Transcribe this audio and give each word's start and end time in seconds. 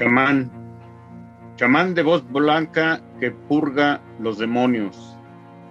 Chamán, 0.00 0.50
chamán 1.56 1.92
de 1.92 2.02
voz 2.02 2.26
blanca 2.32 3.02
que 3.20 3.32
purga 3.32 4.00
los 4.18 4.38
demonios, 4.38 5.14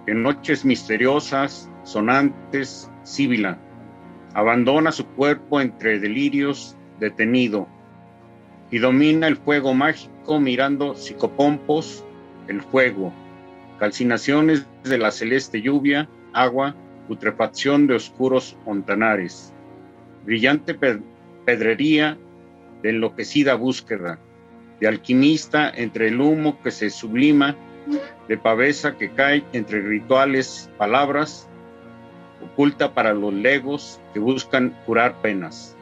que 0.06 0.14
noches 0.14 0.64
misteriosas, 0.64 1.68
sonantes, 1.82 2.88
síbila, 3.02 3.58
abandona 4.34 4.92
su 4.92 5.04
cuerpo 5.04 5.60
entre 5.60 5.98
delirios 5.98 6.76
detenido 7.00 7.66
y 8.70 8.78
domina 8.78 9.26
el 9.26 9.36
fuego 9.36 9.74
mágico 9.74 10.38
mirando 10.38 10.94
psicopompos, 10.94 12.04
el 12.46 12.62
fuego, 12.62 13.12
calcinaciones 13.80 14.64
de 14.84 14.98
la 14.98 15.10
celeste 15.10 15.60
lluvia, 15.60 16.08
agua, 16.32 16.76
putrefacción 17.08 17.88
de 17.88 17.96
oscuros 17.96 18.56
montanares, 18.64 19.52
brillante 20.24 20.78
pedrería 21.44 22.16
de 22.82 22.90
enloquecida 22.90 23.54
búsqueda, 23.54 24.18
de 24.80 24.88
alquimista 24.88 25.70
entre 25.74 26.08
el 26.08 26.20
humo 26.20 26.60
que 26.62 26.70
se 26.70 26.90
sublima, 26.90 27.54
de 28.28 28.38
pavesa 28.38 28.96
que 28.96 29.10
cae 29.10 29.44
entre 29.52 29.82
rituales, 29.82 30.70
palabras, 30.78 31.48
oculta 32.42 32.94
para 32.94 33.12
los 33.12 33.32
legos 33.34 34.00
que 34.12 34.18
buscan 34.18 34.74
curar 34.86 35.20
penas. 35.20 35.76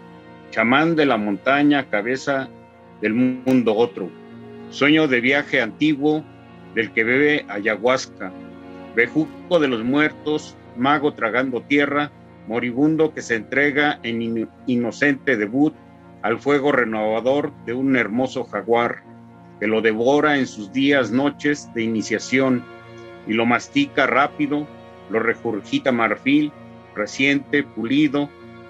Chamán 0.50 0.96
de 0.96 1.06
la 1.06 1.16
montaña, 1.16 1.88
cabeza 1.88 2.48
del 3.00 3.14
mundo 3.14 3.76
otro. 3.76 4.10
Sueño 4.70 5.06
de 5.06 5.20
viaje 5.20 5.60
antiguo 5.60 6.24
del 6.74 6.92
que 6.92 7.04
bebe 7.04 7.44
ayahuasca. 7.48 8.32
Bejuco 8.96 9.60
de 9.60 9.68
los 9.68 9.84
muertos, 9.84 10.56
mago 10.76 11.12
tragando 11.14 11.62
tierra, 11.62 12.10
moribundo 12.46 13.12
que 13.12 13.22
se 13.22 13.36
entrega 13.36 14.00
en 14.02 14.48
inocente 14.66 15.36
debut 15.36 15.74
al 16.28 16.38
fuego 16.38 16.72
renovador 16.72 17.54
de 17.64 17.72
un 17.72 17.96
hermoso 17.96 18.44
jaguar 18.44 19.02
que 19.58 19.66
lo 19.66 19.80
devora 19.80 20.36
en 20.36 20.46
sus 20.46 20.70
días, 20.74 21.10
noches 21.10 21.72
de 21.72 21.82
iniciación 21.82 22.62
y 23.26 23.32
lo 23.32 23.46
mastica 23.46 24.06
rápido, 24.06 24.68
lo 25.08 25.20
regurgita 25.20 25.90
marfil, 25.90 26.52
reciente, 26.94 27.62
pulido, 27.62 28.28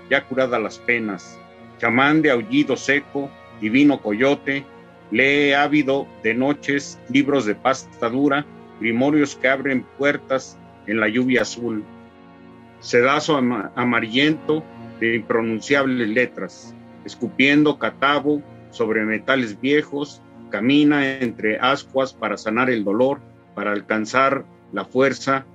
ya 0.08 0.24
curada 0.24 0.60
las 0.60 0.78
penas. 0.78 1.36
Chamán 1.78 2.22
de 2.22 2.30
aullido 2.30 2.76
seco, 2.76 3.28
divino 3.60 4.00
coyote, 4.00 4.64
lee 5.10 5.52
ávido 5.52 6.06
de 6.22 6.34
noches 6.34 6.96
libros 7.08 7.44
de 7.44 7.56
pasta 7.56 8.08
dura, 8.08 8.46
grimorios 8.78 9.34
que 9.34 9.48
abren 9.48 9.84
puertas 9.98 10.56
en 10.86 11.00
la 11.00 11.08
lluvia 11.08 11.42
azul. 11.42 11.82
Sedazo 12.78 13.36
amarillento 13.36 14.62
de 15.00 15.16
impronunciables 15.16 16.08
letras 16.08 16.76
escupiendo 17.08 17.78
catabo 17.78 18.42
sobre 18.70 19.04
metales 19.04 19.58
viejos, 19.58 20.20
camina 20.50 21.18
entre 21.20 21.58
ascuas 21.58 22.12
para 22.12 22.36
sanar 22.36 22.68
el 22.68 22.84
dolor, 22.84 23.18
para 23.54 23.72
alcanzar 23.72 24.44
la 24.72 24.84
fuerza 24.84 25.46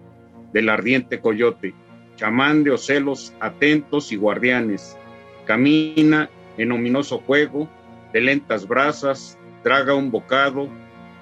del 0.52 0.70
ardiente 0.70 1.20
coyote, 1.20 1.76
chamán 2.16 2.64
de 2.64 2.72
ocelos 2.72 3.34
atentos 3.40 4.12
y 4.12 4.16
guardianes, 4.16 4.98
camina 5.46 6.28
en 6.58 6.72
ominoso 6.72 7.20
juego 7.20 7.70
de 8.14 8.22
lentas 8.22 8.68
brasas, 8.68 9.38
traga 9.62 9.94
un 9.94 10.10
bocado 10.10 10.68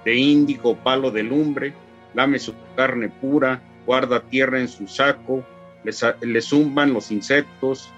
de 0.06 0.16
índigo 0.16 0.78
palo 0.78 1.12
de 1.12 1.24
lumbre, 1.24 1.74
lame 2.14 2.40
su 2.40 2.53
carne 2.78 3.09
pura, 3.09 3.62
guarda 3.86 4.22
tierra 4.22 4.62
en 4.62 4.70
su 4.70 4.88
saco, 4.88 5.44
le, 5.84 6.41
zumban 6.41 6.94
los 6.94 7.12
insectos, 7.12 7.91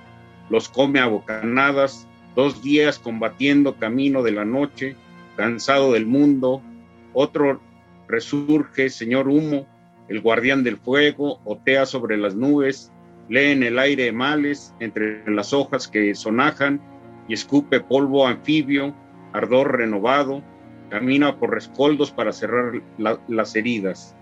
los 0.49 0.69
come 0.69 0.99
a 0.99 1.07
bocanadas, 1.07 2.07
dos 2.35 2.63
días 2.63 2.99
combatiendo 2.99 3.75
camino 3.75 4.23
de 4.23 4.31
la 4.31 4.45
noche, 4.45 4.95
cansado 5.35 5.93
del 5.93 6.05
mundo, 6.05 6.61
otro 7.13 7.61
resurge, 8.07 8.89
señor 8.89 9.27
humo, 9.27 9.67
el 10.07 10.21
guardián 10.21 10.63
del 10.63 10.77
fuego, 10.77 11.39
otea 11.45 11.85
sobre 11.85 12.17
las 12.17 12.35
nubes, 12.35 12.91
lee 13.29 13.51
en 13.51 13.63
el 13.63 13.79
aire 13.79 14.11
males 14.11 14.73
entre 14.79 15.29
las 15.31 15.53
hojas 15.53 15.87
que 15.87 16.13
sonajan 16.15 16.81
y 17.27 17.33
escupe 17.33 17.79
polvo 17.79 18.27
anfibio, 18.27 18.93
ardor 19.31 19.77
renovado, 19.77 20.43
camina 20.89 21.37
por 21.37 21.51
rescoldos 21.51 22.11
para 22.11 22.33
cerrar 22.33 22.81
las 23.27 23.55
heridas. 23.55 24.15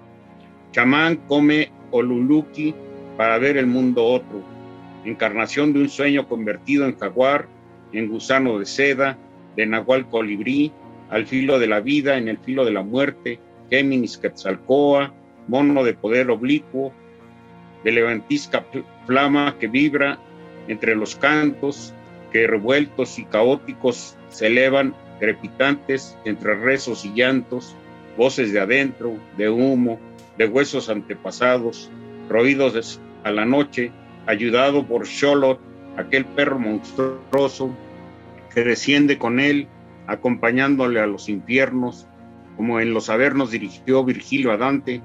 Chamán 0.71 1.17
come 1.27 1.71
oluluki 1.91 2.73
para 3.17 3.37
ver 3.39 3.57
el 3.57 3.67
mundo 3.67 4.05
otro, 4.05 4.41
encarnación 5.03 5.73
de 5.73 5.81
un 5.81 5.89
sueño 5.89 6.27
convertido 6.27 6.85
en 6.85 6.97
jaguar, 6.97 7.47
en 7.93 8.09
gusano 8.09 8.59
de 8.59 8.65
seda, 8.65 9.17
de 9.55 9.65
nahual 9.65 10.07
colibrí, 10.09 10.71
al 11.09 11.25
filo 11.27 11.59
de 11.59 11.67
la 11.67 11.81
vida, 11.81 12.17
en 12.17 12.27
el 12.27 12.37
filo 12.37 12.63
de 12.65 12.71
la 12.71 12.83
muerte, 12.83 13.39
Géminis 13.69 14.17
Quetzalcoa, 14.17 15.13
mono 15.47 15.83
de 15.83 15.93
poder 15.93 16.29
oblicuo, 16.29 16.93
de 17.83 17.91
levantisca 17.91 18.65
flama 19.05 19.55
que 19.59 19.67
vibra 19.67 20.19
entre 20.67 20.95
los 20.95 21.15
cantos, 21.15 21.93
que 22.31 22.47
revueltos 22.47 23.19
y 23.19 23.25
caóticos 23.25 24.15
se 24.29 24.47
elevan 24.47 24.93
crepitantes 25.19 26.17
entre 26.25 26.55
rezos 26.55 27.05
y 27.05 27.13
llantos, 27.13 27.75
voces 28.17 28.53
de 28.53 28.59
adentro, 28.59 29.13
de 29.37 29.49
humo, 29.49 29.99
de 30.37 30.47
huesos 30.47 30.89
antepasados, 30.89 31.89
roídos 32.29 32.99
a 33.23 33.31
la 33.31 33.45
noche, 33.45 33.91
ayudado 34.25 34.85
por 34.85 35.05
Sholot, 35.05 35.59
aquel 35.97 36.25
perro 36.25 36.59
monstruoso 36.59 37.75
que 38.53 38.63
desciende 38.63 39.17
con 39.17 39.39
él, 39.39 39.67
acompañándole 40.07 40.99
a 40.99 41.07
los 41.07 41.29
infiernos, 41.29 42.07
como 42.57 42.79
en 42.79 42.93
los 42.93 43.09
Avernos 43.09 43.51
dirigió 43.51 44.03
Virgilio 44.03 44.51
a 44.51 44.57
Dante. 44.57 45.01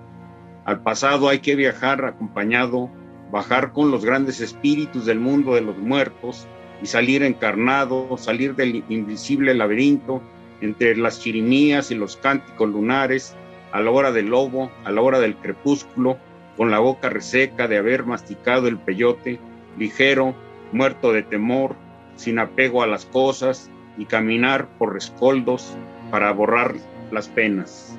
Al 0.65 0.83
pasado 0.83 1.29
hay 1.29 1.39
que 1.39 1.55
viajar 1.55 2.05
acompañado, 2.05 2.91
bajar 3.31 3.73
con 3.73 3.91
los 3.91 4.05
grandes 4.05 4.41
espíritus 4.41 5.07
del 5.07 5.21
mundo 5.21 5.55
de 5.55 5.61
los 5.61 5.79
muertos 5.79 6.47
y 6.83 6.87
salir 6.87 7.23
encarnado, 7.23 8.17
salir 8.19 8.55
del 8.55 8.85
invisible 8.89 9.55
laberinto 9.55 10.23
entre 10.61 10.97
las 10.97 11.21
chirimías 11.21 11.91
y 11.91 11.95
los 11.95 12.17
cánticos 12.17 12.69
lunares, 12.69 13.35
a 13.73 13.81
la 13.81 13.91
hora 13.91 14.13
del 14.13 14.27
lobo, 14.27 14.71
a 14.85 14.91
la 14.91 15.03
hora 15.03 15.21
del 15.21 15.37
crepúsculo, 15.37 16.19
con 16.57 16.71
la 16.71 16.79
boca 16.79 17.11
reseca 17.11 17.69
de 17.69 17.77
haber 17.77 18.07
masticado 18.07 18.69
el 18.69 18.79
peyote, 18.79 19.39
ligero, 19.79 20.35
muerto 20.77 21.13
de 21.13 21.23
temor, 21.23 21.75
sin 22.17 22.39
apego 22.39 22.83
a 22.83 22.87
las 22.87 23.07
cosas 23.07 23.71
y 23.97 24.05
caminar 24.05 24.69
por 24.79 24.93
rescoldos 24.93 25.75
para 26.11 26.31
borrar 26.33 26.75
las 27.11 27.29
penas. 27.29 27.97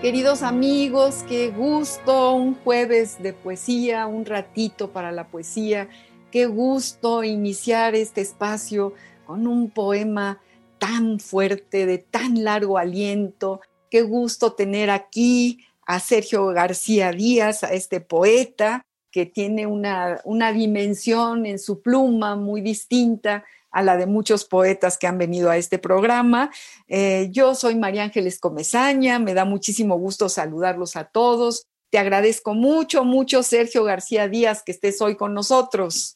Queridos 0.00 0.42
amigos, 0.42 1.24
qué 1.26 1.48
gusto, 1.48 2.34
un 2.34 2.54
jueves 2.56 3.22
de 3.22 3.32
poesía, 3.32 4.06
un 4.06 4.26
ratito 4.26 4.90
para 4.90 5.12
la 5.12 5.26
poesía, 5.26 5.88
qué 6.30 6.44
gusto 6.44 7.24
iniciar 7.24 7.94
este 7.94 8.20
espacio 8.20 8.92
con 9.26 9.46
un 9.46 9.70
poema 9.70 10.40
tan 10.84 11.18
fuerte, 11.18 11.86
de 11.86 11.96
tan 11.96 12.44
largo 12.44 12.76
aliento. 12.76 13.62
Qué 13.90 14.02
gusto 14.02 14.52
tener 14.52 14.90
aquí 14.90 15.64
a 15.86 15.98
Sergio 15.98 16.48
García 16.48 17.10
Díaz, 17.10 17.64
a 17.64 17.72
este 17.72 18.00
poeta 18.00 18.84
que 19.10 19.24
tiene 19.24 19.66
una, 19.66 20.20
una 20.24 20.52
dimensión 20.52 21.46
en 21.46 21.58
su 21.58 21.80
pluma 21.80 22.36
muy 22.36 22.60
distinta 22.60 23.44
a 23.70 23.82
la 23.82 23.96
de 23.96 24.04
muchos 24.04 24.44
poetas 24.44 24.98
que 24.98 25.06
han 25.06 25.16
venido 25.16 25.48
a 25.48 25.56
este 25.56 25.78
programa. 25.78 26.50
Eh, 26.86 27.28
yo 27.30 27.54
soy 27.54 27.76
María 27.76 28.02
Ángeles 28.02 28.38
Comezaña, 28.38 29.18
me 29.18 29.32
da 29.32 29.46
muchísimo 29.46 29.96
gusto 29.96 30.28
saludarlos 30.28 30.96
a 30.96 31.04
todos. 31.04 31.64
Te 31.90 31.96
agradezco 31.96 32.52
mucho, 32.52 33.04
mucho, 33.04 33.42
Sergio 33.42 33.84
García 33.84 34.28
Díaz, 34.28 34.62
que 34.62 34.72
estés 34.72 35.00
hoy 35.00 35.16
con 35.16 35.32
nosotros. 35.32 36.12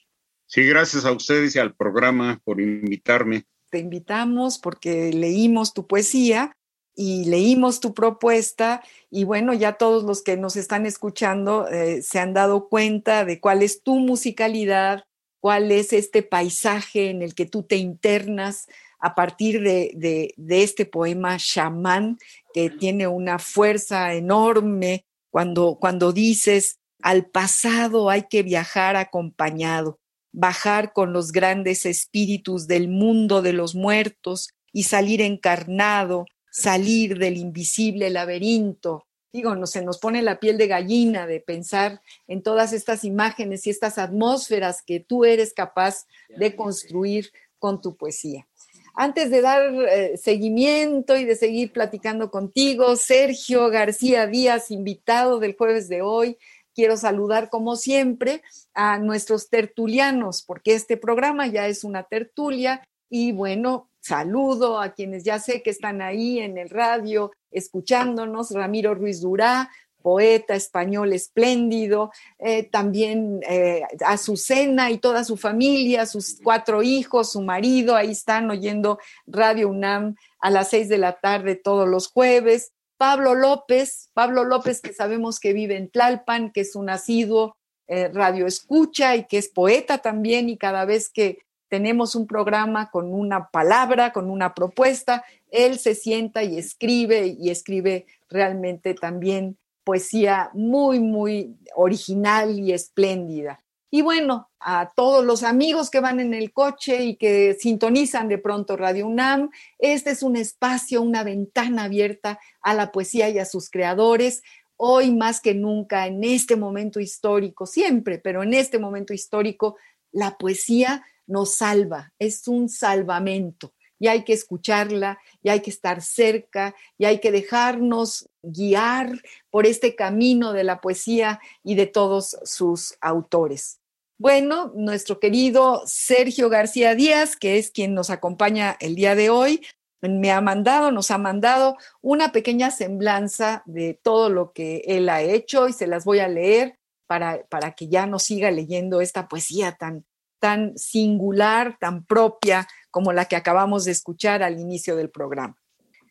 Sí, 0.47 0.63
gracias 0.65 1.07
a 1.07 1.13
ustedes 1.13 1.57
y 1.57 1.59
al 1.59 1.75
programa 1.75 2.39
por 2.45 2.61
invitarme. 2.61 3.47
Te 3.71 3.79
invitamos 3.79 4.59
porque 4.59 5.13
leímos 5.13 5.75
tu 5.75 5.87
poesía 5.87 6.53
y 6.95 7.27
leímos 7.27 7.81
tu 7.81 7.95
propuesta 7.95 8.83
y 9.11 9.25
bueno, 9.25 9.55
ya 9.55 9.75
todos 9.75 10.03
los 10.03 10.23
que 10.23 10.37
nos 10.37 10.57
están 10.57 10.85
escuchando 10.85 11.69
eh, 11.69 12.03
se 12.03 12.19
han 12.19 12.35
dado 12.35 12.69
cuenta 12.69 13.25
de 13.25 13.39
cuál 13.41 13.63
es 13.63 13.83
tu 13.83 14.01
musicalidad, 14.01 15.05
cuál 15.41 15.71
es 15.71 15.93
este 15.93 16.23
paisaje 16.23 17.11
en 17.11 17.23
el 17.23 17.35
que 17.35 17.47
tú 17.47 17.63
te 17.63 17.77
internas 17.77 18.67
a 18.99 19.15
partir 19.15 19.63
de, 19.63 20.35
este 20.49 20.87
poema 20.87 21.37
Shaman, 21.39 22.19
que 22.53 22.71
tiene 22.71 23.07
una 23.07 23.39
fuerza 23.39 24.15
enorme 24.15 25.05
cuando, 25.31 25.79
cuando 25.81 26.13
dices, 26.13 26.81
al 27.01 27.27
pasado 27.27 28.11
hay 28.11 28.25
que 28.29 28.43
viajar 28.43 28.97
acompañado, 28.97 30.01
bajar 30.39 30.93
con 30.93 31.13
los 31.13 31.33
grandes 31.33 31.85
espíritus 31.85 32.69
del 32.69 32.87
mundo 32.87 33.43
de 33.43 33.53
los 33.53 33.75
muertos 33.75 34.51
y 34.73 34.85
salir 34.85 35.21
encarnado, 35.21 36.27
salir 36.53 37.19
del 37.19 37.37
invisible 37.37 38.09
laberinto. 38.09 39.05
Digo, 39.33 39.57
no, 39.57 39.67
se 39.67 39.83
nos 39.83 39.99
pone 39.99 40.23
la 40.23 40.39
piel 40.39 40.57
de 40.57 40.69
gallina 40.69 41.27
de 41.27 41.41
pensar 41.41 42.03
en 42.29 42.45
todas 42.45 42.73
estas 42.73 43.03
imágenes 43.03 43.67
y 43.67 43.71
estas 43.71 43.99
atmósferas 43.99 44.81
que 44.83 45.01
tú 45.01 45.25
eres 45.25 45.53
capaz 45.53 46.07
de 46.29 46.55
construir 46.55 47.33
con 47.59 47.81
tu 47.81 47.97
poesía. 47.97 48.47
Antes 48.95 49.31
de 49.31 49.43
dar 49.43 49.63
eh, 49.75 50.17
seguimiento 50.17 51.17
y 51.17 51.25
de 51.25 51.35
seguir 51.35 51.73
platicando 51.73 52.31
contigo, 52.31 52.95
Sergio 52.95 53.71
García 53.71 54.29
Díaz, 54.29 54.71
invitado 54.71 55.41
del 55.41 55.57
jueves 55.57 55.89
de 55.89 56.03
hoy, 56.03 56.39
quiero 56.79 56.97
saludar 56.97 57.51
como 57.51 57.75
siempre 57.75 58.41
a 58.73 59.01
nuestros 59.01 59.51
tertulianos, 59.51 60.45
porque 60.45 60.75
este 60.75 60.97
programa 60.97 61.49
ya 61.49 61.67
es 61.67 61.83
una 61.83 62.05
tertulia. 62.05 62.87
Y 63.11 63.33
bueno, 63.33 63.91
saludo 63.99 64.81
a 64.81 64.91
quienes 64.91 65.25
ya 65.25 65.41
sé 65.41 65.61
que 65.65 65.71
están 65.71 66.03
ahí 66.03 66.39
en 66.39 66.57
el 66.57 66.71
radio 66.71 67.33
escuchándonos, 67.51 68.53
Ramiro 68.53 68.95
Ruiz 68.95 69.21
Durá, 69.21 69.73
poeta 70.03 70.55
español 70.55 71.13
espléndido, 71.13 72.13
eh, 72.39 72.63
también 72.63 73.41
eh, 73.49 73.83
Azucena 74.07 74.93
y 74.93 74.99
toda 74.99 75.25
su 75.25 75.37
familia, 75.37 76.07
sus 76.07 76.39
cuatro 76.45 76.85
hijos, 76.85 77.33
su 77.33 77.43
marido, 77.43 77.97
ahí 77.97 78.13
están 78.13 78.49
oyendo 78.53 79.01
Radio 79.27 79.69
UNAM 79.69 80.15
a 80.39 80.51
las 80.51 80.69
seis 80.69 80.89
de 80.89 80.99
la 80.99 81.19
tarde 81.19 81.57
todos 81.57 81.89
los 81.89 82.07
jueves. 82.07 82.71
Pablo 82.99 83.35
López, 83.35 84.11
Pablo 84.13 84.45
López 84.45 84.83
que 84.83 84.93
sabemos 84.93 85.41
que 85.41 85.53
vive 85.53 85.77
en 85.77 85.89
Tlalpan, 85.89 86.51
que 86.53 86.61
es 86.63 86.75
un 86.77 86.91
asiduo 86.91 87.57
eh, 87.87 88.09
radio 88.13 88.47
escucha 88.47 89.17
y 89.17 89.25
que 89.25 89.39
es 89.39 89.49
poeta 89.49 89.99
también 89.99 90.51
y 90.51 90.59
cada 90.59 90.85
vez 90.85 91.09
que 91.09 91.39
tenemos 91.69 92.15
un 92.15 92.27
programa 92.27 92.91
con 92.91 93.15
una 93.15 93.51
palabra, 93.51 94.13
con 94.13 94.31
una 94.31 94.53
propuesta, 94.53 95.25
él 95.51 95.79
se 95.79 95.95
sienta 95.95 96.43
y 96.43 96.59
escribe 96.59 97.37
y 97.39 97.51
escribe 97.51 98.07
realmente 98.29 98.95
también 98.95 99.57
poesía 99.85 100.51
muy, 100.53 101.01
muy 101.01 101.57
original 101.75 102.59
y 102.59 102.73
espléndida. 102.73 103.63
Y 103.91 104.03
bueno, 104.03 104.51
a 104.61 104.91
todos 104.95 105.25
los 105.25 105.43
amigos 105.43 105.89
que 105.89 106.01
van 106.01 106.21
en 106.21 106.35
el 106.35 106.53
coche 106.53 107.05
y 107.05 107.17
que 107.17 107.57
sintonizan 107.59 108.29
de 108.29 108.37
pronto 108.37 108.77
Radio 108.77 109.07
UNAM, 109.07 109.51
este 109.79 110.11
es 110.11 110.23
un 110.23 110.37
espacio, 110.37 111.01
una 111.01 111.25
ventana 111.25 111.85
abierta 111.85 112.39
a 112.61 112.75
la 112.75 112.93
poesía 112.93 113.31
y 113.31 113.39
a 113.39 113.47
sus 113.47 113.71
creadores. 113.71 114.43
Hoy 114.77 115.11
más 115.11 115.41
que 115.41 115.55
nunca, 115.55 116.07
en 116.07 116.23
este 116.23 116.55
momento 116.57 117.01
histórico, 117.01 117.65
siempre, 117.65 118.19
pero 118.19 118.43
en 118.43 118.53
este 118.53 118.79
momento 118.79 119.15
histórico, 119.15 119.77
la 120.13 120.37
poesía 120.37 121.05
nos 121.27 121.57
salva, 121.57 122.13
es 122.19 122.47
un 122.47 122.69
salvamento 122.69 123.73
y 123.99 124.09
hay 124.09 124.25
que 124.25 124.33
escucharla, 124.33 125.19
y 125.43 125.49
hay 125.49 125.61
que 125.61 125.71
estar 125.71 126.03
cerca, 126.03 126.75
y 126.97 127.05
hay 127.05 127.21
que 127.21 127.33
dejarnos 127.33 128.29
guiar 128.43 129.21
por 129.51 129.67
este 129.67 129.95
camino 129.95 130.53
de 130.53 130.65
la 130.65 130.81
poesía 130.81 131.41
y 131.65 131.75
de 131.75 131.87
todos 131.87 132.37
sus 132.45 132.97
autores. 133.01 133.78
Bueno, 134.21 134.73
nuestro 134.75 135.21
querido 135.21 135.83
Sergio 135.87 136.49
García 136.49 136.97
Díaz, 136.97 137.37
que 137.37 137.57
es 137.57 137.71
quien 137.71 137.95
nos 137.95 138.11
acompaña 138.11 138.77
el 138.81 138.97
día 138.97 139.15
de 139.15 139.31
hoy, 139.31 139.65
me 140.03 140.33
ha 140.33 140.41
mandado, 140.41 140.91
nos 140.91 141.13
ha 141.13 141.19
mandado 141.19 141.77
una 142.01 142.33
pequeña 142.33 142.73
semblanza 142.73 143.63
de 143.65 143.95
todo 143.95 144.29
lo 144.29 144.53
que 144.53 144.83
él 144.87 145.09
ha 145.09 145.23
hecho 145.23 145.69
y 145.69 145.73
se 145.73 145.87
las 145.87 146.05
voy 146.05 146.19
a 146.19 146.27
leer 146.27 146.81
para, 147.07 147.47
para 147.47 147.77
que 147.77 147.87
ya 147.87 148.07
nos 148.07 148.25
siga 148.25 148.51
leyendo 148.51 149.01
esta 149.01 149.29
poesía 149.29 149.77
tan, 149.77 150.05
tan 150.41 150.77
singular, 150.77 151.77
tan 151.79 152.05
propia 152.05 152.67
como 152.91 153.13
la 153.13 153.27
que 153.27 153.37
acabamos 153.37 153.85
de 153.85 153.93
escuchar 153.93 154.43
al 154.43 154.59
inicio 154.59 154.97
del 154.97 155.11
programa. 155.11 155.57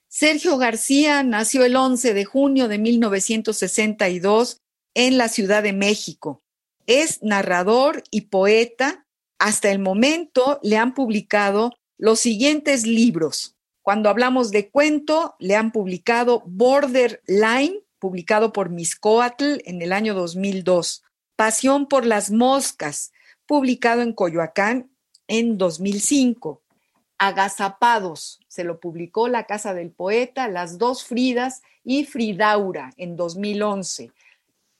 Sergio 0.07 0.57
García 0.57 1.23
nació 1.23 1.65
el 1.65 1.75
11 1.75 2.13
de 2.13 2.23
junio 2.23 2.69
de 2.69 2.77
1962 2.77 4.61
en 4.93 5.17
la 5.17 5.27
Ciudad 5.27 5.61
de 5.61 5.73
México. 5.73 6.41
Es 6.87 7.21
narrador 7.21 8.03
y 8.09 8.21
poeta. 8.21 9.05
Hasta 9.37 9.69
el 9.69 9.77
momento 9.77 10.59
le 10.63 10.77
han 10.77 10.95
publicado 10.95 11.73
los 11.97 12.19
siguientes 12.19 12.87
libros. 12.87 13.55
Cuando 13.83 14.09
hablamos 14.09 14.51
de 14.51 14.69
cuento, 14.69 15.35
le 15.39 15.55
han 15.55 15.71
publicado 15.71 16.43
Borderline, 16.45 17.79
publicado 17.99 18.51
por 18.51 18.69
Miscoatl 18.69 19.59
en 19.65 19.81
el 19.81 19.93
año 19.93 20.13
2002. 20.13 21.03
Pasión 21.35 21.87
por 21.87 22.05
las 22.05 22.31
moscas, 22.31 23.11
publicado 23.45 24.01
en 24.01 24.13
Coyoacán 24.13 24.89
en 25.27 25.57
2005. 25.57 26.61
Agazapados, 27.17 28.39
se 28.47 28.63
lo 28.63 28.79
publicó 28.79 29.27
La 29.27 29.45
Casa 29.45 29.73
del 29.73 29.91
Poeta, 29.91 30.47
Las 30.47 30.77
dos 30.77 31.03
Fridas 31.03 31.61
y 31.83 32.05
Fridaura 32.05 32.93
en 32.97 33.15
2011. 33.15 34.11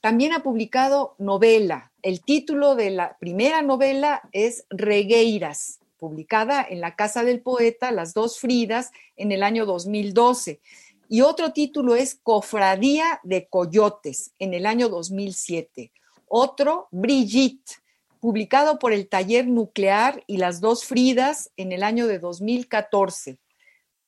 También 0.00 0.32
ha 0.32 0.42
publicado 0.42 1.16
novela. 1.18 1.87
El 2.02 2.20
título 2.20 2.76
de 2.76 2.90
la 2.90 3.16
primera 3.18 3.60
novela 3.60 4.22
es 4.30 4.64
Regueiras, 4.70 5.80
publicada 5.98 6.64
en 6.68 6.80
La 6.80 6.94
Casa 6.94 7.24
del 7.24 7.40
Poeta, 7.40 7.90
Las 7.90 8.14
dos 8.14 8.38
Fridas, 8.38 8.92
en 9.16 9.32
el 9.32 9.42
año 9.42 9.66
2012. 9.66 10.60
Y 11.08 11.22
otro 11.22 11.52
título 11.52 11.96
es 11.96 12.14
Cofradía 12.22 13.20
de 13.24 13.48
Coyotes, 13.48 14.32
en 14.38 14.54
el 14.54 14.66
año 14.66 14.88
2007. 14.88 15.90
Otro, 16.28 16.86
Brigitte, 16.92 17.82
publicado 18.20 18.78
por 18.78 18.92
el 18.92 19.08
Taller 19.08 19.48
Nuclear 19.48 20.22
y 20.28 20.36
las 20.36 20.60
dos 20.60 20.84
Fridas 20.84 21.50
en 21.56 21.72
el 21.72 21.82
año 21.82 22.06
de 22.06 22.20
2014. 22.20 23.38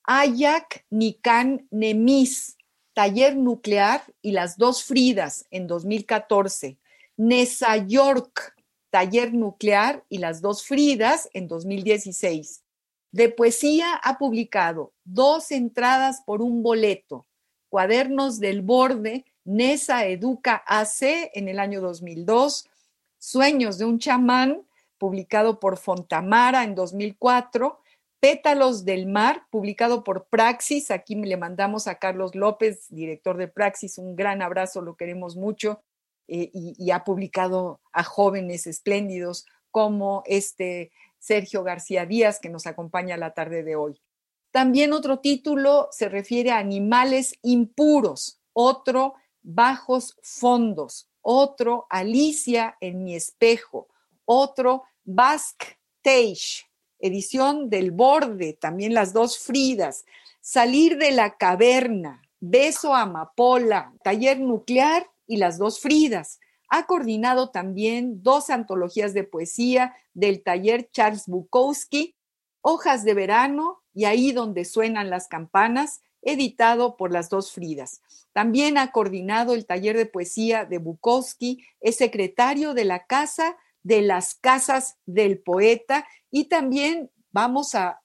Ayak 0.04 0.84
Nikan 0.90 1.66
Nemis, 1.72 2.56
Taller 2.92 3.36
Nuclear 3.36 4.02
y 4.22 4.30
las 4.30 4.58
dos 4.58 4.84
Fridas 4.84 5.46
en 5.50 5.66
2014. 5.66 6.78
Nesa 7.20 7.76
York, 7.76 8.54
Taller 8.88 9.34
Nuclear 9.34 10.02
y 10.08 10.16
las 10.16 10.40
dos 10.40 10.64
Fridas 10.64 11.28
en 11.34 11.48
2016. 11.48 12.62
De 13.12 13.28
poesía 13.28 13.92
ha 14.02 14.16
publicado 14.16 14.94
dos 15.04 15.50
entradas 15.50 16.22
por 16.24 16.40
un 16.40 16.62
boleto, 16.62 17.26
Cuadernos 17.68 18.40
del 18.40 18.62
Borde, 18.62 19.26
Nesa 19.44 20.06
Educa 20.06 20.64
AC 20.66 21.30
en 21.34 21.50
el 21.50 21.58
año 21.58 21.82
2002, 21.82 22.66
Sueños 23.18 23.76
de 23.76 23.84
un 23.84 23.98
chamán, 23.98 24.62
publicado 24.96 25.60
por 25.60 25.76
Fontamara 25.76 26.64
en 26.64 26.74
2004, 26.74 27.80
Pétalos 28.18 28.86
del 28.86 29.06
Mar, 29.06 29.42
publicado 29.50 30.04
por 30.04 30.24
Praxis. 30.24 30.90
Aquí 30.90 31.16
le 31.16 31.36
mandamos 31.36 31.86
a 31.86 31.96
Carlos 31.96 32.34
López, 32.34 32.86
director 32.88 33.36
de 33.36 33.48
Praxis, 33.48 33.98
un 33.98 34.16
gran 34.16 34.40
abrazo, 34.40 34.80
lo 34.80 34.96
queremos 34.96 35.36
mucho. 35.36 35.82
Eh, 36.32 36.48
y, 36.54 36.92
ha 36.92 37.02
publicado 37.02 37.80
a 37.92 38.04
jóvenes 38.04 38.68
espléndidos 38.68 39.46
como 39.72 40.22
este 40.26 40.92
Sergio 41.18 41.64
García 41.64 42.06
Díaz, 42.06 42.38
que 42.38 42.48
nos 42.48 42.68
acompaña 42.68 43.16
la 43.16 43.34
tarde 43.34 43.64
de 43.64 43.74
hoy. 43.74 44.00
También 44.52 44.92
otro 44.92 45.18
título 45.18 45.88
se 45.90 46.08
refiere 46.08 46.52
a 46.52 46.58
animales 46.58 47.34
impuros, 47.42 48.40
otro 48.52 49.14
bajos 49.42 50.16
fondos, 50.22 51.08
otro 51.20 51.88
Alicia 51.90 52.76
en 52.80 53.02
mi 53.02 53.16
espejo, 53.16 53.88
otro 54.24 54.84
Basque 55.02 55.78
Teich, 56.00 56.70
edición 57.00 57.70
del 57.70 57.90
borde, 57.90 58.52
también 58.52 58.94
las 58.94 59.12
dos 59.12 59.36
Fridas, 59.36 60.04
Salir 60.40 60.96
de 60.96 61.10
la 61.10 61.36
caverna, 61.36 62.22
Beso 62.38 62.94
Amapola, 62.94 63.92
Taller 64.04 64.38
Nuclear 64.38 65.10
y 65.30 65.36
las 65.36 65.58
dos 65.58 65.78
Fridas. 65.78 66.40
Ha 66.68 66.86
coordinado 66.86 67.50
también 67.50 68.20
dos 68.24 68.50
antologías 68.50 69.14
de 69.14 69.22
poesía 69.22 69.94
del 70.12 70.42
taller 70.42 70.90
Charles 70.90 71.26
Bukowski, 71.28 72.16
Hojas 72.62 73.04
de 73.04 73.14
Verano 73.14 73.80
y 73.94 74.06
Ahí 74.06 74.32
donde 74.32 74.64
suenan 74.64 75.08
las 75.08 75.28
campanas, 75.28 76.00
editado 76.20 76.96
por 76.96 77.12
las 77.12 77.30
dos 77.30 77.52
Fridas. 77.52 78.02
También 78.32 78.76
ha 78.76 78.90
coordinado 78.90 79.54
el 79.54 79.66
taller 79.66 79.96
de 79.96 80.06
poesía 80.06 80.64
de 80.64 80.78
Bukowski, 80.78 81.64
es 81.80 81.96
secretario 81.96 82.74
de 82.74 82.84
la 82.84 83.06
Casa 83.06 83.56
de 83.84 84.02
las 84.02 84.34
casas 84.34 84.98
del 85.06 85.38
poeta 85.38 86.06
y 86.30 86.48
también 86.48 87.10
vamos 87.30 87.76
a 87.76 88.00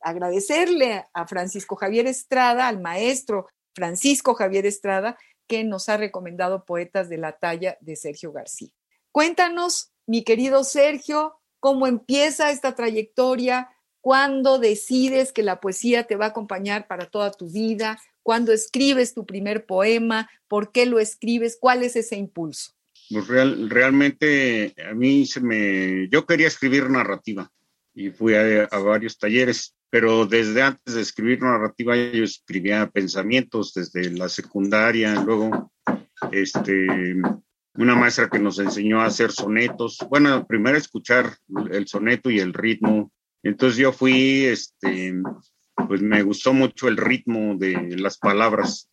agradecerle 0.00 1.06
a 1.14 1.26
Francisco 1.26 1.74
Javier 1.74 2.06
Estrada, 2.06 2.68
al 2.68 2.80
maestro 2.82 3.48
Francisco 3.74 4.34
Javier 4.34 4.66
Estrada, 4.66 5.18
que 5.46 5.64
nos 5.64 5.88
ha 5.88 5.96
recomendado 5.96 6.64
poetas 6.64 7.08
de 7.08 7.18
la 7.18 7.32
talla 7.32 7.76
de 7.80 7.96
Sergio 7.96 8.32
García. 8.32 8.70
Cuéntanos, 9.12 9.92
mi 10.06 10.22
querido 10.24 10.64
Sergio, 10.64 11.40
cómo 11.60 11.86
empieza 11.86 12.50
esta 12.50 12.74
trayectoria, 12.74 13.70
cuándo 14.00 14.58
decides 14.58 15.32
que 15.32 15.42
la 15.42 15.60
poesía 15.60 16.04
te 16.04 16.16
va 16.16 16.26
a 16.26 16.28
acompañar 16.28 16.86
para 16.86 17.06
toda 17.06 17.32
tu 17.32 17.50
vida, 17.50 17.98
cuándo 18.22 18.52
escribes 18.52 19.14
tu 19.14 19.24
primer 19.24 19.66
poema, 19.66 20.30
por 20.48 20.72
qué 20.72 20.86
lo 20.86 20.98
escribes, 20.98 21.56
cuál 21.60 21.82
es 21.82 21.96
ese 21.96 22.16
impulso. 22.16 22.72
Pues 23.08 23.26
real, 23.28 23.70
realmente 23.70 24.74
a 24.88 24.94
mí 24.94 25.26
se 25.26 25.40
me, 25.40 26.08
yo 26.08 26.26
quería 26.26 26.48
escribir 26.48 26.90
narrativa 26.90 27.50
y 27.96 28.10
fui 28.10 28.34
a, 28.34 28.68
varios 28.78 29.18
talleres, 29.18 29.74
pero 29.88 30.26
desde 30.26 30.62
antes 30.62 30.94
de 30.94 31.00
escribir 31.00 31.40
narrativa 31.40 31.96
yo 31.96 32.22
escribía 32.22 32.90
pensamientos 32.90 33.72
desde 33.72 34.10
la 34.10 34.28
secundaria, 34.28 35.14
luego 35.22 35.72
este, 36.30 37.16
una 37.74 37.94
maestra 37.94 38.28
que 38.28 38.38
nos 38.38 38.58
enseñó 38.58 39.00
a 39.00 39.06
hacer 39.06 39.32
sonetos, 39.32 39.98
bueno, 40.10 40.46
primero 40.46 40.76
escuchar 40.76 41.38
el 41.70 41.88
soneto 41.88 42.30
y 42.30 42.38
el 42.38 42.52
ritmo, 42.52 43.10
entonces 43.42 43.78
yo 43.78 43.92
fui, 43.92 44.44
este, 44.44 45.14
pues 45.88 46.02
me 46.02 46.22
gustó 46.22 46.52
mucho 46.52 46.88
el 46.88 46.98
ritmo 46.98 47.56
de 47.56 47.96
las 47.96 48.18
palabras. 48.18 48.90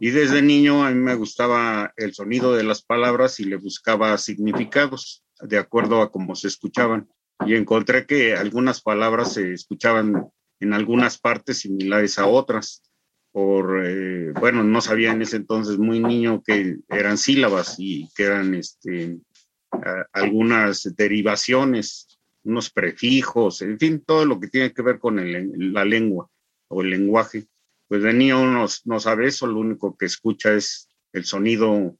Y 0.00 0.10
desde 0.10 0.42
niño 0.42 0.84
a 0.84 0.90
mí 0.90 0.96
me 0.96 1.14
gustaba 1.14 1.92
el 1.96 2.12
sonido 2.12 2.54
de 2.54 2.64
las 2.64 2.82
palabras 2.82 3.38
y 3.38 3.44
le 3.44 3.56
buscaba 3.56 4.18
significados 4.18 5.22
de 5.40 5.58
acuerdo 5.58 6.02
a 6.02 6.10
cómo 6.10 6.34
se 6.34 6.48
escuchaban. 6.48 7.08
Y 7.46 7.54
encontré 7.54 8.06
que 8.06 8.34
algunas 8.34 8.80
palabras 8.80 9.34
se 9.34 9.52
escuchaban 9.52 10.28
en 10.60 10.72
algunas 10.72 11.18
partes 11.18 11.58
similares 11.58 12.18
a 12.18 12.26
otras. 12.26 12.82
Por, 13.32 13.86
eh, 13.86 14.32
bueno, 14.38 14.62
no 14.62 14.80
sabía 14.80 15.12
en 15.12 15.22
ese 15.22 15.36
entonces 15.36 15.78
muy 15.78 16.00
niño 16.00 16.42
que 16.44 16.76
eran 16.88 17.16
sílabas 17.16 17.76
y 17.78 18.08
que 18.14 18.24
eran 18.24 18.54
este, 18.54 19.18
algunas 20.12 20.94
derivaciones 20.96 22.06
unos 22.44 22.70
prefijos, 22.70 23.62
en 23.62 23.78
fin, 23.78 24.02
todo 24.04 24.24
lo 24.24 24.40
que 24.40 24.48
tiene 24.48 24.72
que 24.72 24.82
ver 24.82 24.98
con 24.98 25.16
la 25.72 25.84
lengua 25.84 26.28
o 26.68 26.82
el 26.82 26.90
lenguaje. 26.90 27.46
Pues 27.88 28.02
de 28.02 28.12
niño 28.12 28.46
no, 28.46 28.66
no 28.84 29.00
sabe 29.00 29.28
eso, 29.28 29.46
lo 29.46 29.60
único 29.60 29.96
que 29.96 30.06
escucha 30.06 30.52
es 30.54 30.88
el 31.12 31.24
sonido 31.24 31.96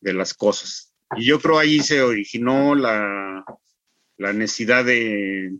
de 0.00 0.12
las 0.12 0.34
cosas. 0.34 0.92
Y 1.16 1.26
yo 1.26 1.38
creo 1.40 1.58
ahí 1.58 1.80
se 1.80 2.02
originó 2.02 2.74
la, 2.74 3.44
necesidad 4.18 4.84
de, 4.84 5.56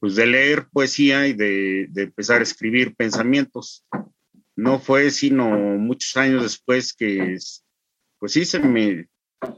pues 0.00 0.14
de 0.14 0.26
leer 0.26 0.68
poesía 0.72 1.26
y 1.26 1.32
de, 1.32 1.86
de, 1.90 2.02
empezar 2.04 2.40
a 2.40 2.44
escribir 2.44 2.94
pensamientos. 2.96 3.86
No 4.56 4.78
fue 4.78 5.10
sino 5.10 5.48
muchos 5.50 6.16
años 6.16 6.42
después 6.42 6.92
que, 6.92 7.36
pues 8.18 8.32
sí, 8.32 8.44
se 8.44 8.58
me, 8.60 9.08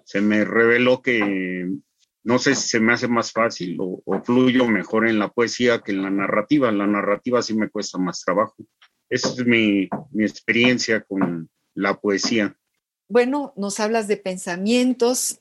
se 0.05 0.21
me 0.21 0.45
reveló 0.45 1.03
que 1.03 1.69
no 2.23 2.39
sé 2.39 2.55
si 2.55 2.69
se 2.69 2.81
me 2.81 2.93
hace 2.93 3.09
más 3.09 3.33
fácil 3.33 3.79
o, 3.81 4.23
fluyo 4.23 4.67
mejor 4.67 5.09
en 5.09 5.19
la 5.19 5.29
poesía 5.29 5.81
que 5.81 5.93
en 5.93 6.03
la 6.03 6.11
narrativa. 6.11 6.71
La 6.71 6.87
narrativa 6.87 7.43
sí 7.43 7.55
me 7.55 7.71
cuesta 7.71 7.99
más 7.99 8.23
trabajo. 8.23 8.57
Esa 9.09 9.29
es 9.29 9.47
mi, 9.47 9.89
mi 10.11 10.25
experiencia 10.25 11.03
con 11.03 11.49
la 11.75 11.99
poesía. 11.99 12.57
Bueno, 13.09 13.53
nos 13.57 13.81
hablas 13.81 14.07
de 14.07 14.17
pensamientos, 14.17 15.41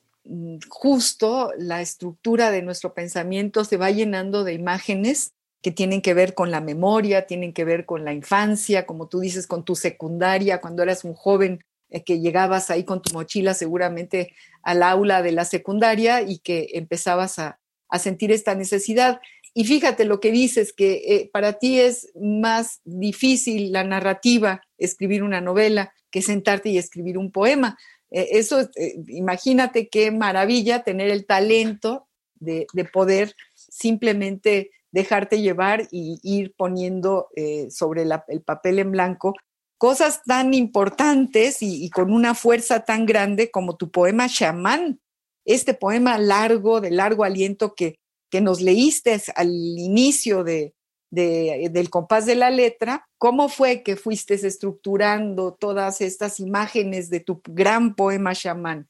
justo 0.68 1.52
la 1.58 1.80
estructura 1.80 2.50
de 2.50 2.62
nuestro 2.62 2.94
pensamiento 2.94 3.64
se 3.64 3.76
va 3.76 3.90
llenando 3.90 4.44
de 4.44 4.54
imágenes 4.54 5.32
que 5.62 5.70
tienen 5.70 6.00
que 6.00 6.14
ver 6.14 6.34
con 6.34 6.50
la 6.50 6.60
memoria, 6.60 7.26
tienen 7.26 7.52
que 7.52 7.64
ver 7.64 7.84
con 7.84 8.04
la 8.04 8.12
infancia, 8.12 8.86
como 8.86 9.08
tú 9.08 9.20
dices, 9.20 9.46
con 9.46 9.64
tu 9.64 9.74
secundaria, 9.76 10.60
cuando 10.60 10.82
eras 10.82 11.04
un 11.04 11.14
joven 11.14 11.60
eh, 11.90 12.02
que 12.02 12.20
llegabas 12.20 12.70
ahí 12.70 12.84
con 12.84 13.02
tu 13.02 13.12
mochila 13.12 13.52
seguramente 13.54 14.34
al 14.62 14.82
aula 14.82 15.22
de 15.22 15.32
la 15.32 15.44
secundaria 15.44 16.22
y 16.22 16.38
que 16.38 16.68
empezabas 16.74 17.38
a, 17.38 17.58
sentir 17.98 18.30
esta 18.30 18.54
necesidad. 18.54 19.20
Y 19.52 19.64
fíjate 19.64 20.04
lo 20.04 20.20
que 20.20 20.30
dices, 20.30 20.72
que 20.72 21.02
eh, 21.08 21.30
para 21.32 21.54
ti 21.54 21.80
es 21.80 22.12
más 22.14 22.80
difícil 22.84 23.72
la 23.72 23.82
narrativa, 23.82 24.62
escribir 24.78 25.24
una 25.24 25.40
novela, 25.40 25.92
que 26.12 26.22
sentarte 26.22 26.68
y 26.68 26.78
escribir 26.78 27.18
un 27.18 27.32
poema. 27.32 27.76
Eh, 28.10 28.28
eso, 28.32 28.68
imagínate 29.08 29.88
qué 29.88 30.10
maravilla 30.10 30.82
tener 30.82 31.10
el 31.10 31.26
talento 31.26 32.08
de, 32.34 32.66
poder 32.92 33.34
simplemente 33.54 34.70
dejarte 34.92 35.40
llevar 35.40 35.88
y 35.90 36.18
ir 36.22 36.54
poniendo 36.56 37.28
sobre 37.68 38.02
el 38.02 38.42
papel 38.42 38.78
en 38.78 38.90
blanco 38.92 39.34
cosas 39.80 40.20
tan 40.26 40.52
importantes 40.52 41.62
y, 41.62 41.88
con 41.88 42.12
una 42.12 42.34
fuerza 42.34 42.84
tan 42.84 43.06
grande 43.06 43.50
como 43.50 43.78
tu 43.78 43.90
poema 43.90 44.28
Chamán, 44.28 45.00
este 45.46 45.72
poema 45.72 46.18
largo, 46.18 46.82
de 46.82 46.90
largo 46.90 47.24
aliento 47.24 47.74
que, 47.74 47.94
que 48.30 48.42
nos 48.42 48.60
leíste 48.60 49.18
al 49.34 49.48
inicio 49.48 50.44
de, 50.44 50.74
del 51.10 51.90
compás 51.90 52.26
de 52.26 52.36
la 52.36 52.50
letra, 52.50 53.08
¿cómo 53.18 53.48
fue 53.48 53.82
que 53.82 53.96
fuiste 53.96 54.34
estructurando 54.34 55.56
todas 55.58 56.00
estas 56.00 56.40
imágenes 56.40 57.10
de 57.10 57.20
tu 57.20 57.42
gran 57.44 57.94
poema 57.94 58.34
Chamán, 58.34 58.88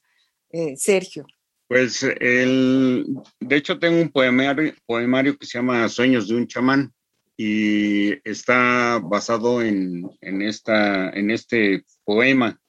eh, 0.49 0.75
Sergio? 0.77 1.25
Pues 1.67 2.03
el, 2.03 3.05
de 3.39 3.55
hecho 3.55 3.79
tengo 3.79 4.01
un 4.01 4.09
poemario, 4.09 5.37
que 5.37 5.45
se 5.45 5.57
llama 5.57 5.87
Sueños 5.87 6.27
de 6.27 6.35
un 6.35 6.45
chamán 6.45 6.93
y 7.37 8.11
está 8.29 8.99
basado 9.01 9.61
en, 9.61 10.11
esta, 10.19 11.09
en 11.11 11.31
este 11.31 11.85
poema 12.03 12.59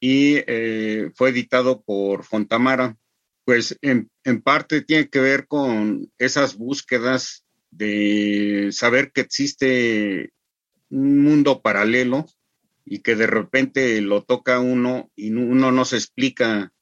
y 0.00 0.38
eh, 0.48 1.12
fue 1.14 1.30
editado 1.30 1.80
por 1.82 2.24
Fontamara. 2.24 2.96
Pues 3.44 3.78
en, 3.80 4.10
parte 4.42 4.82
tiene 4.82 5.08
que 5.08 5.20
ver 5.20 5.46
con 5.46 6.12
esas 6.18 6.56
búsquedas 6.56 7.45
de 7.76 8.70
saber 8.72 9.12
que 9.12 9.22
existe 9.22 10.32
un 10.90 11.22
mundo 11.22 11.62
paralelo 11.62 12.26
y 12.84 13.00
que 13.00 13.16
de 13.16 13.26
repente 13.26 14.00
lo 14.00 14.22
toca 14.24 14.60
uno 14.60 15.10
y 15.16 15.30
uno 15.32 15.72
no 15.72 15.84
se 15.84 15.96
explica 15.96 16.72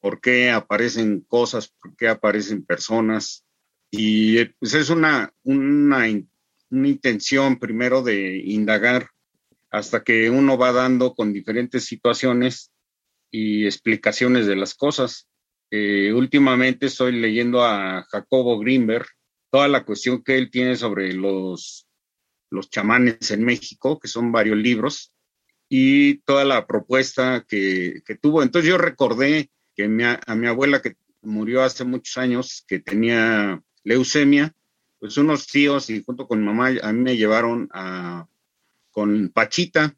por 0.00 0.20
qué 0.20 0.50
aparecen 0.50 1.20
cosas, 1.20 1.68
por 1.68 1.94
qué 1.96 2.08
aparecen 2.08 2.64
personas, 2.64 3.44
y 3.90 4.44
pues 4.44 4.74
es 4.74 4.88
una, 4.90 5.32
una, 5.42 6.08
intención 6.70 7.58
primero 7.58 8.02
de 8.02 8.38
indagar 8.38 9.10
hasta 9.70 10.04
que 10.04 10.30
uno 10.30 10.56
va 10.56 10.72
dando 10.72 11.14
con 11.14 11.32
diferentes 11.32 11.84
situaciones 11.84 12.70
y 13.32 13.66
explicaciones 13.66 14.46
de 14.46 14.54
las 14.54 14.74
cosas. 14.74 15.28
Eh, 15.72 16.12
últimamente 16.12 16.86
estoy 16.86 17.12
leyendo 17.12 17.64
a 17.64 18.04
Jacobo 18.08 18.58
Greenberg, 18.60 19.06
toda 19.50 19.68
la 19.68 19.84
cuestión 19.84 20.22
que 20.22 20.38
él 20.38 20.50
tiene 20.50 20.76
sobre 20.76 21.12
los, 21.12 21.86
los 22.50 22.70
chamanes 22.70 23.30
en 23.30 23.44
México, 23.44 23.98
que 23.98 24.08
son 24.08 24.32
varios 24.32 24.56
libros, 24.56 25.12
y 25.68 26.18
toda 26.20 26.44
la 26.44 26.66
propuesta 26.66 27.44
que, 27.46 28.02
que 28.04 28.16
tuvo. 28.16 28.42
Entonces 28.42 28.68
yo 28.68 28.78
recordé 28.78 29.50
que 29.76 29.84
a 29.84 30.34
mi 30.34 30.46
abuela 30.46 30.82
que 30.82 30.96
murió 31.22 31.62
hace 31.62 31.84
muchos 31.84 32.18
años, 32.18 32.64
que 32.66 32.80
tenía 32.80 33.62
leucemia, 33.84 34.54
pues 34.98 35.16
unos 35.16 35.46
tíos 35.46 35.90
y 35.90 36.02
junto 36.02 36.26
con 36.26 36.44
mamá 36.44 36.70
a 36.82 36.92
mí 36.92 37.00
me 37.00 37.16
llevaron 37.16 37.68
a, 37.72 38.26
con 38.90 39.30
Pachita, 39.30 39.96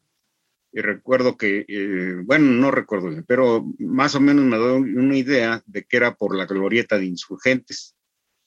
y 0.71 0.81
recuerdo 0.81 1.37
que, 1.37 1.65
eh, 1.67 2.15
bueno, 2.25 2.45
no 2.51 2.71
recuerdo 2.71 3.23
pero 3.27 3.63
más 3.77 4.15
o 4.15 4.19
menos 4.19 4.43
me 4.43 4.57
doy 4.57 4.81
una 4.81 5.15
idea 5.15 5.61
de 5.67 5.83
que 5.83 5.97
era 5.97 6.15
por 6.15 6.35
la 6.35 6.47
glorieta 6.47 6.97
de 6.97 7.05
insurgentes, 7.05 7.95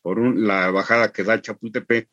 por 0.06 0.22
la 0.36 0.70
bajada 0.70 1.10
que 1.10 1.24
da 1.24 1.42
Chapultepec, 1.42 2.08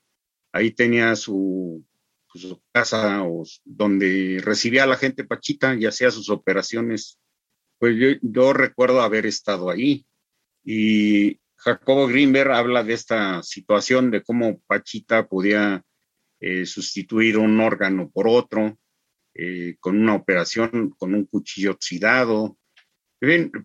ahí 0.51 0.71
tenía 0.71 1.15
su, 1.15 1.85
su 2.33 2.59
casa 2.71 3.21
o, 3.21 3.43
donde 3.63 4.41
recibía 4.43 4.85
a 4.85 4.87
la 4.87 4.95
gente 4.95 5.25
Pachita 5.25 5.75
y 5.75 5.85
hacía 5.85 6.09
sus 6.09 6.31
operaciones. 6.31 7.19
Pues 7.77 7.95
yo, 7.95 8.07
yo 8.23 8.51
recuerdo 8.51 8.99
haber 9.01 9.27
estado 9.27 9.69
ahí 9.69 10.07
y 10.63 11.39
Jacobo 11.55 12.07
Greenberg 12.07 12.53
habla 12.53 12.83
de 12.83 12.93
esta 12.93 13.43
situación 13.43 14.09
de 14.09 14.23
cómo 14.23 14.59
Pachita 14.65 15.27
podía 15.27 15.83
eh, 16.39 16.65
sustituir 16.65 17.37
un 17.37 17.59
órgano 17.59 18.09
por 18.09 18.27
otro, 18.27 18.75
eh, 19.35 19.75
con 19.79 20.01
una 20.01 20.15
operación, 20.15 20.95
con 20.97 21.13
un 21.13 21.25
cuchillo 21.25 21.73
oxidado. 21.73 22.57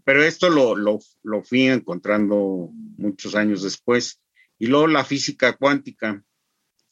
Pero 0.05 0.23
esto 0.23 0.51
lo, 0.51 0.77
lo, 0.77 1.43
fui 1.43 1.63
encontrando 1.63 2.71
muchos 2.97 3.35
años 3.35 3.63
después. 3.63 4.21
Y 4.59 4.69
luego 4.69 4.87
la 4.87 5.05
física 5.05 5.55
cuántica, 5.55 6.23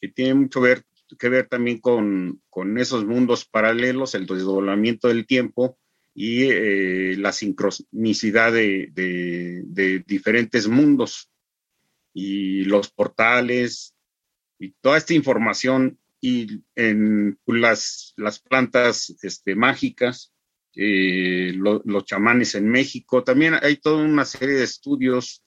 que 0.01 0.09
tiene 0.09 0.35
mucho 0.35 0.61
ver, 0.61 0.85
que 1.19 1.29
ver 1.29 1.47
también 1.47 1.79
con, 1.79 2.43
con 2.51 2.77
esos 2.79 3.05
mundos 3.05 3.45
paralelos, 3.45 4.15
el 4.15 4.27
desdoblamiento 4.27 5.09
del 5.09 5.27
tiempo 5.27 5.79
y 6.13 6.45
eh, 6.45 7.17
la 7.19 7.31
sincronicidad 7.31 8.53
de, 8.53 10.03
diferentes 10.07 10.67
mundos 10.67 11.31
y 12.15 12.65
los 12.65 12.91
portales 12.91 13.95
y 14.59 14.71
toda 14.81 14.99
esta 14.99 15.15
información 15.15 16.01
y 16.21 16.63
en 16.75 17.39
las, 17.47 18.15
las 18.17 18.41
plantas 18.41 19.15
este, 19.23 19.55
mágicas, 19.55 20.33
eh, 20.77 21.53
los 21.55 22.05
chamanes 22.05 22.55
en 22.55 22.69
México. 22.69 23.25
También 23.25 23.55
hay 23.61 23.77
toda 23.77 24.05
una 24.05 24.25
serie 24.25 24.57
de 24.57 24.65
estudios 24.65 25.43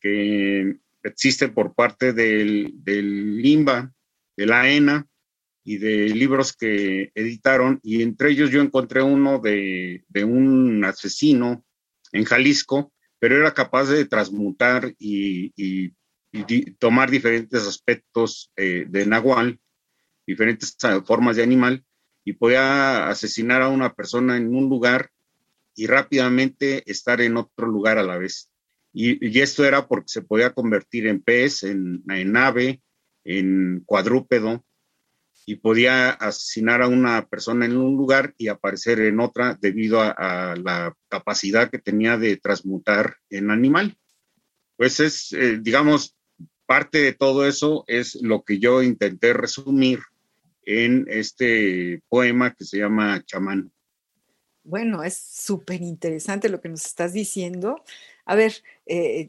que 0.00 0.76
existen 1.02 1.54
por 1.54 1.74
parte 1.74 2.12
del, 2.12 2.72
del 2.74 3.40
LIMBA, 3.40 3.92
de 4.36 4.46
la 4.46 4.68
ENA, 4.68 5.06
y 5.64 5.78
de 5.78 6.08
libros 6.08 6.52
que 6.52 7.12
editaron, 7.14 7.78
y 7.82 8.02
entre 8.02 8.30
ellos 8.30 8.50
yo 8.50 8.60
encontré 8.60 9.02
uno 9.02 9.38
de, 9.38 10.04
un 10.24 10.84
asesino 10.84 11.64
en 12.10 12.24
Jalisco, 12.24 12.92
pero 13.18 13.36
era 13.36 13.54
capaz 13.54 13.86
de 13.86 14.04
transmutar 14.06 14.92
y, 14.98 15.92
tomar 16.78 17.10
diferentes 17.10 17.66
aspectos 17.66 18.50
eh, 18.56 18.86
de 18.88 19.06
Nahual, 19.06 19.60
diferentes 20.26 20.74
formas 21.04 21.36
de 21.36 21.42
animal, 21.42 21.84
y 22.24 22.34
podía 22.34 23.08
asesinar 23.08 23.62
a 23.62 23.68
una 23.68 23.94
persona 23.94 24.36
en 24.36 24.54
un 24.54 24.68
lugar 24.68 25.10
y 25.74 25.86
rápidamente 25.86 26.88
estar 26.90 27.20
en 27.20 27.36
otro 27.36 27.66
lugar 27.66 27.98
a 27.98 28.02
la 28.02 28.18
vez. 28.18 28.50
Y, 28.92 29.40
esto 29.40 29.64
era 29.64 29.88
porque 29.88 30.08
se 30.08 30.22
podía 30.22 30.52
convertir 30.52 31.06
en 31.06 31.22
pez, 31.22 31.62
en, 31.62 32.02
en 32.08 32.36
ave, 32.36 32.82
en 33.24 33.82
cuadrúpedo, 33.86 34.64
y 35.46 35.56
podía 35.56 36.10
asesinar 36.10 36.82
a 36.82 36.88
una 36.88 37.26
persona 37.26 37.66
en 37.66 37.76
un 37.76 37.96
lugar 37.96 38.34
y 38.38 38.48
aparecer 38.48 39.00
en 39.00 39.18
otra 39.18 39.58
debido 39.60 40.00
a, 40.00 40.54
la 40.56 40.94
capacidad 41.08 41.70
que 41.70 41.78
tenía 41.78 42.16
de 42.16 42.36
transmutar 42.36 43.16
en 43.28 43.50
animal. 43.50 43.96
Pues 44.76 45.00
es, 45.00 45.32
eh, 45.32 45.58
digamos, 45.60 46.16
parte 46.66 46.98
de 46.98 47.12
todo 47.12 47.46
eso 47.46 47.84
es 47.86 48.14
lo 48.22 48.44
que 48.44 48.58
yo 48.58 48.82
intenté 48.82 49.32
resumir 49.32 50.00
en 50.64 51.06
este 51.08 52.02
poema 52.08 52.54
que 52.54 52.64
se 52.64 52.78
llama 52.78 53.22
Chamán. 53.24 53.70
Bueno, 54.64 55.02
es 55.02 55.16
súper 55.16 55.82
interesante 55.82 56.48
lo 56.48 56.60
que 56.60 56.68
nos 56.68 56.86
estás 56.86 57.12
diciendo 57.12 57.82
a 58.24 58.36
ver, 58.36 58.52
eh, 58.86 59.28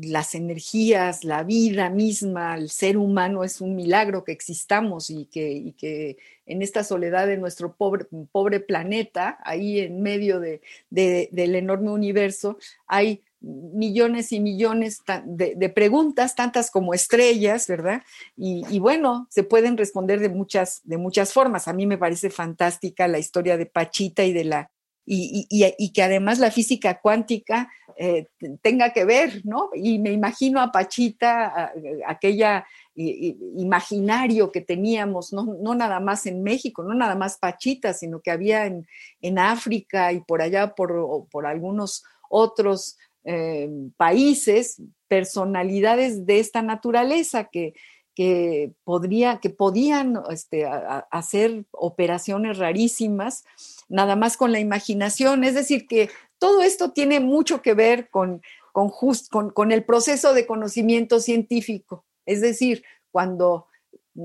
las 0.00 0.34
energías, 0.34 1.24
la 1.24 1.42
vida 1.42 1.90
misma, 1.90 2.54
el 2.56 2.70
ser 2.70 2.96
humano 2.96 3.42
es 3.42 3.60
un 3.60 3.74
milagro 3.74 4.22
que 4.22 4.32
existamos 4.32 5.10
y 5.10 5.26
que, 5.26 5.74
que 5.76 6.18
en 6.46 6.62
esta 6.62 6.84
soledad 6.84 7.26
de 7.26 7.36
nuestro 7.36 7.74
pobre, 7.74 8.06
pobre 8.30 8.60
planeta, 8.60 9.38
ahí 9.44 9.80
en 9.80 10.02
medio 10.02 10.38
de, 10.38 10.60
del 10.90 11.54
enorme 11.56 11.90
universo, 11.90 12.58
hay 12.86 13.22
millones 13.40 14.32
y 14.32 14.40
millones 14.40 15.02
de, 15.24 15.68
preguntas, 15.68 16.34
tantas 16.34 16.70
como 16.70 16.94
estrellas, 16.94 17.66
¿verdad? 17.68 18.02
Y, 18.36 18.78
bueno, 18.78 19.26
se 19.30 19.44
pueden 19.44 19.76
responder 19.76 20.20
de 20.20 20.28
muchas, 20.28 20.80
de 20.84 20.96
muchas 20.96 21.32
formas. 21.32 21.68
A 21.68 21.72
mí 21.72 21.86
me 21.86 21.98
parece 21.98 22.30
fantástica 22.30 23.08
la 23.08 23.18
historia 23.18 23.56
de 23.56 23.66
Pachita 23.66 24.24
y 24.24 24.32
de 24.32 24.44
la 24.44 24.70
y, 25.10 25.90
que 25.92 26.02
además 26.02 26.38
la 26.38 26.50
física 26.50 27.00
cuántica 27.00 27.70
eh, 27.96 28.26
tenga 28.60 28.92
que 28.92 29.04
ver, 29.04 29.40
¿no? 29.44 29.70
Y 29.74 29.98
me 29.98 30.12
imagino 30.12 30.60
a 30.60 30.70
Pachita, 30.70 31.72
aquella 32.06 32.66
imaginario 32.94 34.50
que 34.52 34.60
teníamos, 34.60 35.32
no, 35.32 35.74
nada 35.74 36.00
más 36.00 36.26
en 36.26 36.42
México, 36.42 36.82
no 36.82 36.94
nada 36.94 37.14
más 37.14 37.38
Pachita, 37.38 37.94
sino 37.94 38.20
que 38.20 38.30
había 38.30 38.66
en, 38.66 39.38
África 39.38 40.12
y 40.12 40.20
por 40.20 40.42
allá, 40.42 40.74
por, 40.74 41.26
por 41.30 41.46
algunos 41.46 42.04
otros 42.28 42.98
eh, 43.30 43.68
países, 43.98 44.80
personalidades 45.06 46.24
de 46.24 46.38
esta 46.38 46.62
naturaleza 46.62 47.44
que, 47.44 47.74
que, 48.14 48.72
podría, 48.84 49.38
que 49.38 49.50
podían 49.50 50.18
este, 50.30 50.64
hacer 51.10 51.66
operaciones 51.72 52.56
rarísimas 52.56 53.44
nada 53.86 54.16
más 54.16 54.38
con 54.38 54.50
la 54.50 54.60
imaginación. 54.60 55.44
Es 55.44 55.52
decir, 55.52 55.86
que 55.86 56.08
todo 56.38 56.62
esto 56.62 56.92
tiene 56.92 57.20
mucho 57.20 57.60
que 57.60 57.74
ver 57.74 58.08
con, 58.08 58.40
con, 58.72 59.72
el 59.72 59.84
proceso 59.84 60.32
de 60.32 60.46
conocimiento 60.46 61.20
científico. 61.20 62.06
Es 62.24 62.40
decir, 62.40 62.82
cuando 63.10 63.66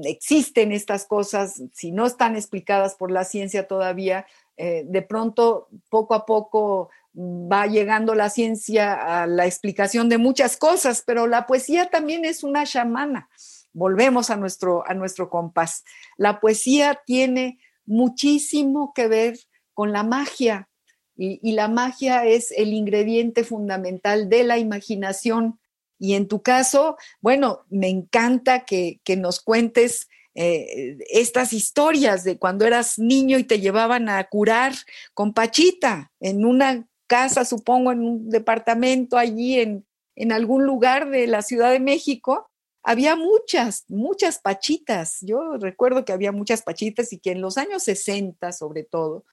existen 0.06 0.72
estas 0.72 1.06
cosas, 1.06 1.62
si 1.74 1.92
no 1.92 2.06
están 2.06 2.38
explicadas 2.38 2.96
por 2.96 3.12
la 3.12 3.26
ciencia 3.26 3.68
todavía, 3.68 4.26
eh, 4.56 4.86
de 4.88 5.02
pronto, 5.02 5.68
poco 5.90 6.14
a 6.14 6.26
poco, 6.26 6.90
va 7.16 7.68
llegando 7.68 8.16
la 8.16 8.30
ciencia 8.30 9.22
a 9.22 9.28
la 9.28 9.46
explicación 9.46 10.10
de 10.10 10.18
muchas 10.18 10.58
cosas, 10.58 11.04
pero 11.06 11.28
la 11.28 11.46
poesía 11.46 11.90
también 11.90 12.26
es 12.26 12.44
una 12.44 12.66
chamana. 12.66 13.30
Volvemos 13.72 14.30
a 14.30 14.36
nuestro, 14.36 14.88
a 14.88 14.94
nuestro 14.94 15.30
compás. 15.30 15.84
La 16.18 16.40
poesía 16.40 17.02
tiene 17.06 17.60
muchísimo 17.86 18.94
que 18.94 19.08
ver 19.08 19.38
con 19.74 19.92
la 19.92 20.04
magia. 20.04 20.70
Y, 21.16 21.52
la 21.52 21.68
magia 21.68 22.26
es 22.26 22.52
el 22.52 22.74
ingrediente 22.74 23.44
fundamental 23.44 24.30
de 24.30 24.44
la 24.44 24.58
imaginación. 24.58 25.60
Y 26.00 26.16
en 26.16 26.28
tu 26.28 26.42
caso, 26.42 26.98
bueno, 27.22 27.66
me 27.70 27.88
encanta 27.90 28.66
que, 28.66 29.00
nos 29.18 29.40
cuentes 29.40 30.08
eh, 30.34 30.98
estas 31.12 31.54
historias 31.54 32.24
de 32.24 32.40
cuando 32.40 32.66
eras 32.66 32.98
niño 32.98 33.38
y 33.38 33.44
te 33.44 33.60
llevaban 33.60 34.10
a 34.10 34.24
curar 34.24 34.74
con 35.14 35.34
Pachita 35.34 36.12
en 36.20 36.46
una 36.46 36.88
casa, 37.08 37.46
supongo, 37.46 37.92
en 37.92 38.00
un 38.00 38.30
departamento 38.30 39.18
allí 39.18 39.60
en, 39.60 39.86
en 40.16 40.32
algún 40.32 40.66
lugar 40.66 41.10
de 41.10 41.28
la 41.28 41.42
Ciudad 41.42 41.72
de 41.72 41.80
México. 41.80 42.50
Había 42.84 43.16
muchas, 43.16 43.86
muchas 43.88 44.40
pachitas. 44.40 45.20
Yo 45.22 45.58
recuerdo 45.58 46.06
que 46.06 46.14
había 46.14 46.32
muchas 46.32 46.62
pachitas 46.62 47.14
y 47.14 47.20
que 47.20 47.32
en 47.32 47.42
los 47.42 47.58
años 47.58 47.84
60, 47.84 48.52
sobre 48.52 48.84
todo, 48.84 49.26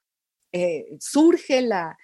eh, 0.53 0.97
surge 0.99 1.63
la, 1.63 1.97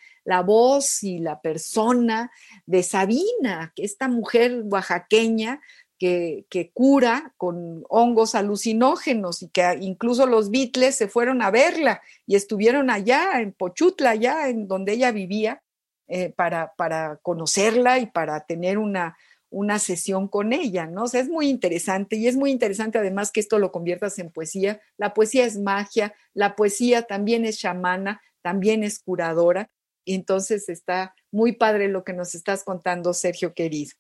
voz 0.45 1.03
y 1.03 1.19
la 1.19 1.41
persona 1.41 2.31
de 2.65 2.83
Sabina, 2.83 3.73
que 3.75 3.85
esta 3.85 4.09
mujer 4.09 4.63
oaxaqueña 4.65 5.61
que, 5.99 6.71
cura 6.75 7.33
con 7.37 7.85
hongos 7.89 8.35
alucinógenos 8.35 9.43
y 9.43 9.49
que 9.49 9.79
incluso 9.81 10.27
los 10.27 10.51
Beatles 10.51 10.95
se 10.95 11.09
fueron 11.09 11.43
a 11.43 11.51
verla 11.51 12.03
y 12.27 12.37
estuvieron 12.37 12.91
allá 12.91 13.41
en 13.41 13.53
Pochutla, 13.53 14.11
allá 14.11 14.49
en 14.49 14.69
donde 14.69 14.93
ella 14.93 15.13
vivía, 15.13 15.63
eh, 16.09 16.31
para, 16.31 16.75
para, 16.77 17.19
conocerla 17.23 17.99
y 17.99 18.07
para 18.07 18.47
tener 18.47 18.79
una, 18.79 19.17
una 19.51 19.79
sesión 19.79 20.29
con 20.29 20.53
ella, 20.53 20.87
¿no? 20.87 21.05
Es 21.07 21.29
muy 21.29 21.49
interesante 21.49 22.17
y 22.17 22.29
es 22.29 22.37
muy 22.37 22.51
interesante 22.51 22.99
además 22.99 23.33
que 23.33 23.41
esto 23.41 23.59
lo 23.59 23.73
conviertas 23.73 24.19
en 24.19 24.31
poesía. 24.31 24.81
La 24.99 25.15
poesía 25.15 25.45
es 25.45 25.59
magia, 25.59 26.15
la 26.35 26.55
poesía 26.55 27.03
también 27.03 27.45
es 27.45 27.59
chamana, 27.59 28.21
también 28.43 28.85
es 28.85 29.01
curadora. 29.01 29.71
Entonces 30.05 30.69
está 30.69 31.15
muy 31.33 31.53
padre 31.53 31.89
lo 31.89 32.05
que 32.05 32.13
nos 32.13 32.35
estás 32.35 32.63
contando, 32.63 33.13
Sergio 33.13 33.55
querido. 33.55 33.93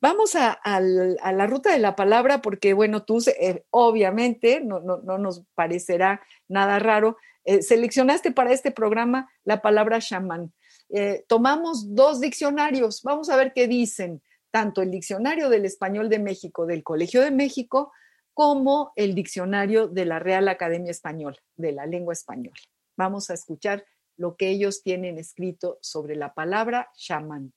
Vamos 0.00 0.34
a, 0.34 0.58
la 0.80 1.46
ruta 1.46 1.72
de 1.72 1.78
la 1.78 1.94
palabra 1.94 2.40
porque, 2.40 2.72
bueno, 2.72 3.04
tú 3.04 3.22
eh, 3.38 3.64
obviamente 3.70 4.62
no, 4.62 4.80
nos 4.80 5.44
parecerá 5.54 6.22
nada 6.48 6.78
raro. 6.78 7.18
Eh, 7.44 7.62
seleccionaste 7.62 8.32
para 8.32 8.52
este 8.52 8.70
programa 8.70 9.30
la 9.44 9.60
palabra 9.60 10.00
chamán. 10.00 10.52
Eh, 10.88 11.24
tomamos 11.28 11.94
dos 11.94 12.20
diccionarios, 12.20 13.02
vamos 13.02 13.28
a 13.28 13.36
ver 13.36 13.52
qué 13.54 13.68
dicen, 13.68 14.22
tanto 14.50 14.82
el 14.82 14.90
diccionario 14.90 15.48
del 15.48 15.64
español 15.64 16.08
de 16.08 16.18
México 16.18 16.66
del 16.66 16.82
Colegio 16.82 17.20
de 17.20 17.30
México 17.30 17.92
como 18.32 18.92
el 18.96 19.14
diccionario 19.14 19.86
de 19.86 20.06
la 20.06 20.18
Real 20.18 20.48
Academia 20.48 20.90
Española, 20.90 21.36
de 21.56 21.72
la 21.72 21.86
lengua 21.86 22.14
española. 22.14 22.56
Vamos 22.96 23.30
a 23.30 23.34
escuchar 23.34 23.84
lo 24.16 24.36
que 24.36 24.48
ellos 24.48 24.82
tienen 24.82 25.18
escrito 25.18 25.78
sobre 25.82 26.16
la 26.16 26.34
palabra 26.34 26.90
chamán. 26.96 27.52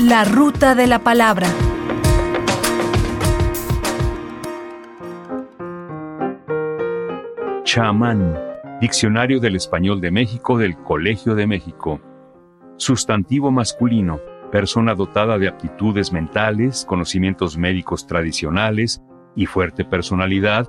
La 0.00 0.24
ruta 0.24 0.74
de 0.74 0.86
la 0.86 0.98
palabra. 0.98 1.46
Chamán. 7.64 8.38
Diccionario 8.82 9.40
del 9.40 9.56
Español 9.56 10.02
de 10.02 10.10
México 10.10 10.58
del 10.58 10.76
Colegio 10.76 11.34
de 11.34 11.46
México. 11.46 12.02
Sustantivo 12.76 13.50
masculino. 13.50 14.20
Persona 14.52 14.94
dotada 14.94 15.38
de 15.38 15.48
aptitudes 15.48 16.12
mentales, 16.12 16.84
conocimientos 16.84 17.56
médicos 17.56 18.06
tradicionales 18.06 19.02
y 19.34 19.46
fuerte 19.46 19.86
personalidad 19.86 20.68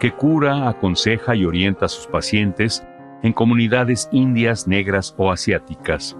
que 0.00 0.12
cura, 0.12 0.70
aconseja 0.70 1.36
y 1.36 1.44
orienta 1.44 1.84
a 1.84 1.90
sus 1.90 2.06
pacientes 2.06 2.82
en 3.22 3.34
comunidades 3.34 4.08
indias, 4.10 4.66
negras 4.66 5.14
o 5.18 5.30
asiáticas. 5.30 6.16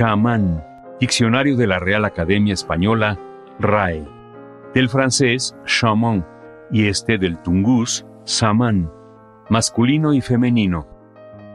Chamán, 0.00 0.64
Diccionario 0.98 1.58
de 1.58 1.66
la 1.66 1.78
Real 1.78 2.06
Academia 2.06 2.54
Española, 2.54 3.18
RAE, 3.58 4.02
del 4.72 4.88
francés 4.88 5.54
chaman 5.66 6.26
y 6.72 6.88
este 6.88 7.18
del 7.18 7.36
tungus, 7.42 8.06
Samán, 8.24 8.90
masculino 9.50 10.14
y 10.14 10.22
femenino, 10.22 10.88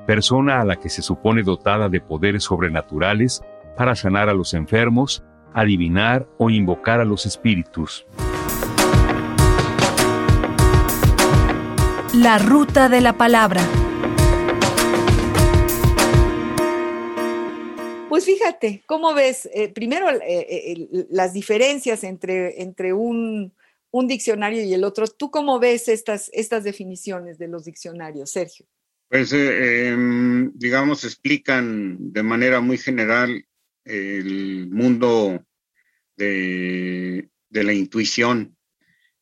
persona 0.05 0.61
a 0.61 0.63
la 0.63 0.75
que 0.75 0.89
se 0.89 1.01
supone 1.01 1.41
dotada 1.41 1.89
de 1.89 2.01
poderes 2.01 2.43
sobrenaturales 2.43 3.41
para 3.75 3.95
sanar 3.95 4.29
a 4.29 4.35
los 4.35 4.53
enfermos, 4.53 5.23
adivinar 5.51 6.27
o 6.37 6.51
invocar 6.51 6.99
a 6.99 7.05
los 7.05 7.25
espíritus. 7.25 8.05
La 12.13 12.37
ruta 12.37 12.89
de 12.89 13.01
la 13.01 13.13
palabra. 13.13 13.61
Fíjate, 18.25 18.83
¿cómo 18.87 19.13
ves? 19.13 19.47
Eh, 19.53 19.69
primero, 19.69 20.09
eh, 20.09 20.21
eh, 20.27 21.05
las 21.11 21.31
diferencias 21.31 22.03
entre, 22.03 22.61
entre 22.61 22.91
un, 22.91 23.53
diccionario 24.07 24.61
y 24.63 24.73
el 24.73 24.83
otro. 24.83 25.07
¿Tú 25.07 25.31
cómo 25.31 25.57
ves 25.57 25.87
estas, 25.87 26.29
estas 26.33 26.65
definiciones 26.65 27.37
de 27.37 27.47
los 27.47 27.63
diccionarios, 27.63 28.31
Sergio? 28.31 28.65
Pues, 29.07 29.31
em, 29.31 30.51
digamos, 30.53 31.05
explican 31.05 32.11
de 32.11 32.23
manera 32.23 32.59
muy 32.59 32.77
general 32.77 33.45
el 33.85 34.67
mundo 34.69 35.45
de, 36.17 37.29
de 37.49 37.63
la 37.63 37.73
intuición 37.73 38.57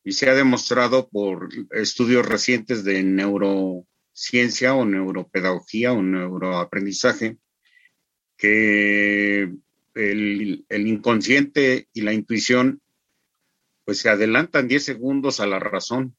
y 0.02 0.12
se 0.12 0.28
ha 0.28 0.34
demostrado 0.34 1.08
por 1.08 1.50
estudios 1.70 2.26
recientes 2.26 2.82
de 2.82 3.02
neurociencia 3.04 4.74
o 4.74 4.84
neuropedagogía 4.84 5.92
o 5.92 6.02
neuroaprendizaje 6.02 7.36
que 8.44 9.54
el, 9.94 10.66
inconsciente 10.68 11.88
y 11.94 12.02
la 12.02 12.12
intuición 12.12 12.82
pues 13.86 13.98
se 13.98 14.10
adelantan 14.10 14.68
10 14.68 14.84
segundos 14.84 15.40
a 15.40 15.46
la 15.46 15.58
razón. 15.58 16.14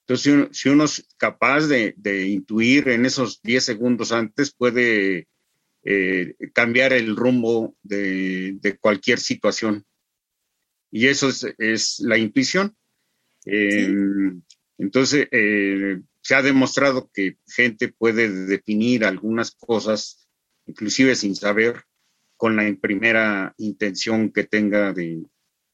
Entonces, 0.00 0.48
si 0.52 0.70
uno, 0.70 0.84
es 0.84 1.06
capaz 1.18 1.66
de, 1.66 1.94
intuir 2.26 2.88
en 2.88 3.04
esos 3.04 3.42
10 3.42 3.62
segundos 3.62 4.12
antes, 4.12 4.54
puede 4.54 5.28
eh, 5.84 6.34
cambiar 6.54 6.94
el 6.94 7.16
rumbo 7.16 7.76
de, 7.82 8.78
cualquier 8.80 9.18
situación. 9.20 9.84
Y 10.90 11.08
eso 11.08 11.28
es, 11.58 12.00
la 12.00 12.16
intuición. 12.16 12.74
Em, 13.44 14.40
entonces, 14.78 15.28
eh, 15.32 16.00
se 16.22 16.34
ha 16.34 16.40
demostrado 16.40 17.10
que 17.12 17.36
gente 17.46 17.88
puede 17.88 18.30
definir 18.46 19.04
algunas 19.04 19.50
cosas 19.50 20.27
inclusive 20.68 21.16
sin 21.16 21.34
saber, 21.34 21.82
con 22.36 22.54
la 22.54 22.72
primera 22.80 23.54
intención 23.58 24.30
que 24.30 24.44
tenga 24.44 24.92
de, 24.92 25.24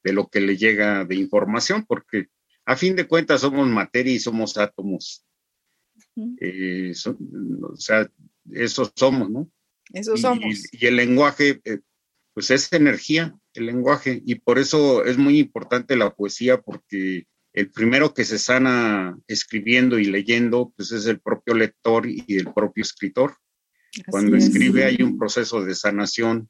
lo 0.03 0.29
que 0.29 0.41
le 0.41 0.57
llega 0.57 1.05
de 1.05 1.17
información, 1.17 1.85
porque 1.87 2.29
a 2.65 2.77
fin 2.77 2.97
de 2.97 3.07
cuentas 3.07 3.43
somos 3.43 3.69
materia 3.69 4.15
y 4.15 4.19
somos 4.19 4.57
átomos. 4.57 5.27
Eh, 6.41 6.93
o 7.63 7.77
sea, 7.77 8.11
eso 8.51 8.91
somos, 8.97 9.31
¿no? 9.31 9.51
Eso 9.93 10.17
somos. 10.17 10.73
Y, 10.73 10.87
el 10.87 10.97
lenguaje, 10.97 11.61
eh, 11.65 11.81
pues 12.33 12.51
es 12.51 12.73
energía, 12.73 13.37
el 13.53 13.67
lenguaje, 13.67 14.23
y 14.25 14.37
por 14.37 14.59
eso 14.59 15.05
es 15.05 15.19
muy 15.19 15.39
importante 15.39 15.97
la 15.97 16.15
poesía, 16.15 16.63
porque 16.63 17.27
el 17.53 17.71
primero 17.71 18.15
que 18.15 18.25
se 18.25 18.39
sana 18.39 19.19
escribiendo 19.29 19.99
y 19.99 20.07
leyendo, 20.07 20.73
pues 20.77 20.93
es 20.93 21.07
el 21.07 21.21
propio 21.21 21.55
lector 21.55 22.07
y 22.09 22.25
el 22.29 22.53
propio 22.53 22.83
escritor. 22.83 23.37
Cuando 24.11 24.37
escribe 24.37 24.85
hay 24.85 25.03
un 25.03 25.19
proceso 25.19 25.65
de 25.65 25.75
sanación 25.75 26.49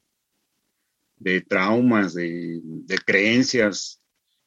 de 1.17 1.41
traumas, 1.41 2.13
de, 2.13 2.61
creencias, 3.05 4.01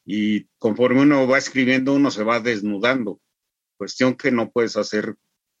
y 0.05 0.45
conforme 0.57 1.01
uno 1.01 1.27
va 1.27 1.37
escribiendo, 1.37 1.93
uno 1.93 2.11
se 2.11 2.23
va 2.23 2.39
desnudando. 2.39 3.19
Cuestión 3.77 4.15
que 4.15 4.31
no 4.31 4.51
puedes 4.51 4.75
hacer 4.77 5.15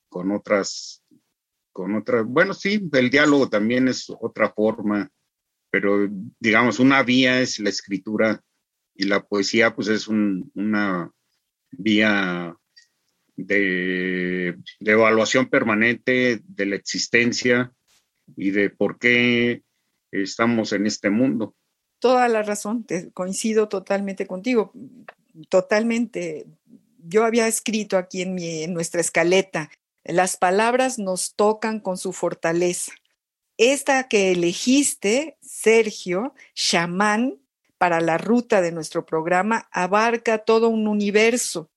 con 0.09 0.31
otras, 0.31 1.03
con 1.71 1.95
otras, 1.95 2.25
bueno, 2.25 2.53
sí, 2.53 2.89
el 2.91 3.09
diálogo 3.09 3.49
también 3.49 3.87
es 3.87 4.07
otra 4.19 4.51
forma, 4.51 5.11
pero 5.71 6.09
digamos, 6.39 6.79
una 6.79 7.03
vía 7.03 7.41
es 7.41 7.59
la 7.59 7.69
escritura 7.69 8.43
y 8.95 9.05
la 9.05 9.25
poesía 9.25 9.75
pues 9.75 9.87
es 9.87 10.07
una 10.07 11.11
vía 11.71 12.58
de, 13.45 14.57
evaluación 14.79 15.49
permanente 15.49 16.41
de 16.43 16.65
la 16.65 16.75
existencia 16.75 17.71
y 18.35 18.51
de 18.51 18.69
por 18.69 18.99
qué 18.99 19.63
estamos 20.11 20.73
en 20.73 20.85
este 20.85 21.09
mundo. 21.09 21.55
Toda 21.99 22.27
la 22.27 22.43
razón, 22.43 22.85
coincido 23.13 23.67
totalmente 23.67 24.25
contigo, 24.25 24.71
totalmente. 25.49 26.45
Yo 26.97 27.25
había 27.25 27.47
escrito 27.47 27.97
aquí 27.97 28.21
en, 28.21 28.39
en 28.39 28.73
nuestra 28.73 29.01
escaleta, 29.01 29.69
las 30.03 30.37
palabras 30.37 30.97
nos 30.97 31.35
tocan 31.35 31.79
con 31.79 31.97
su 31.97 32.13
fortaleza. 32.13 32.93
Esta 33.57 34.07
que 34.07 34.31
elegiste, 34.31 35.37
Sergio, 35.41 36.33
chamán, 36.53 37.39
para 37.77 37.99
la 38.01 38.17
ruta 38.17 38.61
de 38.61 38.71
nuestro 38.71 39.05
programa, 39.05 39.67
abarca 39.71 40.39
todo 40.39 40.69
un 40.69 40.87
universo 40.87 41.69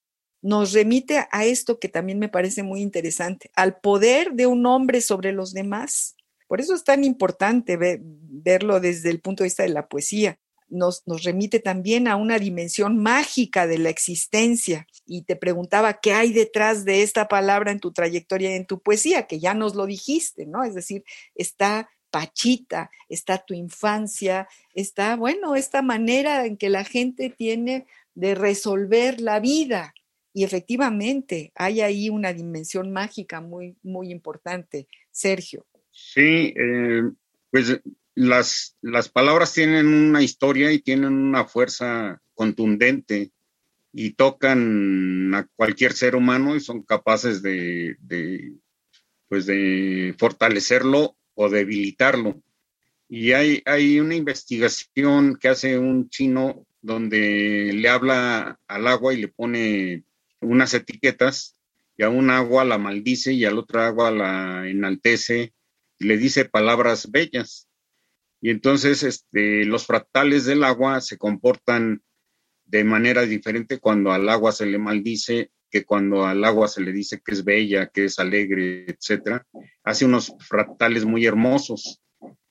nos 0.42 0.72
remite 0.72 1.26
a 1.30 1.44
esto 1.44 1.78
que 1.78 1.88
también 1.88 2.18
me 2.18 2.28
parece 2.28 2.62
muy 2.62 2.82
interesante, 2.82 3.50
al 3.54 3.78
poder 3.78 4.32
de 4.32 4.46
un 4.46 4.66
hombre 4.66 5.00
sobre 5.00 5.32
los 5.32 5.52
demás. 5.54 6.16
Por 6.48 6.60
eso 6.60 6.74
es 6.74 6.84
tan 6.84 7.04
importante 7.04 7.78
verlo 7.78 8.80
desde 8.80 9.10
el 9.10 9.20
punto 9.20 9.42
de 9.42 9.46
vista 9.46 9.62
de 9.62 9.70
la 9.70 9.88
poesía. 9.88 10.38
Nos, 10.68 11.02
nos, 11.06 11.22
remite 11.22 11.60
también 11.60 12.08
a 12.08 12.16
una 12.16 12.38
dimensión 12.38 12.98
mágica 12.98 13.66
de 13.66 13.78
la 13.78 13.90
existencia. 13.90 14.86
Y 15.06 15.22
te 15.22 15.36
preguntaba, 15.36 16.00
¿qué 16.00 16.12
hay 16.12 16.32
detrás 16.32 16.84
de 16.84 17.02
esta 17.02 17.28
palabra 17.28 17.70
en 17.70 17.80
tu 17.80 17.92
trayectoria 17.92 18.50
y 18.50 18.54
en 18.54 18.66
tu 18.66 18.80
poesía? 18.80 19.26
Que 19.26 19.38
ya 19.38 19.54
nos 19.54 19.74
lo 19.74 19.86
dijiste, 19.86 20.46
¿no? 20.46 20.64
Es 20.64 20.74
decir, 20.74 21.04
está 21.34 21.88
Pachita, 22.10 22.90
está 23.08 23.38
tu 23.38 23.54
infancia, 23.54 24.46
está, 24.74 25.16
bueno, 25.16 25.56
esta 25.56 25.80
manera 25.80 26.44
en 26.44 26.58
que 26.58 26.68
la 26.68 26.84
gente 26.84 27.30
tiene 27.30 27.86
de 28.14 28.34
resolver 28.34 29.20
la 29.20 29.40
vida, 29.40 29.94
y 30.34 30.44
efectivamente, 30.44 31.52
hay 31.54 31.80
ahí 31.80 32.08
una 32.08 32.32
dimensión 32.32 32.90
mágica 32.90 33.40
muy, 33.40 33.76
muy 33.82 34.10
importante. 34.10 34.88
Sergio. 35.10 35.66
Sí, 35.90 36.54
eh, 36.56 37.02
pues 37.50 37.80
las, 38.14 38.76
las 38.80 39.08
palabras 39.08 39.52
tienen 39.52 39.86
una 39.86 40.22
historia 40.22 40.72
y 40.72 40.80
tienen 40.80 41.12
una 41.12 41.44
fuerza 41.44 42.22
contundente 42.34 43.30
y 43.92 44.12
tocan 44.12 45.34
a 45.34 45.46
cualquier 45.54 45.92
ser 45.92 46.16
humano 46.16 46.56
y 46.56 46.60
son 46.60 46.82
capaces 46.82 47.42
de, 47.42 47.96
de, 48.00 48.54
pues 49.28 49.44
de 49.44 50.14
fortalecerlo 50.18 51.16
o 51.34 51.50
debilitarlo. 51.50 52.42
Y 53.06 53.32
hay, 53.32 53.62
hay 53.66 54.00
una 54.00 54.14
investigación 54.14 55.36
que 55.36 55.48
hace 55.48 55.78
un 55.78 56.08
chino 56.08 56.66
donde 56.80 57.70
le 57.74 57.88
habla 57.88 58.58
al 58.66 58.86
agua 58.88 59.12
y 59.12 59.18
le 59.20 59.28
pone 59.28 60.04
unas 60.42 60.74
etiquetas 60.74 61.56
y 61.96 62.02
a 62.02 62.08
un 62.08 62.30
agua 62.30 62.64
la 62.64 62.78
maldice 62.78 63.32
y 63.32 63.44
al 63.44 63.58
otro 63.58 63.80
agua 63.80 64.10
la 64.10 64.68
enaltece 64.68 65.54
y 65.98 66.04
le 66.06 66.16
dice 66.16 66.44
palabras 66.44 67.10
bellas. 67.10 67.68
Y 68.40 68.50
entonces 68.50 69.02
este, 69.02 69.64
los 69.64 69.86
fractales 69.86 70.44
del 70.44 70.64
agua 70.64 71.00
se 71.00 71.16
comportan 71.16 72.02
de 72.64 72.84
manera 72.84 73.22
diferente 73.22 73.78
cuando 73.78 74.12
al 74.12 74.28
agua 74.28 74.52
se 74.52 74.66
le 74.66 74.78
maldice 74.78 75.52
que 75.70 75.84
cuando 75.84 76.26
al 76.26 76.44
agua 76.44 76.68
se 76.68 76.82
le 76.82 76.92
dice 76.92 77.22
que 77.24 77.32
es 77.32 77.44
bella, 77.44 77.88
que 77.88 78.04
es 78.06 78.18
alegre, 78.18 78.84
etcétera. 78.88 79.46
Hace 79.84 80.04
unos 80.04 80.34
fractales 80.40 81.04
muy 81.04 81.24
hermosos. 81.24 82.00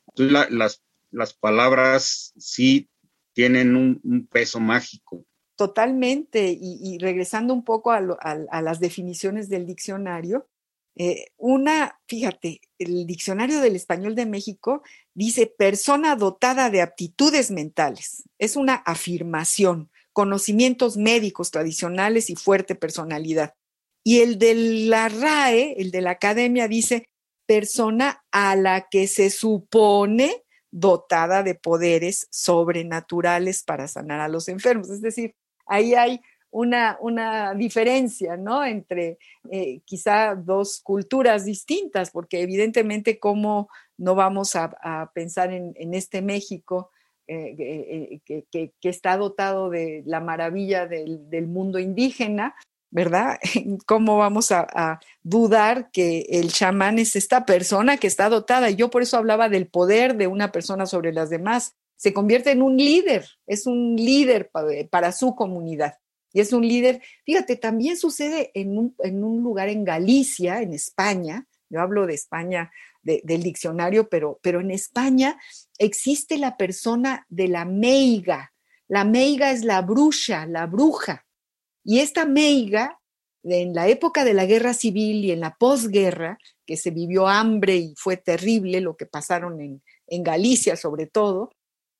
Entonces 0.08 0.52
las, 0.52 0.84
las 1.12 1.34
palabras 1.34 2.34
sí 2.38 2.90
tienen 3.34 3.76
un 3.76 4.28
peso 4.28 4.60
mágico. 4.60 5.26
Totalmente, 5.62 6.58
y, 6.60 6.98
regresando 6.98 7.54
un 7.54 7.64
poco 7.64 7.92
a, 7.92 8.02
las 8.02 8.80
definiciones 8.80 9.48
del 9.48 9.68
diccionario, 9.68 10.50
eh, 10.96 11.28
una, 11.38 12.00
fíjate, 12.08 12.62
el 12.80 13.06
diccionario 13.06 13.62
del 13.62 13.76
español 13.76 14.16
de 14.16 14.26
México 14.26 14.82
dice 15.14 15.46
persona 15.46 16.16
dotada 16.16 16.72
de 16.72 16.82
aptitudes 16.82 17.52
mentales. 17.52 18.24
Es 18.40 18.56
una 18.56 18.74
afirmación, 18.74 19.92
conocimientos 20.14 20.98
médicos 20.98 21.52
tradicionales 21.52 22.32
y 22.32 22.36
fuerte 22.36 22.74
personalidad. 22.74 23.54
Y 24.04 24.22
el 24.22 24.40
de 24.40 24.56
la 24.56 25.10
RAE, 25.10 25.80
el 25.80 25.92
de 25.92 26.02
la 26.02 26.10
academia, 26.10 26.68
dice 26.68 27.08
persona 27.46 28.26
a 28.32 28.56
la 28.56 28.88
que 28.90 29.06
se 29.06 29.30
supone 29.30 30.44
dotada 30.72 31.44
de 31.44 31.54
poderes 31.54 32.26
sobrenaturales 32.32 33.62
para 33.62 33.88
sanar 33.88 34.22
a 34.22 34.28
los 34.28 34.48
enfermos. 34.48 34.90
Es 34.90 35.02
decir, 35.02 35.36
ahí 35.72 35.96
hay 35.96 36.22
una, 36.52 36.98
una 37.00 37.54
diferencia, 37.54 38.36
¿no? 38.36 38.64
Entre 38.64 39.18
eh, 39.50 39.80
quizá 39.86 40.36
dos 40.36 40.82
culturas 40.84 41.46
distintas, 41.46 42.12
porque 42.12 42.42
evidentemente 42.42 43.20
cómo 43.20 43.70
no 43.98 44.16
vamos 44.16 44.56
a, 44.56 45.12
pensar 45.14 45.54
en, 45.54 45.94
este 45.94 46.22
México 46.22 46.92
eh, 47.28 48.20
eh, 48.28 48.44
que, 48.52 48.74
está 48.82 49.16
dotado 49.16 49.70
de 49.70 50.04
la 50.06 50.20
maravilla 50.20 50.88
del, 50.88 51.48
mundo 51.48 51.80
indígena, 51.80 52.56
¿verdad? 52.90 53.40
¿Cómo 53.86 54.18
vamos 54.18 54.52
a, 54.52 55.00
dudar 55.24 55.90
que 55.92 56.26
el 56.32 56.52
chamán 56.52 57.00
es 57.00 57.16
esta 57.16 57.46
persona 57.46 57.96
que 57.96 58.08
está 58.08 58.28
dotada? 58.28 58.70
Y 58.70 58.76
yo 58.76 58.90
por 58.90 59.04
eso 59.04 59.18
hablaba 59.18 59.48
del 59.48 59.68
poder 59.68 60.18
de 60.18 60.28
una 60.28 60.52
persona 60.52 60.86
sobre 60.86 61.14
las 61.14 61.30
demás. 61.30 61.76
Se 62.02 62.14
convierte 62.14 62.50
en 62.50 62.64
un 62.64 62.78
líder, 62.78 63.30
es 63.46 63.68
un 63.68 63.96
líder 63.96 64.50
para, 64.90 65.12
su 65.12 65.36
comunidad. 65.36 66.00
Y 66.34 66.40
es 66.40 66.52
un 66.52 66.68
líder, 66.68 67.00
fíjate, 67.26 67.58
también 67.58 67.96
sucede 67.96 68.50
en 68.56 68.76
un, 68.76 69.44
lugar 69.44 69.70
en 69.70 69.84
Galicia, 69.84 70.64
en 70.64 70.74
España, 70.74 71.46
yo 71.70 71.80
hablo 71.80 72.08
de 72.08 72.16
España, 72.16 72.72
del 73.04 73.44
diccionario, 73.44 74.10
pero, 74.10 74.40
en 74.44 74.72
España 74.72 75.40
existe 75.78 76.40
la 76.40 76.58
persona 76.58 77.28
de 77.30 77.48
la 77.48 77.66
meiga. 77.66 78.52
La 78.88 79.06
meiga 79.06 79.52
es 79.52 79.64
la 79.64 79.84
bruja, 79.84 80.48
la 80.48 80.66
bruja. 80.66 81.28
Y 81.84 82.00
esta 82.00 82.26
meiga, 82.26 83.00
en 83.44 83.76
la 83.76 83.88
época 83.90 84.26
de 84.26 84.34
la 84.34 84.48
guerra 84.48 84.74
civil 84.74 85.24
y 85.24 85.30
en 85.30 85.42
la 85.42 85.56
posguerra, 85.56 86.40
que 86.66 86.78
se 86.78 86.90
vivió 86.90 87.28
hambre 87.28 87.76
y 87.76 87.94
fue 87.96 88.18
terrible 88.18 88.82
lo 88.82 88.98
que 88.98 89.06
pasaron 89.06 89.62
en 90.08 90.24
Galicia 90.24 90.76
sobre 90.76 91.06
todo, 91.06 91.52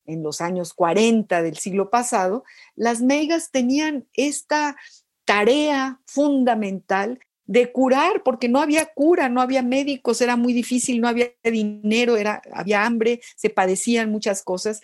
en 0.06 0.22
los 0.22 0.40
años 0.40 0.74
40 0.74 1.42
del 1.42 1.56
siglo 1.56 1.90
pasado, 1.90 2.44
las 2.74 3.00
meigas 3.00 3.50
tenían 3.50 4.06
esta 4.14 4.76
tarea 5.24 6.00
fundamental 6.06 7.20
de 7.44 7.70
curar, 7.72 8.22
porque 8.24 8.48
no 8.48 8.60
había 8.60 8.86
cura, 8.86 9.28
no 9.28 9.40
había 9.40 9.62
médicos, 9.62 10.20
era 10.20 10.36
muy 10.36 10.52
difícil, 10.52 11.00
no 11.00 11.08
había 11.08 11.32
dinero, 11.42 12.16
era, 12.16 12.40
había 12.52 12.84
hambre, 12.84 13.20
se 13.36 13.50
padecían 13.50 14.10
muchas 14.10 14.42
cosas, 14.42 14.80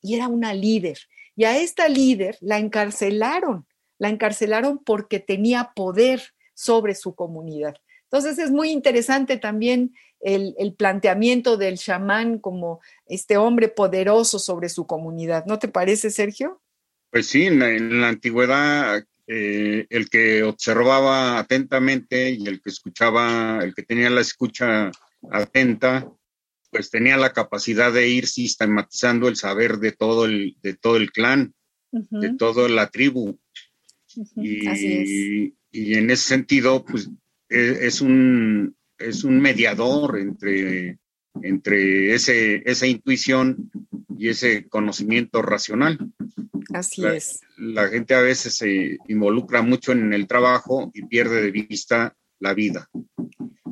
y 0.00 0.14
era 0.14 0.28
una 0.28 0.54
líder. 0.54 0.98
Y 1.34 1.44
a 1.44 1.56
esta 1.58 1.88
líder 1.88 2.36
la 2.40 2.58
encarcelaron 2.58 3.66
la 4.02 4.08
encarcelaron 4.08 4.78
porque 4.78 5.20
tenía 5.20 5.74
poder 5.76 6.34
sobre 6.54 6.96
su 6.96 7.14
comunidad. 7.14 7.76
Entonces 8.10 8.36
es 8.40 8.50
muy 8.50 8.70
interesante 8.70 9.36
también 9.36 9.94
el, 10.22 10.74
planteamiento 10.76 11.56
del 11.56 11.78
chamán 11.78 12.38
como 12.38 12.80
este 13.06 13.36
hombre 13.36 13.68
poderoso 13.68 14.38
sobre 14.38 14.68
su 14.68 14.86
comunidad. 14.86 15.44
¿No 15.46 15.58
te 15.58 15.68
parece, 15.68 16.10
Sergio? 16.10 16.62
Pues 17.10 17.26
sí, 17.26 17.44
en 17.44 18.00
la, 18.00 18.08
antigüedad 18.08 19.04
eh, 19.26 19.86
el 19.90 20.08
que 20.08 20.42
observaba 20.42 21.38
atentamente 21.38 22.30
y 22.30 22.46
el 22.46 22.62
que 22.62 22.70
escuchaba, 22.70 23.60
el 23.62 23.74
que 23.74 23.82
tenía 23.82 24.10
la 24.10 24.20
escucha 24.20 24.90
atenta, 25.30 26.10
pues 26.70 26.90
tenía 26.90 27.16
la 27.16 27.32
capacidad 27.32 27.92
de 27.92 28.08
ir 28.08 28.26
sistematizando 28.26 29.28
el 29.28 29.36
saber 29.36 29.78
de 29.78 29.92
todo 29.92 30.24
el, 30.24 30.56
de 30.62 30.74
todo 30.74 30.96
el 30.96 31.12
clan, 31.12 31.54
de 31.90 32.34
toda 32.36 32.70
la 32.70 32.88
tribu 32.88 33.38
y, 34.36 35.94
en 35.94 36.10
ese 36.10 36.28
sentido, 36.28 36.84
pues 36.84 37.08
e, 37.48 37.86
es, 37.86 38.00
un, 38.00 38.76
es 39.04 39.24
un 39.24 39.40
mediador 39.40 40.18
entre, 40.18 40.98
entre 41.42 42.14
ese, 42.14 42.62
esa 42.64 42.86
intuición 42.86 43.70
y 44.18 44.28
ese 44.28 44.68
conocimiento 44.68 45.42
racional. 45.42 45.98
Así 46.72 47.04
es. 47.04 47.40
La 47.56 47.88
gente 47.88 48.14
a 48.14 48.20
veces 48.20 48.54
se 48.54 48.98
involucra 49.08 49.62
mucho 49.62 49.92
en 49.92 50.12
el 50.12 50.26
trabajo 50.26 50.90
y 50.94 51.04
pierde 51.06 51.42
de 51.42 51.50
vista 51.50 52.16
la 52.38 52.54
vida. 52.54 52.88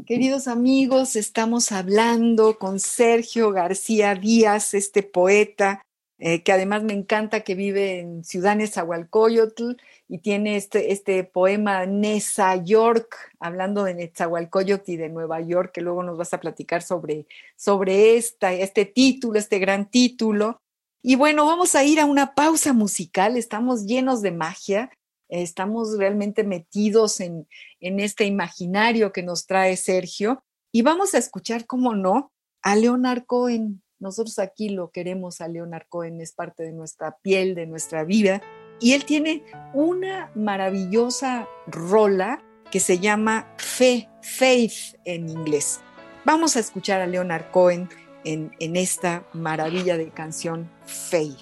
Queridos 0.06 0.48
amigos, 0.48 1.14
estamos 1.16 1.70
hablando 1.70 2.58
con 2.58 2.80
Sergio 2.80 3.52
García 3.52 4.14
Díaz, 4.14 4.74
este 4.74 5.02
poeta, 5.02 5.82
eh, 6.18 6.42
que 6.42 6.52
además 6.52 6.82
me 6.82 6.92
encanta 6.92 7.40
que 7.40 7.54
vive 7.54 8.00
en 8.00 8.24
Ciudad 8.24 8.56
Nezahualcóyotl 8.56 9.76
y 10.12 10.18
tiene 10.18 10.56
este, 10.56 10.90
este 10.90 11.22
poema 11.22 11.86
Nesa 11.86 12.56
York, 12.56 13.14
hablando 13.38 13.84
de 13.84 13.94
Nezahualcóyotl 13.94 14.90
y 14.90 14.96
de 14.96 15.08
Nueva 15.08 15.40
York, 15.40 15.70
que 15.72 15.82
luego 15.82 16.02
nos 16.02 16.18
vas 16.18 16.34
a 16.34 16.40
platicar 16.40 16.82
sobre, 16.82 17.28
sobre 17.54 18.16
esta, 18.16 18.52
este 18.52 18.84
título, 18.86 19.38
este 19.38 19.60
gran 19.60 19.88
título. 19.88 20.58
Y 21.00 21.14
bueno, 21.14 21.46
vamos 21.46 21.76
a 21.76 21.84
ir 21.84 22.00
a 22.00 22.06
una 22.06 22.34
pausa 22.34 22.72
musical, 22.72 23.36
estamos 23.36 23.86
llenos 23.86 24.20
de 24.20 24.32
magia, 24.32 24.90
estamos 25.28 25.96
realmente 25.96 26.42
metidos 26.42 27.20
en, 27.20 27.46
en 27.78 28.00
este 28.00 28.24
imaginario 28.24 29.12
que 29.12 29.22
nos 29.22 29.46
trae 29.46 29.76
Sergio 29.76 30.42
y 30.72 30.82
vamos 30.82 31.14
a 31.14 31.18
escuchar, 31.18 31.66
cómo 31.66 31.94
no, 31.94 32.32
a 32.62 32.74
Leonard 32.74 33.26
Cohen. 33.26 33.80
Nosotros 34.00 34.40
aquí 34.40 34.70
lo 34.70 34.90
queremos 34.90 35.40
a 35.40 35.46
Leonard 35.46 35.86
Cohen, 35.88 36.20
es 36.20 36.32
parte 36.32 36.64
de 36.64 36.72
nuestra 36.72 37.16
piel, 37.22 37.54
de 37.54 37.66
nuestra 37.66 38.02
vida. 38.02 38.42
Y 38.80 38.94
él 38.94 39.04
tiene 39.04 39.44
una 39.74 40.30
maravillosa 40.34 41.46
rola 41.66 42.42
que 42.70 42.80
se 42.80 42.98
llama 42.98 43.52
Fe, 43.58 44.08
Faith 44.22 44.96
en 45.04 45.28
inglés. 45.28 45.80
Vamos 46.24 46.56
a 46.56 46.60
escuchar 46.60 47.00
a 47.00 47.06
Leonard 47.06 47.50
Cohen 47.50 47.88
en, 48.24 48.52
en 48.58 48.76
esta 48.76 49.24
maravilla 49.32 49.96
de 49.96 50.10
canción 50.10 50.70
Faith. 50.86 51.36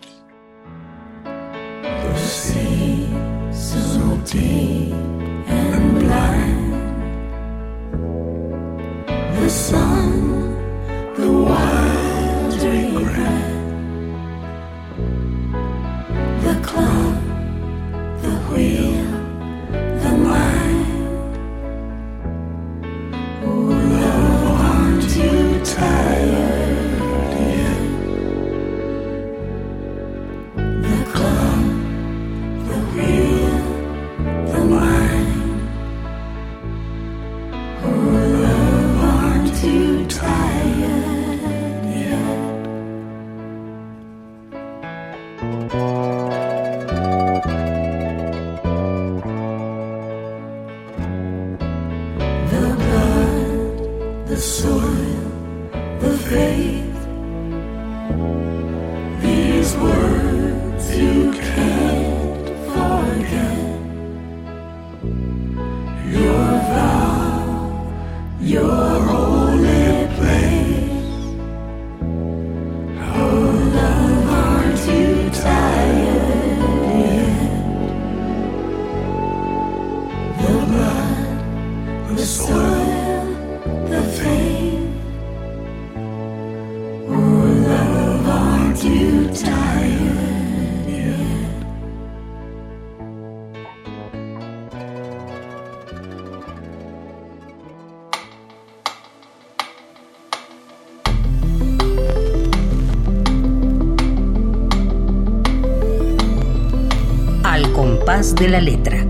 De 108.19 108.49
la 108.49 108.61
letra. 108.61 109.07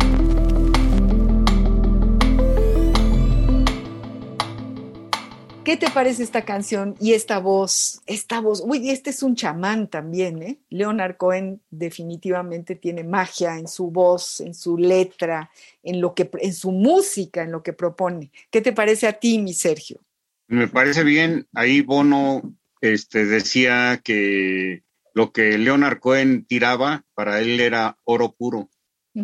¿Qué 5.64 5.78
te 5.78 5.88
parece 5.88 6.22
esta 6.22 6.44
canción 6.44 6.94
y 7.00 7.14
esta 7.14 7.38
voz? 7.38 8.02
Esta 8.04 8.42
voz, 8.42 8.62
uy, 8.62 8.90
este 8.90 9.08
es 9.08 9.22
un 9.22 9.34
chamán 9.34 9.88
también, 9.88 10.42
¿eh? 10.42 10.58
Leonard 10.68 11.16
Cohen 11.16 11.62
definitivamente 11.70 12.74
tiene 12.74 13.02
magia 13.02 13.56
en 13.56 13.66
su 13.66 13.90
voz, 13.90 14.42
en 14.42 14.52
su 14.52 14.76
letra, 14.76 15.50
en 15.82 16.02
lo 16.02 16.14
que 16.14 16.28
en 16.40 16.52
su 16.52 16.70
música, 16.70 17.42
en 17.42 17.52
lo 17.52 17.62
que 17.62 17.72
propone. 17.72 18.30
¿Qué 18.50 18.60
te 18.60 18.74
parece 18.74 19.06
a 19.06 19.14
ti, 19.14 19.38
mi 19.38 19.54
Sergio? 19.54 20.02
Me 20.48 20.68
parece 20.68 21.02
bien. 21.02 21.48
Ahí 21.54 21.80
Bono 21.80 22.42
este, 22.82 23.24
decía 23.24 24.02
que 24.04 24.82
lo 25.14 25.32
que 25.32 25.56
Leonard 25.56 25.98
Cohen 25.98 26.44
tiraba 26.44 27.06
para 27.14 27.40
él 27.40 27.58
era 27.58 27.96
oro 28.04 28.34
puro. 28.36 28.68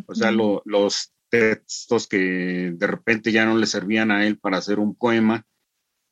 O 0.06 0.14
sea, 0.14 0.30
los 0.30 1.14
textos 1.28 2.06
que 2.06 2.72
de 2.74 2.86
repente 2.86 3.32
ya 3.32 3.44
no 3.44 3.56
le 3.56 3.66
servían 3.66 4.10
a 4.10 4.26
él 4.26 4.38
para 4.38 4.58
hacer 4.58 4.78
un 4.78 4.94
poema. 4.94 5.46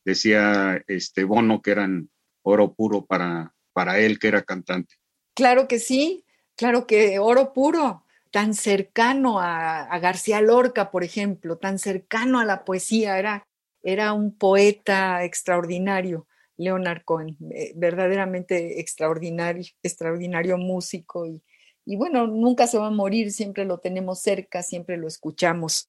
Decía 0.04 0.82
este 0.88 1.24
Bono 1.24 1.62
que 1.62 1.70
eran 1.70 2.10
oro 2.42 2.74
puro 2.74 3.06
para, 3.06 3.54
para 3.72 4.00
él, 4.00 4.18
que 4.18 4.28
era 4.28 4.42
cantante. 4.42 4.96
Claro 5.34 5.68
que 5.68 5.78
sí, 5.78 6.24
claro 6.56 6.86
que 6.86 7.18
oro 7.20 7.52
puro, 7.52 8.04
tan 8.32 8.54
cercano 8.54 9.38
a, 9.40 9.96
García 10.00 10.40
Lorca, 10.40 10.90
por 10.90 11.04
ejemplo, 11.04 11.56
tan 11.56 11.78
cercano 11.78 12.40
a 12.40 12.44
la 12.44 12.64
poesía, 12.64 13.18
era, 13.18 13.46
era 13.82 14.12
un 14.14 14.36
poeta 14.36 15.24
extraordinario. 15.24 16.26
Leonard 16.56 17.02
Cohen, 17.04 17.36
eh, 17.50 17.72
verdaderamente 17.76 18.80
extraordinario, 18.80 19.64
extraordinario 19.82 20.58
músico 20.58 21.26
y, 21.26 21.42
y 21.84 21.96
bueno, 21.96 22.26
nunca 22.26 22.66
se 22.66 22.78
va 22.78 22.88
a 22.88 22.90
morir, 22.90 23.32
siempre 23.32 23.64
lo 23.64 23.78
tenemos 23.78 24.20
cerca, 24.20 24.62
siempre 24.62 24.96
lo 24.96 25.08
escuchamos. 25.08 25.88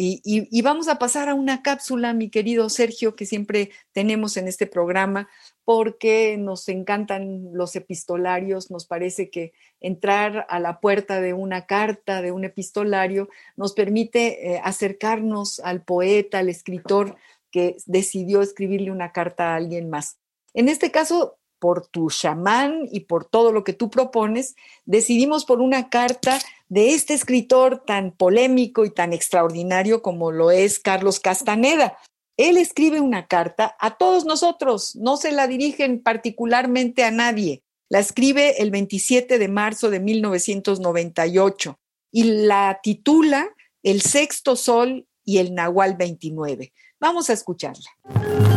Y, 0.00 0.62
vamos 0.62 0.86
a 0.86 1.00
pasar 1.00 1.28
a 1.28 1.34
una 1.34 1.60
cápsula, 1.60 2.14
mi 2.14 2.30
querido 2.30 2.68
Sergio, 2.68 3.16
que 3.16 3.26
siempre 3.26 3.70
tenemos 3.90 4.36
en 4.36 4.46
este 4.46 4.68
programa, 4.68 5.28
porque 5.64 6.36
nos 6.38 6.68
encantan 6.68 7.48
los 7.52 7.74
epistolarios, 7.74 8.70
nos 8.70 8.86
parece 8.86 9.28
que 9.28 9.52
entrar 9.80 10.46
a 10.50 10.60
la 10.60 10.78
puerta 10.78 11.20
de 11.20 11.34
una 11.34 11.66
carta, 11.66 12.22
de 12.22 12.30
un 12.30 12.44
epistolario, 12.44 13.28
nos 13.56 13.72
permite 13.72 14.52
eh, 14.52 14.60
acercarnos 14.62 15.58
al 15.58 15.82
poeta, 15.82 16.38
al 16.38 16.48
escritor 16.48 17.16
que 17.50 17.76
decidió 17.86 18.40
escribirle 18.40 18.92
una 18.92 19.10
carta 19.10 19.50
a 19.50 19.56
alguien 19.56 19.90
más. 19.90 20.20
En 20.54 20.68
este 20.68 20.92
caso, 20.92 21.37
por 21.58 21.86
tu 21.86 22.10
chamán 22.10 22.88
y 22.90 23.00
por 23.00 23.24
todo 23.24 23.52
lo 23.52 23.64
que 23.64 23.72
tú 23.72 23.90
propones, 23.90 24.56
decidimos 24.84 25.44
por 25.44 25.60
una 25.60 25.88
carta 25.88 26.38
de 26.68 26.94
este 26.94 27.14
escritor 27.14 27.82
tan 27.84 28.12
polémico 28.12 28.84
y 28.84 28.90
tan 28.90 29.12
extraordinario 29.12 30.02
como 30.02 30.30
lo 30.30 30.50
es 30.50 30.78
Carlos 30.78 31.20
Castaneda. 31.20 31.98
Él 32.36 32.56
escribe 32.56 33.00
una 33.00 33.26
carta 33.26 33.76
a 33.80 33.96
todos 33.96 34.24
nosotros, 34.24 34.94
no 34.96 35.16
se 35.16 35.32
la 35.32 35.48
dirigen 35.48 36.02
particularmente 36.02 37.04
a 37.04 37.10
nadie. 37.10 37.62
La 37.88 37.98
escribe 37.98 38.62
el 38.62 38.70
27 38.70 39.38
de 39.38 39.48
marzo 39.48 39.90
de 39.90 39.98
1998 40.00 41.78
y 42.12 42.24
la 42.24 42.80
titula 42.82 43.48
El 43.82 44.02
sexto 44.02 44.56
sol 44.56 45.06
y 45.24 45.38
el 45.38 45.54
Nahual 45.54 45.96
29. 45.96 46.72
Vamos 47.00 47.30
a 47.30 47.32
escucharla. 47.32 48.47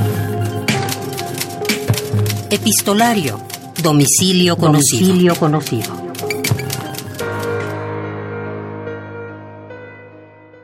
Epistolario. 2.54 3.40
Domicilio 3.82 4.58
conocido. 4.58 5.08
Domicilio 5.08 5.36
conocido. 5.38 5.94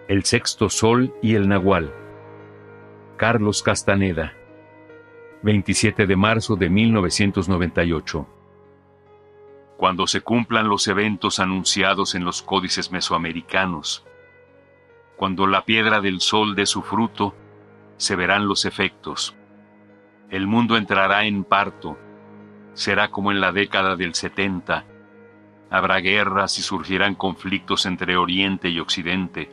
El 0.09 0.25
sexto 0.25 0.67
sol 0.67 1.13
y 1.21 1.35
el 1.35 1.47
nahual. 1.47 1.93
Carlos 3.15 3.63
Castaneda. 3.63 4.33
27 5.43 6.05
de 6.05 6.15
marzo 6.17 6.57
de 6.57 6.69
1998. 6.69 8.27
Cuando 9.77 10.07
se 10.07 10.19
cumplan 10.19 10.67
los 10.67 10.89
eventos 10.89 11.39
anunciados 11.39 12.15
en 12.15 12.25
los 12.25 12.41
códices 12.41 12.91
mesoamericanos, 12.91 14.03
cuando 15.15 15.47
la 15.47 15.63
piedra 15.63 16.01
del 16.01 16.19
sol 16.19 16.53
dé 16.53 16.65
su 16.65 16.81
fruto, 16.81 17.33
se 17.95 18.17
verán 18.17 18.45
los 18.45 18.65
efectos 18.65 19.37
el 20.29 20.45
mundo 20.45 20.75
entrará 20.75 21.25
en 21.25 21.43
parto. 21.43 21.97
Será 22.73 23.09
como 23.09 23.31
en 23.31 23.39
la 23.39 23.51
década 23.51 23.95
del 23.95 24.13
70. 24.13 24.85
Habrá 25.69 25.99
guerras 25.99 26.59
y 26.59 26.61
surgirán 26.61 27.15
conflictos 27.15 27.85
entre 27.85 28.17
Oriente 28.17 28.69
y 28.69 28.79
Occidente, 28.79 29.49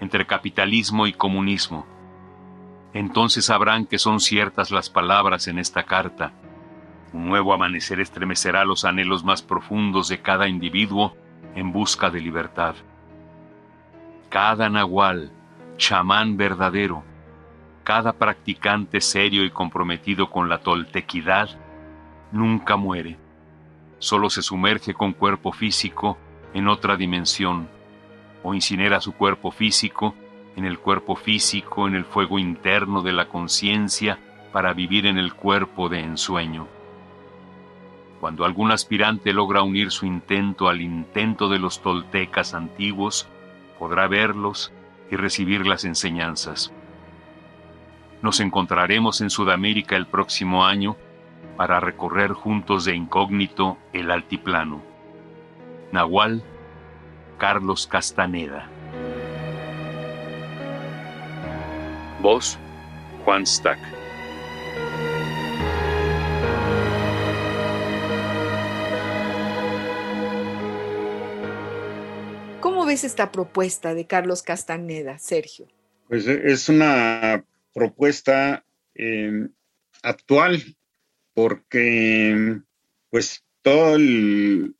entre 0.00 0.26
capitalismo 0.26 1.06
y 1.06 1.12
comunismo. 1.12 1.86
Entonces 2.92 3.46
sabrán 3.46 3.86
que 3.86 3.98
son 3.98 4.20
ciertas 4.20 4.70
las 4.70 4.88
palabras 4.88 5.48
en 5.48 5.58
esta 5.58 5.82
carta. 5.82 6.32
Un 7.12 7.26
nuevo 7.26 7.52
amanecer 7.52 8.00
estremecerá 8.00 8.64
los 8.64 8.84
anhelos 8.84 9.24
más 9.24 9.42
profundos 9.42 10.08
de 10.08 10.22
cada 10.22 10.48
individuo 10.48 11.16
en 11.56 11.72
busca 11.72 12.10
de 12.10 12.20
libertad. 12.20 12.76
Cada 14.28 14.68
nahual, 14.68 15.32
chamán 15.76 16.36
verdadero, 16.36 17.04
cada 17.84 18.14
practicante 18.14 19.02
serio 19.02 19.44
y 19.44 19.50
comprometido 19.50 20.30
con 20.30 20.48
la 20.48 20.58
toltequidad 20.58 21.50
nunca 22.32 22.76
muere, 22.76 23.18
solo 23.98 24.30
se 24.30 24.42
sumerge 24.42 24.94
con 24.94 25.12
cuerpo 25.12 25.52
físico 25.52 26.16
en 26.54 26.66
otra 26.66 26.96
dimensión, 26.96 27.68
o 28.42 28.54
incinera 28.54 29.00
su 29.00 29.12
cuerpo 29.12 29.50
físico 29.50 30.14
en 30.56 30.64
el 30.64 30.78
cuerpo 30.78 31.16
físico, 31.16 31.86
en 31.86 31.94
el 31.94 32.04
fuego 32.04 32.38
interno 32.38 33.02
de 33.02 33.12
la 33.12 33.26
conciencia, 33.26 34.18
para 34.52 34.72
vivir 34.72 35.06
en 35.06 35.18
el 35.18 35.34
cuerpo 35.34 35.88
de 35.88 36.00
ensueño. 36.00 36.68
Cuando 38.20 38.44
algún 38.44 38.70
aspirante 38.70 39.32
logra 39.32 39.62
unir 39.62 39.90
su 39.90 40.06
intento 40.06 40.68
al 40.68 40.80
intento 40.80 41.48
de 41.48 41.58
los 41.58 41.82
toltecas 41.82 42.54
antiguos, 42.54 43.28
podrá 43.78 44.06
verlos 44.06 44.72
y 45.10 45.16
recibir 45.16 45.66
las 45.66 45.84
enseñanzas. 45.84 46.72
Nos 48.24 48.40
encontraremos 48.40 49.20
en 49.20 49.28
Sudamérica 49.28 49.96
el 49.96 50.06
próximo 50.06 50.64
año 50.64 50.96
para 51.58 51.78
recorrer 51.78 52.32
juntos 52.32 52.86
de 52.86 52.96
incógnito 52.96 53.76
el 53.92 54.10
altiplano. 54.10 54.82
Nahual, 55.92 56.42
Carlos 57.36 57.86
Castaneda. 57.86 58.66
Voz, 62.22 62.58
Juan 63.26 63.46
Stack. 63.46 63.78
¿Cómo 72.60 72.86
ves 72.86 73.04
esta 73.04 73.30
propuesta 73.30 73.92
de 73.92 74.06
Carlos 74.06 74.40
Castaneda, 74.40 75.18
Sergio? 75.18 75.66
Pues 76.08 76.26
es 76.26 76.70
una 76.70 77.44
propuesta 77.74 78.64
eh, 78.94 79.48
actual, 80.02 80.62
porque 81.34 82.60
pues 83.10 83.44
todo 83.62 83.96
el, 83.96 84.74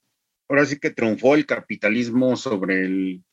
ahora 0.49 0.65
sí 0.65 0.79
que 0.79 0.91
triunfó 0.91 1.35
el 1.35 1.45
capitalismo 1.45 2.37
sobre 2.37 2.85
el, 2.85 3.25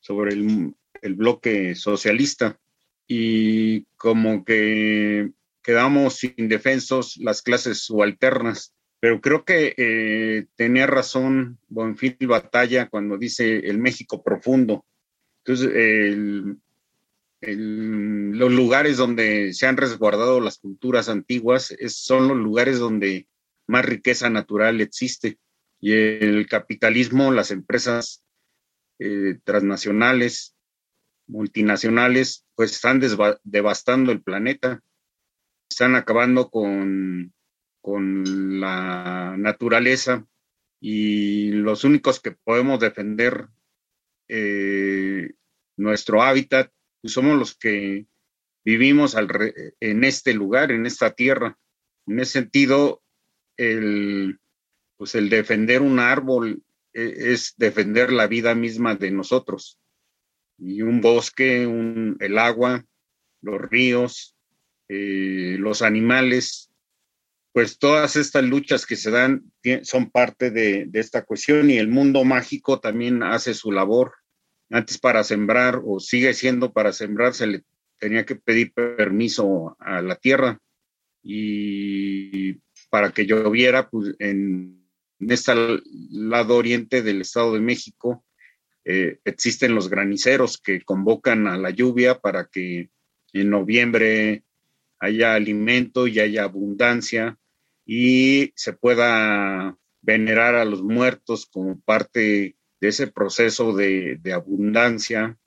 sobre 0.00 0.34
el, 0.34 0.74
bloque 1.14 1.74
socialista 1.74 2.58
y 3.06 3.84
como 3.96 4.44
que 4.44 5.30
quedamos 5.62 6.24
indefensos 6.24 7.18
las 7.18 7.42
clases 7.42 7.84
subalternas. 7.84 8.74
Pero 9.00 9.20
creo 9.20 9.44
que 9.44 9.74
eh, 9.76 10.46
tenía 10.56 10.86
razón 10.86 11.58
Bonfil 11.68 12.16
Batalla 12.26 12.88
cuando 12.88 13.18
dice 13.18 13.58
el 13.58 13.78
México 13.78 14.22
profundo. 14.22 14.86
Entonces, 15.44 15.70
el, 15.74 16.56
los 17.46 18.52
lugares 18.52 18.96
donde 18.96 19.52
se 19.52 19.66
han 19.66 19.76
resguardado 19.76 20.40
las 20.40 20.58
culturas 20.58 21.08
antiguas 21.08 21.74
son 21.88 22.28
los 22.28 22.36
lugares 22.36 22.78
donde 22.78 23.26
más 23.66 23.84
riqueza 23.84 24.30
natural 24.30 24.80
existe. 24.80 25.38
Y 25.80 25.92
el 25.92 26.46
capitalismo, 26.48 27.30
las 27.30 27.50
empresas 27.50 28.24
eh, 28.98 29.38
transnacionales, 29.44 30.54
multinacionales, 31.26 32.46
pues 32.54 32.72
están 32.72 33.00
devastando 33.42 34.12
el 34.12 34.22
planeta, 34.22 34.82
están 35.68 35.96
acabando 35.96 36.50
con, 36.50 37.34
con 37.80 38.60
la 38.60 39.36
naturaleza 39.36 40.26
y 40.80 41.50
los 41.50 41.84
únicos 41.84 42.20
que 42.20 42.32
podemos 42.32 42.80
defender 42.80 43.48
eh, 44.28 45.32
nuestro 45.76 46.22
hábitat 46.22 46.70
pues, 47.04 47.12
somos 47.12 47.38
los 47.38 47.54
que 47.54 48.06
vivimos 48.64 49.14
en 49.78 50.04
este 50.04 50.32
lugar, 50.32 50.72
en 50.72 50.86
esta 50.86 51.10
tierra. 51.10 51.58
En 52.06 52.18
ese 52.18 52.40
sentido, 52.40 53.02
el, 53.58 54.40
pues 54.96 55.14
el 55.14 55.28
defender 55.28 55.82
un 55.82 55.98
árbol 55.98 56.62
e, 56.94 57.32
es 57.34 57.52
defender 57.58 58.10
la 58.10 58.26
vida 58.26 58.54
misma 58.54 58.94
de 58.94 59.10
nosotros. 59.10 59.78
Y 60.56 60.80
un 60.80 61.02
bosque, 61.02 61.64
el 62.20 62.38
agua, 62.38 62.86
los 63.42 63.60
ríos, 63.60 64.34
eh, 64.88 65.56
los 65.58 65.82
animales, 65.82 66.70
pues 67.52 67.78
todas 67.78 68.16
estas 68.16 68.44
luchas 68.44 68.86
que 68.86 68.96
se 68.96 69.10
dan 69.10 69.52
son 69.82 70.10
parte 70.10 70.50
de, 70.50 70.88
esta 70.94 71.22
cuestión 71.26 71.68
y 71.68 71.76
el 71.76 71.88
mundo 71.88 72.24
mágico 72.24 72.80
también 72.80 73.22
hace 73.22 73.52
su 73.52 73.72
labor 73.72 74.14
antes 74.70 74.98
para 74.98 75.24
sembrar 75.24 75.80
o 75.84 76.00
sigue 76.00 76.34
siendo 76.34 76.72
para 76.72 76.92
sembrar 76.92 77.34
se 77.34 77.46
le 77.46 77.64
tenía 77.98 78.24
que 78.24 78.36
pedir 78.36 78.72
permiso 78.72 79.76
a 79.78 80.02
la 80.02 80.16
tierra. 80.16 80.60
Y 81.22 82.54
para 82.90 83.12
que 83.12 83.26
lloviera 83.26 83.88
pues 83.88 84.14
en, 84.18 84.84
este 85.20 85.52
lado 86.10 86.56
oriente 86.56 87.02
del 87.02 87.22
Estado 87.22 87.54
de 87.54 87.60
México 87.60 88.24
eh, 88.84 89.20
existen 89.24 89.74
los 89.74 89.88
graniceros 89.88 90.58
que 90.58 90.82
convocan 90.82 91.46
a 91.46 91.56
la 91.56 91.70
lluvia 91.70 92.18
para 92.18 92.46
que 92.46 92.90
en 93.32 93.50
noviembre 93.50 94.44
haya 94.98 95.34
alimento 95.34 96.06
y 96.06 96.20
haya 96.20 96.44
abundancia 96.44 97.38
y 97.86 98.52
se 98.54 98.74
pueda 98.74 99.76
venerar 100.02 100.54
a 100.54 100.64
los 100.64 100.82
muertos 100.82 101.46
como 101.46 101.80
parte 101.80 102.56
ese 102.88 103.06
proceso 103.08 103.74
de, 103.74 104.20
abundancia. 104.32 105.38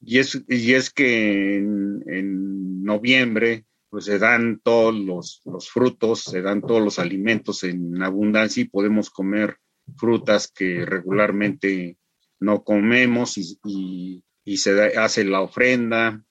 Y 0.00 0.18
es, 0.18 0.42
y 0.48 0.74
es 0.74 0.90
que 0.90 1.56
en, 1.56 2.82
noviembre 2.82 3.66
pues 3.88 4.04
se 4.06 4.18
dan 4.18 4.60
todos 4.62 4.94
los, 4.94 5.42
frutos, 5.70 6.24
se 6.24 6.42
dan 6.42 6.60
todos 6.62 6.82
los 6.82 6.98
alimentos 6.98 7.64
en 7.64 8.02
abundancia 8.02 8.62
y 8.62 8.68
podemos 8.68 9.10
comer 9.10 9.56
frutas 9.96 10.50
que 10.50 10.84
regularmente 10.86 11.98
no 12.38 12.62
comemos 12.62 13.36
y 13.36 14.22
se 14.56 14.96
hace 14.96 15.24
la 15.24 15.40
ofrenda 15.40 16.24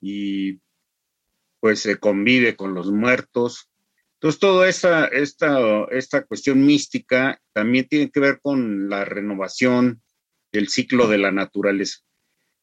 y 0.00 0.60
pues 1.60 1.80
se 1.80 1.98
convive 1.98 2.56
con 2.56 2.74
los 2.74 2.90
muertos. 2.90 3.70
Entonces, 4.20 4.40
toda 4.40 4.68
esta, 4.68 5.06
esta, 5.06 5.84
esta 5.92 6.24
cuestión 6.24 6.66
mística 6.66 7.40
también 7.52 7.86
tiene 7.86 8.10
que 8.10 8.18
ver 8.18 8.40
con 8.40 8.88
la 8.88 9.04
renovación 9.04 10.02
del 10.50 10.68
ciclo 10.68 11.06
de 11.06 11.18
la 11.18 11.30
naturaleza. 11.30 11.98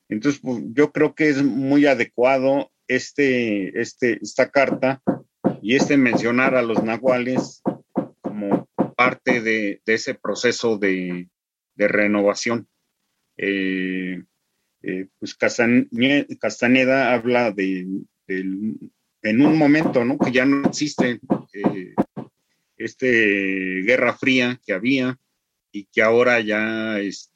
Entonces, 0.10 0.41
pues, 0.41 0.62
yo 0.74 0.91
creo 0.91 1.16
que 1.16 1.30
es 1.30 1.41
muy 1.41 1.86
adecuado 1.86 2.72
este, 2.89 3.80
este, 3.80 4.20
esta 4.22 4.49
carta 4.49 5.01
y 5.62 5.76
este 5.76 5.95
mencionar 5.95 6.56
a 6.56 6.62
los 6.62 6.84
nahuales 6.84 7.62
como 8.20 8.68
parte 8.97 9.39
de, 9.39 9.82
ese 9.86 10.14
proceso 10.14 10.78
de, 10.78 11.30
renovación. 11.78 12.68
Eh, 13.38 14.22
eh, 14.82 15.08
pues 15.20 15.36
Castaneda 15.36 17.14
habla 17.14 17.51
de, 17.51 17.88
en 19.26 19.41
un 19.41 19.57
momento, 19.57 20.05
¿no? 20.05 20.17
Que 20.19 20.32
ya 20.32 20.45
no 20.45 20.67
existe 20.67 21.19
eh, 21.53 21.95
este 22.78 23.82
Guerra 23.82 24.15
Fría 24.15 24.61
que 24.63 24.73
había 24.73 25.19
y 25.71 25.86
que 25.86 26.01
ahora 26.01 26.39
ya 26.41 26.99
es, 26.99 27.34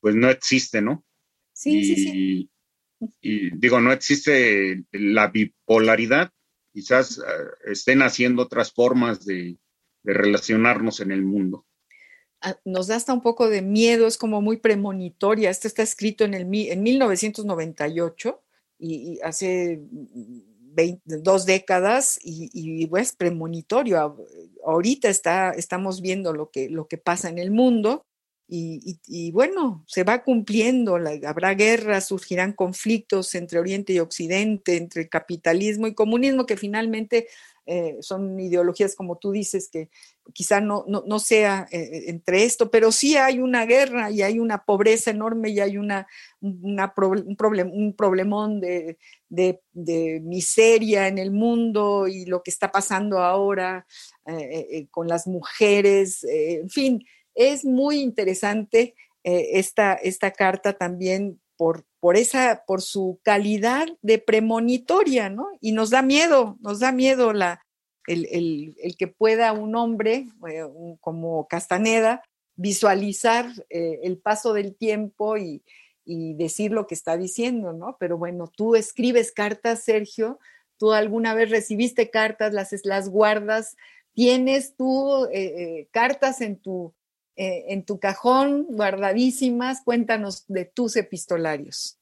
pues 0.00 0.14
no 0.14 0.30
existe, 0.30 0.80
¿no? 0.80 1.04
Sí, 1.52 1.84
sí, 1.84 1.96
sí. 1.96 2.50
Y 3.20 3.50
digo, 3.56 3.80
no 3.80 3.92
existe 3.92 4.84
la 4.92 5.28
bipolaridad, 5.28 6.32
quizás 6.72 7.18
eh, 7.18 7.22
estén 7.72 8.02
haciendo 8.02 8.42
otras 8.42 8.72
formas 8.72 9.24
de, 9.24 9.56
relacionarnos 10.04 11.00
en 11.00 11.10
el 11.10 11.22
mundo 11.22 11.66
ah, 12.40 12.56
nos 12.64 12.86
da 12.86 12.96
hasta 12.96 13.12
un 13.12 13.20
poco 13.20 13.50
de 13.50 13.60
miedo, 13.60 14.06
es 14.06 14.16
como 14.16 14.40
muy 14.40 14.56
premonitoria. 14.56 15.50
Esto 15.50 15.66
está 15.66 15.82
escrito 15.82 16.24
en, 16.24 16.32
el, 16.32 16.42
en 16.42 16.82
1998 16.82 18.42
y, 18.78 19.18
hace 19.22 19.82
dos 21.04 21.46
décadas 21.46 22.18
y, 22.22 22.50
y 22.52 22.84
es 22.84 22.88
pues, 22.88 23.12
premonitorio. 23.12 24.16
Ahorita 24.64 25.08
está, 25.08 25.50
estamos 25.50 26.00
viendo 26.00 26.32
lo 26.32 26.50
que, 26.50 26.68
lo 26.68 26.88
que 26.88 26.98
pasa 26.98 27.28
en 27.28 27.38
el 27.38 27.50
mundo 27.50 28.06
y, 28.50 29.30
bueno, 29.32 29.84
se 29.86 30.04
va 30.04 30.22
cumpliendo, 30.22 30.98
habrá 31.26 31.54
guerras, 31.54 32.08
surgirán 32.08 32.54
conflictos 32.54 33.34
entre 33.34 33.58
Oriente 33.58 33.92
y 33.92 33.98
Occidente, 33.98 34.78
entre 34.78 35.08
capitalismo 35.08 35.86
y 35.86 35.94
comunismo, 35.94 36.46
que 36.46 36.56
finalmente 36.56 37.28
eh, 37.70 37.98
son 38.00 38.40
ideologías, 38.40 38.96
como 38.96 39.18
tú 39.18 39.30
dices, 39.30 39.68
que 39.70 39.90
quizá 40.32 40.58
no, 40.58 40.86
no, 40.86 41.18
sea 41.18 41.68
eh, 41.70 41.80
eh, 41.80 42.04
entre 42.06 42.44
esto, 42.44 42.70
pero 42.70 42.90
sí 42.92 43.16
hay 43.18 43.40
una 43.40 43.66
guerra 43.66 44.10
y 44.10 44.22
hay 44.22 44.38
una 44.38 44.64
pobreza 44.64 45.10
enorme 45.10 45.50
y 45.50 45.60
hay 45.60 45.76
una, 45.76 46.06
un, 46.40 46.80
un 46.80 47.94
problemón 47.94 48.60
de, 48.62 48.96
miseria 50.22 51.08
en 51.08 51.18
el 51.18 51.30
mundo 51.30 52.08
y 52.08 52.24
lo 52.24 52.42
que 52.42 52.50
está 52.50 52.72
pasando 52.72 53.18
ahora 53.18 53.86
con 54.90 55.06
las 55.06 55.26
mujeres, 55.26 56.24
en 56.24 56.70
fin, 56.70 57.04
es 57.34 57.66
muy 57.66 58.00
interesante 58.00 58.94
esta, 59.22 59.92
esta 59.92 60.30
carta 60.30 60.72
también 60.72 61.38
por, 61.58 61.84
por, 62.00 62.16
esa, 62.16 62.64
por 62.66 62.82
su 62.82 63.20
calidad 63.22 63.86
de 64.02 64.18
premonitoria, 64.18 65.30
¿no? 65.30 65.48
Y 65.60 65.72
nos 65.72 65.90
da 65.90 66.02
miedo, 66.02 66.56
nos 66.60 66.80
da 66.80 66.92
miedo 66.92 67.32
la, 67.32 67.60
el, 68.06 68.96
que 68.98 69.08
pueda 69.08 69.52
un 69.52 69.76
hombre 69.76 70.26
eh, 70.48 70.64
como 71.00 71.46
Castaneda 71.48 72.22
visualizar 72.56 73.46
eh, 73.70 74.00
el 74.02 74.18
paso 74.18 74.52
del 74.52 74.76
tiempo 74.76 75.36
y, 75.36 75.62
decir 76.10 76.70
lo 76.72 76.86
que 76.86 76.94
está 76.94 77.18
diciendo, 77.18 77.74
¿no? 77.74 77.98
Pero 78.00 78.16
bueno, 78.16 78.50
tú 78.56 78.76
escribes 78.76 79.30
cartas, 79.30 79.84
Sergio, 79.84 80.38
tú 80.78 80.92
alguna 80.94 81.34
vez 81.34 81.50
recibiste 81.50 82.08
cartas, 82.08 82.54
las, 82.54 82.70
las 82.84 83.10
guardas, 83.10 83.76
tienes 84.14 84.74
tú 84.74 85.26
eh, 85.30 85.86
cartas 85.90 86.40
en 86.40 86.56
tu, 86.56 86.94
eh, 87.40 87.72
en 87.72 87.84
tu 87.84 88.00
cajón, 88.00 88.66
guardadísimas. 88.68 89.82
Cuéntanos 89.84 90.44
de 90.48 90.64
tus 90.64 90.96
epistolarios. 90.96 91.96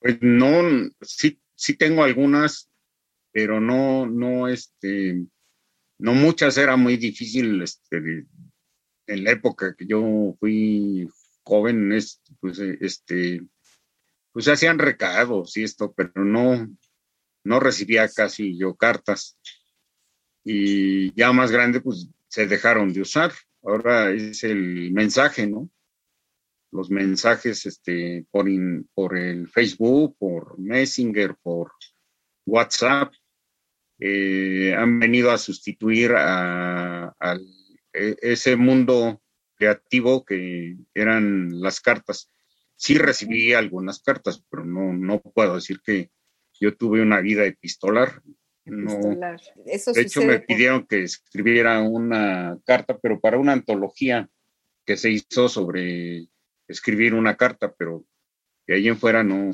Pues 0.00 0.16
no, 0.22 0.90
sí, 1.02 1.38
sí 1.54 1.76
tengo 1.76 2.04
algunas, 2.04 2.70
pero 3.30 3.60
no, 3.60 4.06
no, 4.06 4.48
este, 4.48 5.26
no 5.98 6.14
muchas, 6.14 6.56
era 6.56 6.76
muy 6.78 6.96
difícil, 6.96 7.60
este, 7.60 8.26
en 9.06 9.24
la 9.24 9.32
época 9.32 9.74
que 9.76 9.86
yo 9.86 10.34
fui 10.40 11.06
joven, 11.42 11.90
pues, 12.40 12.58
este, 12.58 13.42
pues 14.32 14.46
se 14.46 14.52
hacían 14.52 14.78
recados 14.78 15.54
y 15.58 15.64
esto, 15.64 15.92
pero 15.92 16.24
no, 16.24 16.66
no 17.44 17.60
recibía 17.60 18.08
casi 18.08 18.56
yo 18.56 18.74
cartas. 18.74 19.38
Y 20.44 21.12
ya 21.12 21.30
más 21.32 21.50
grande, 21.50 21.82
pues 21.82 22.08
se 22.28 22.46
dejaron 22.46 22.94
de 22.94 23.02
usar 23.02 23.32
ahora 23.68 24.10
es 24.10 24.42
el 24.44 24.92
mensaje, 24.92 25.46
¿no? 25.46 25.70
Los 26.70 26.90
mensajes 26.90 27.64
este, 27.66 28.26
por, 28.30 28.46
por 28.94 29.16
el 29.16 29.48
Facebook, 29.48 30.16
por 30.18 30.58
Messenger, 30.58 31.36
por 31.42 31.72
WhatsApp, 32.46 33.12
eh, 34.00 34.74
han 34.74 34.98
venido 34.98 35.30
a 35.30 35.38
sustituir 35.38 36.12
a, 36.14 37.14
e, 37.92 38.16
ese 38.20 38.56
mundo 38.56 39.20
creativo 39.56 40.24
que 40.24 40.76
eran 40.94 41.60
las 41.60 41.80
cartas. 41.80 42.30
Sí 42.76 42.96
recibí 42.96 43.54
algunas 43.54 44.00
cartas, 44.00 44.42
pero 44.48 44.64
no, 44.64 44.92
no 44.92 45.20
puedo 45.20 45.56
decir 45.56 45.80
que 45.84 46.10
yo 46.60 46.76
tuve 46.76 47.02
una 47.02 47.20
vida 47.20 47.44
epistolar. 47.44 48.22
No, 48.68 48.98
de 49.00 50.00
hecho, 50.00 50.22
me 50.22 50.40
pidieron 50.40 50.86
que 50.86 51.02
escribiera 51.02 51.80
una 51.82 52.58
carta, 52.64 52.98
pero 52.98 53.20
para 53.20 53.38
una 53.38 53.52
antología 53.52 54.28
que 54.84 54.96
se 54.96 55.10
hizo 55.10 55.48
sobre 55.48 56.28
escribir 56.66 57.14
una 57.14 57.36
carta, 57.36 57.74
pero 57.76 58.04
de 58.66 58.74
ahí 58.74 58.88
en 58.88 58.98
fuera 58.98 59.22
no. 59.24 59.50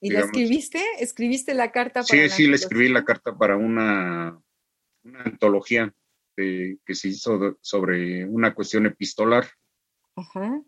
¿Y 0.00 0.10
la 0.10 0.20
escribiste? 0.20 0.80
¿Escribiste 0.98 1.54
la 1.54 1.70
carta? 1.70 2.02
Para 2.02 2.28
sí, 2.28 2.28
sí, 2.28 2.46
le 2.46 2.56
escribí 2.56 2.88
la 2.88 3.04
carta 3.04 3.36
para 3.36 3.56
una, 3.56 4.40
una 5.04 5.22
antología 5.22 5.94
que 6.36 6.94
se 6.94 7.08
hizo 7.08 7.58
sobre 7.60 8.24
una 8.24 8.54
cuestión 8.54 8.86
epistolar. 8.86 9.46
Ajá. 10.16 10.62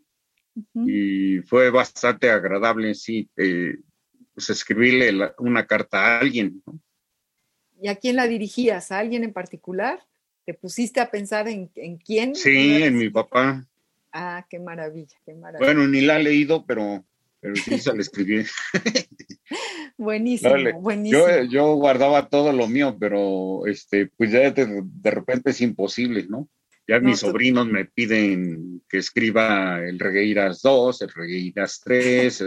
Y 0.74 1.38
fue 1.40 1.70
bastante 1.70 2.30
agradable, 2.30 2.94
sí. 2.94 3.28
Eh, 3.36 3.76
pues 4.34 4.50
escribirle 4.50 5.32
una 5.38 5.66
carta 5.66 5.98
a 5.98 6.18
alguien. 6.18 6.62
¿Y 7.80 7.88
a 7.88 7.96
quién 7.96 8.16
la 8.16 8.26
dirigías? 8.26 8.90
¿A 8.92 8.98
alguien 8.98 9.24
en 9.24 9.32
particular? 9.32 10.04
¿Te 10.44 10.54
pusiste 10.54 11.00
a 11.00 11.10
pensar 11.10 11.48
en, 11.48 11.68
quién? 11.98 12.34
Sí, 12.34 12.82
en 12.82 12.96
mi 12.96 13.08
papá. 13.08 13.66
Ah, 14.12 14.46
qué 14.48 14.58
maravilla, 14.58 15.16
qué 15.24 15.34
maravilla. 15.34 15.72
Bueno, 15.72 15.88
ni 15.88 16.00
la 16.02 16.18
he 16.18 16.22
leído, 16.22 16.64
pero, 16.66 17.04
pero 17.40 17.56
sí 17.56 17.78
se 17.78 17.94
la 17.94 18.02
escribí. 18.02 18.44
buenísimo, 19.96 20.80
buenísimo. 20.80 21.26
Yo, 21.26 21.42
yo, 21.44 21.74
guardaba 21.74 22.28
todo 22.28 22.52
lo 22.52 22.68
mío, 22.68 22.96
pero 22.98 23.66
este, 23.66 24.06
pues 24.06 24.30
ya 24.32 24.50
de, 24.50 24.82
de 24.84 25.10
repente 25.10 25.50
es 25.50 25.60
imposible, 25.60 26.26
¿no? 26.28 26.48
Ya 26.86 27.00
mis 27.00 27.20
sobrinos 27.20 27.66
me 27.66 27.86
piden 27.86 28.82
que 28.88 28.98
escriba 28.98 29.80
el 29.80 29.98
Regueiras 29.98 30.60
2, 30.60 31.02
el 31.02 31.08
Regueiras 31.08 31.80
3. 31.82 32.44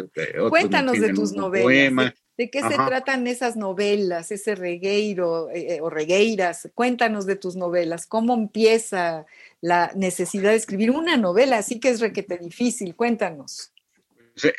Cuéntanos 0.49 0.99
de 0.99 1.13
tus 1.13 1.33
novelas. 1.33 2.13
¿De, 2.37 2.51
qué 2.51 2.61
se 2.61 2.75
tratan 2.75 3.25
esas 3.25 3.55
novelas, 3.55 4.31
ese 4.31 4.53
regueiro 4.53 5.49
eh, 5.49 5.77
eh, 5.77 5.81
o 5.81 5.89
regueiras? 5.89 6.69
Cuéntanos 6.75 7.25
de 7.25 7.35
tus 7.35 7.55
novelas. 7.55 8.05
¿Cómo 8.05 8.35
empieza 8.35 9.25
la 9.59 9.91
necesidad 9.95 10.51
de 10.51 10.57
escribir 10.57 10.91
una 10.91 11.17
novela? 11.17 11.57
Así 11.57 11.79
que 11.79 11.89
es 11.89 11.99
requete 11.99 12.37
difícil. 12.37 12.95
Cuéntanos. 12.95 13.73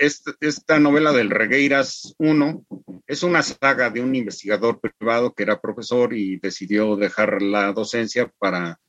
Esta, 0.00 0.32
esta 0.40 0.80
novela 0.80 1.12
del 1.12 1.30
Regueiras 1.30 2.16
1 2.18 2.66
es 3.06 3.22
una 3.22 3.44
saga 3.44 3.90
de 3.90 4.00
un 4.00 4.16
investigador 4.16 4.80
privado 4.80 5.32
que 5.32 5.44
era 5.44 5.60
profesor 5.60 6.14
y 6.14 6.40
decidió 6.40 6.96
dejar 6.96 7.40
la 7.42 7.72
docencia 7.72 8.28
para 8.40 8.80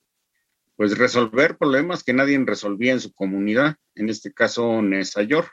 pues 0.80 0.98
resolver 0.98 1.58
problemas 1.58 2.06
que 2.06 2.14
nadie 2.14 2.42
resolvía 2.46 2.94
en 2.94 3.02
su 3.02 3.12
comunidad, 3.12 3.76
en 3.96 4.08
este 4.08 4.32
caso 4.32 4.82
Nesayor. 4.82 5.50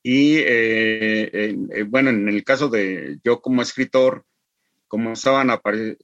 Y 0.00 0.36
eh, 0.46 1.56
bueno, 1.88 2.10
en 2.10 2.28
el 2.28 2.44
caso 2.44 2.68
de 2.68 3.18
yo 3.24 3.40
como 3.40 3.62
escritor, 3.62 4.24
como, 4.86 5.14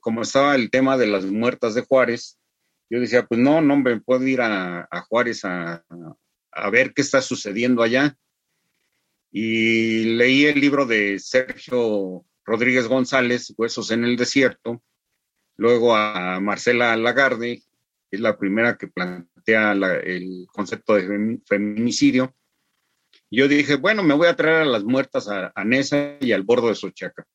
como 0.01 0.23
estaba 0.23 0.57
el 0.57 0.69
tema 0.73 0.99
de 0.99 1.07
las 1.07 1.27
muertas 1.27 1.77
de 1.77 1.83
Juárez, 1.83 2.41
yo 2.91 2.99
decía, 2.99 3.25
pues 3.25 3.39
no, 3.39 3.61
no 3.61 3.77
me 3.77 4.01
puedo 4.01 4.27
ir 4.27 4.41
a, 4.41 4.89
Juárez 5.09 5.45
a, 5.45 5.85
a, 6.51 6.71
ver 6.71 6.95
qué 6.95 7.03
está 7.03 7.23
sucediendo 7.23 7.85
allá. 7.85 8.17
Y 9.31 10.17
leí 10.17 10.47
el 10.47 10.61
libro 10.61 10.87
de 10.87 11.21
Sergio 11.21 12.25
Rodríguez 12.45 12.89
González, 12.89 13.55
Huesos 13.57 13.93
en 13.93 14.03
el 14.03 14.17
Desierto, 14.17 14.83
luego 15.57 15.95
a 15.95 16.41
Marcela 16.41 16.97
Lagarde, 16.97 17.63
es 18.13 18.21
la 18.21 18.39
primera 18.39 18.77
que 18.77 18.87
plantea 18.87 19.73
el 19.73 20.47
concepto 20.53 20.95
de 20.95 21.41
feminicidio. 21.47 22.35
Yo 23.31 23.49
dije, 23.49 23.77
bueno, 23.77 24.03
me 24.03 24.15
voy 24.15 24.29
a 24.29 24.37
traer 24.37 24.63
a 24.63 24.65
las 24.67 24.85
muertas 24.85 25.29
a, 25.29 25.53
a 25.55 25.65
Nesa 25.65 26.19
y 26.21 26.33
al 26.33 26.43
bordo 26.43 26.69
de 26.69 26.75
Sochaca. 26.75 27.27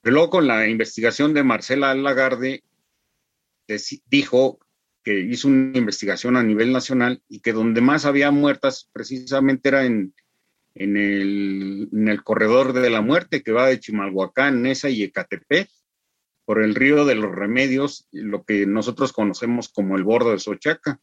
Pero 0.00 0.14
luego 0.14 0.30
con 0.30 0.46
la 0.46 0.68
investigación 0.68 1.34
de 1.34 1.42
Marcela 1.42 1.94
Lagarde, 1.94 2.62
dijo 4.06 4.58
que 5.02 5.20
hizo 5.20 5.48
una 5.48 5.76
investigación 5.76 6.36
a 6.36 6.42
nivel 6.42 6.72
nacional 6.72 7.22
y 7.28 7.40
que 7.40 7.52
donde 7.52 7.80
más 7.80 8.04
había 8.04 8.30
muertas 8.30 8.88
precisamente 8.92 9.68
era 9.68 9.84
en, 9.84 10.14
el 10.74 12.22
corredor 12.22 12.72
de 12.72 12.88
la 12.88 13.00
muerte 13.00 13.42
que 13.42 13.52
va 13.52 13.66
de 13.66 13.80
Chimalhuacán, 13.80 14.62
Nesa 14.62 14.88
y 14.88 15.02
Ecatepec, 15.02 15.68
por 16.48 16.62
el 16.62 16.74
río 16.74 17.04
de 17.04 17.14
los 17.14 17.30
remedios, 17.30 18.08
lo 18.10 18.42
que 18.42 18.64
nosotros 18.64 19.12
conocemos 19.12 19.68
como 19.68 19.98
el 19.98 20.02
bordo 20.02 20.30
de 20.30 20.38
Sochaca, 20.38 20.98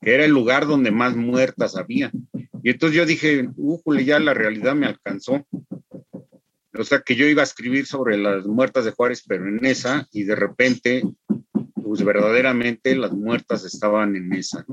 que 0.00 0.14
era 0.14 0.24
el 0.24 0.30
lugar 0.30 0.66
donde 0.66 0.90
más 0.90 1.14
muertas 1.14 1.76
había. 1.76 2.10
Y 2.62 2.70
entonces 2.70 2.96
yo 2.96 3.04
dije, 3.04 3.50
újule, 3.58 4.06
ya 4.06 4.18
la 4.18 4.32
realidad 4.32 4.74
me 4.74 4.86
alcanzó. 4.86 5.46
O 6.72 6.82
sea 6.82 7.02
que 7.04 7.14
yo 7.14 7.26
iba 7.26 7.42
a 7.42 7.44
escribir 7.44 7.84
sobre 7.84 8.16
las 8.16 8.46
muertas 8.46 8.86
de 8.86 8.92
Juárez, 8.92 9.22
pero 9.28 9.46
en 9.46 9.62
esa, 9.66 10.08
y 10.12 10.24
de 10.24 10.34
repente, 10.34 11.02
pues 11.74 12.02
verdaderamente 12.02 12.96
las 12.96 13.12
muertas 13.12 13.66
estaban 13.66 14.16
en 14.16 14.32
esa. 14.32 14.64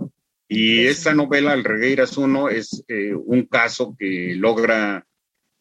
Y 0.48 0.86
esta 0.86 1.14
novela, 1.14 1.54
El 1.54 1.66
Regueiras 1.66 2.16
1, 2.16 2.48
es 2.48 2.82
eh, 2.88 3.14
un 3.14 3.44
caso 3.44 3.94
que 4.00 4.36
logra 4.38 5.06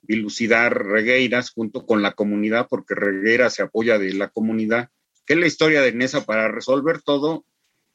dilucidar 0.06 0.86
Regueiras 0.86 1.50
junto 1.50 1.86
con 1.86 2.02
la 2.02 2.12
comunidad, 2.12 2.66
porque 2.68 2.94
Regueiras 2.94 3.54
se 3.54 3.62
apoya 3.62 3.98
de 3.98 4.12
la 4.14 4.28
comunidad, 4.28 4.90
que 5.26 5.34
es 5.34 5.40
la 5.40 5.46
historia 5.46 5.82
de 5.82 5.92
Nesa 5.92 6.24
para 6.24 6.48
resolver 6.48 7.02
todo. 7.02 7.44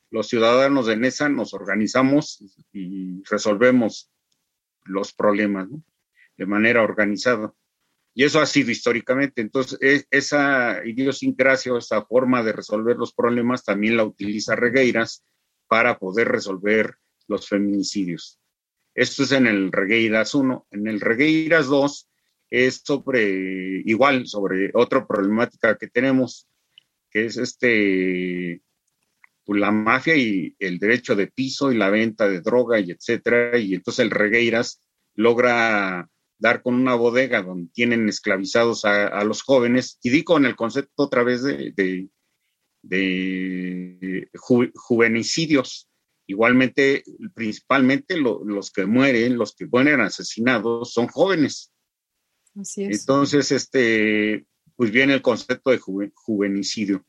Los 0.10 0.28
ciudadanos 0.28 0.88
de 0.88 0.98
Nesa 0.98 1.30
nos 1.30 1.54
organizamos 1.54 2.44
y 2.74 3.24
resolvemos 3.24 4.12
los 4.84 5.14
problemas 5.14 5.70
de 6.38 6.46
manera 6.46 6.82
organizada. 6.82 7.54
Y 8.14 8.26
eso 8.26 8.42
ha 8.42 8.46
sido 8.46 8.72
históricamente. 8.72 9.42
Entonces, 9.42 9.80
e, 9.82 10.06
esa 10.12 10.86
idiosincrasia 10.86 11.78
esa 11.78 12.04
forma 12.04 12.44
de 12.44 12.52
resolver 12.52 12.98
los 12.98 13.14
problemas 13.14 13.64
también 13.64 13.96
la 13.96 14.04
utiliza 14.04 14.56
Regueiras 14.56 15.24
para 15.68 15.98
poder 15.98 16.28
resolver 16.28 16.98
los 17.28 17.48
feminicidios. 17.48 18.41
Esto 18.94 19.24
es 19.24 19.32
en 19.32 19.48
el 19.48 19.72
Regueiras 19.72 20.36
1. 20.36 20.68
En 20.72 20.88
el 20.88 21.00
Regueiras 21.00 21.68
2 21.68 22.10
es 22.50 22.82
sobre, 22.84 23.82
igual, 23.86 24.28
sobre 24.28 24.72
otra 24.74 25.08
problemática 25.08 25.78
que 25.78 25.88
tenemos, 25.88 26.48
que 27.10 27.26
es 27.26 27.38
este, 27.38 28.62
pues, 29.46 29.60
la 29.60 29.72
mafia 29.72 30.16
y 30.16 30.56
el 30.60 30.80
derecho 30.80 31.16
de 31.16 31.28
piso 31.28 31.72
y 31.72 31.78
la 31.78 31.90
venta 31.90 32.28
de 32.28 32.42
droga 32.42 32.80
y 32.80 32.92
etcétera. 32.92 33.58
Y 33.58 33.76
entonces 33.76 34.04
el 34.04 34.12
Regueiras 34.12 34.82
logra 35.16 36.10
dar 36.42 36.64
con 36.64 36.74
una 36.74 36.96
bodega 36.96 37.44
donde 37.44 37.70
tienen 37.72 38.10
esclavizados 38.10 38.84
a, 38.84 39.24
los 39.24 39.44
jóvenes, 39.44 40.00
y 40.02 40.10
digo 40.10 40.38
en 40.38 40.46
el 40.46 40.56
concepto 40.56 41.04
otra 41.04 41.24
vez 41.24 41.44
de, 41.44 42.10
de, 42.82 44.28
juvenicidios. 44.74 45.88
Igualmente, 46.32 47.04
principalmente 47.34 48.18
los 48.18 48.72
que 48.72 48.86
mueren, 48.86 49.38
los 49.38 49.54
que 49.54 49.66
mueren 49.66 50.00
asesinados, 50.00 50.94
son 50.94 51.08
jóvenes. 51.08 51.74
Así 52.56 52.86
es. 52.86 53.02
Entonces, 53.02 53.52
este, 53.52 54.46
pues 54.76 54.92
viene 54.92 55.14
el 55.14 55.22
concepto 55.22 55.72
de 55.72 55.80
juvenicidio. 56.14 57.06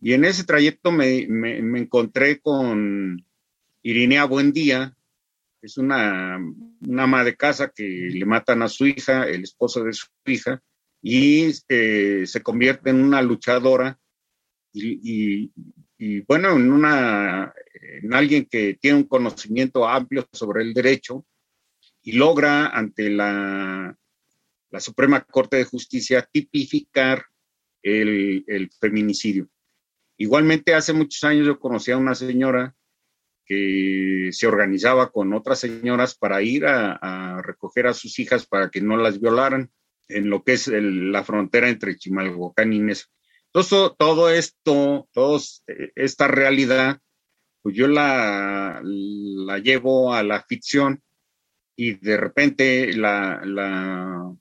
Y 0.00 0.14
en 0.14 0.24
ese 0.24 0.44
trayecto 0.44 0.90
me, 0.90 1.26
me, 1.28 1.62
me 1.62 1.78
encontré 1.78 2.40
con 2.40 3.24
Irinea 3.82 4.24
Buendía, 4.24 4.96
es 5.62 5.76
una, 5.78 6.34
ama 6.34 7.24
de 7.24 7.36
casa 7.36 7.70
que 7.74 7.84
le 7.84 8.24
matan 8.24 8.62
a 8.62 8.68
su 8.68 8.86
hija, 8.86 9.28
el 9.28 9.42
esposo 9.42 9.84
de 9.84 9.92
su 9.92 10.08
hija, 10.26 10.60
y 11.02 11.52
eh, 11.68 12.26
se 12.26 12.42
convierte 12.42 12.90
en 12.90 13.02
una 13.02 13.22
luchadora 13.22 13.98
y, 14.72 15.50
bueno, 16.26 16.56
en, 16.56 16.72
una, 16.72 17.52
en 17.98 18.14
alguien 18.14 18.46
que 18.46 18.74
tiene 18.80 18.98
un 18.98 19.04
conocimiento 19.04 19.88
amplio 19.88 20.28
sobre 20.32 20.62
el 20.62 20.74
derecho 20.74 21.24
y 22.02 22.12
logra 22.12 22.68
ante 22.68 23.10
la, 23.10 23.96
la 24.70 24.80
Suprema 24.80 25.20
Corte 25.22 25.56
de 25.56 25.64
Justicia 25.64 26.28
tipificar 26.30 27.24
el, 27.82 28.44
el 28.46 28.70
feminicidio. 28.80 29.48
Igualmente, 30.16 30.74
hace 30.74 30.92
muchos 30.92 31.24
años 31.24 31.46
yo 31.46 31.58
conocí 31.58 31.90
a 31.90 31.96
una 31.96 32.14
señora 32.14 32.74
que 33.50 34.28
se 34.30 34.46
organizaba 34.46 35.10
con 35.10 35.32
otras 35.32 35.58
señoras 35.58 36.14
para 36.14 36.40
ir 36.40 36.66
a, 36.66 37.42
recoger 37.42 37.88
a 37.88 37.94
sus 37.94 38.16
hijas 38.20 38.46
para 38.46 38.70
que 38.70 38.80
no 38.80 38.96
las 38.96 39.20
violaran 39.20 39.72
en 40.06 40.30
lo 40.30 40.44
que 40.44 40.52
es 40.52 40.68
la 40.68 41.24
frontera 41.24 41.68
entre 41.68 41.96
Chimalhuacán 41.96 42.72
y 42.72 42.78
Nesa. 42.78 43.06
Entonces, 43.46 43.90
todo 43.98 44.30
esto, 44.30 45.08
toda 45.12 45.40
esta 45.96 46.28
realidad, 46.28 47.00
pues 47.62 47.74
yo 47.76 47.86
la, 47.86 48.80
la 48.82 49.58
llevo 49.58 50.12
a 50.14 50.22
la 50.22 50.42
ficción 50.42 51.02
y 51.76 51.94
de 51.94 52.16
repente 52.16 52.92
la, 52.92 53.40
la, 53.44 54.34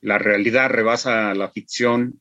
la 0.00 0.18
realidad 0.18 0.70
rebasa 0.70 1.34
la 1.34 1.50
ficción 1.50 2.20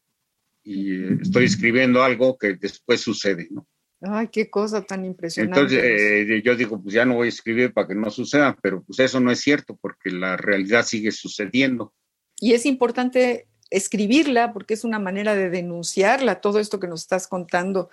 y 0.63 1.22
estoy 1.22 1.45
escribiendo 1.45 2.03
algo 2.03 2.38
que 2.38 2.55
después 2.55 3.01
sucede, 3.01 3.47
¿no? 3.51 3.68
Ay, 4.01 4.28
qué 4.28 4.49
cosa 4.49 4.84
tan 4.84 5.05
impresionante. 5.05 5.59
Entonces 5.59 5.84
eh, 5.84 6.41
yo 6.43 6.55
digo, 6.55 6.82
pues 6.82 6.93
ya 6.93 7.05
no 7.05 7.15
voy 7.15 7.28
a 7.28 7.30
escribir 7.30 7.74
para 7.74 7.88
que 7.88 7.95
no 7.95 8.11
suceda, 8.11 8.55
pero 8.61 8.84
pues 8.84 8.99
eso 8.99 9.20
no 9.20 9.32
es 9.32 9.39
cierto 9.39 9.76
porque 9.82 10.11
la 10.11 10.38
realidad 10.38 10.86
sigue 10.86 11.11
sucediendo. 11.11 11.93
Y 12.39 12.53
es 12.53 12.65
importante 12.65 13.47
escribirla 13.72 14.53
porque 14.53 14.76
es 14.76 14.84
una 14.84 14.99
manera 14.99 15.36
de 15.36 15.49
denunciarla, 15.49 16.41
todo 16.41 16.59
esto 16.59 16.80
que 16.80 16.88
nos 16.88 17.01
estás 17.01 17.28
contando, 17.28 17.89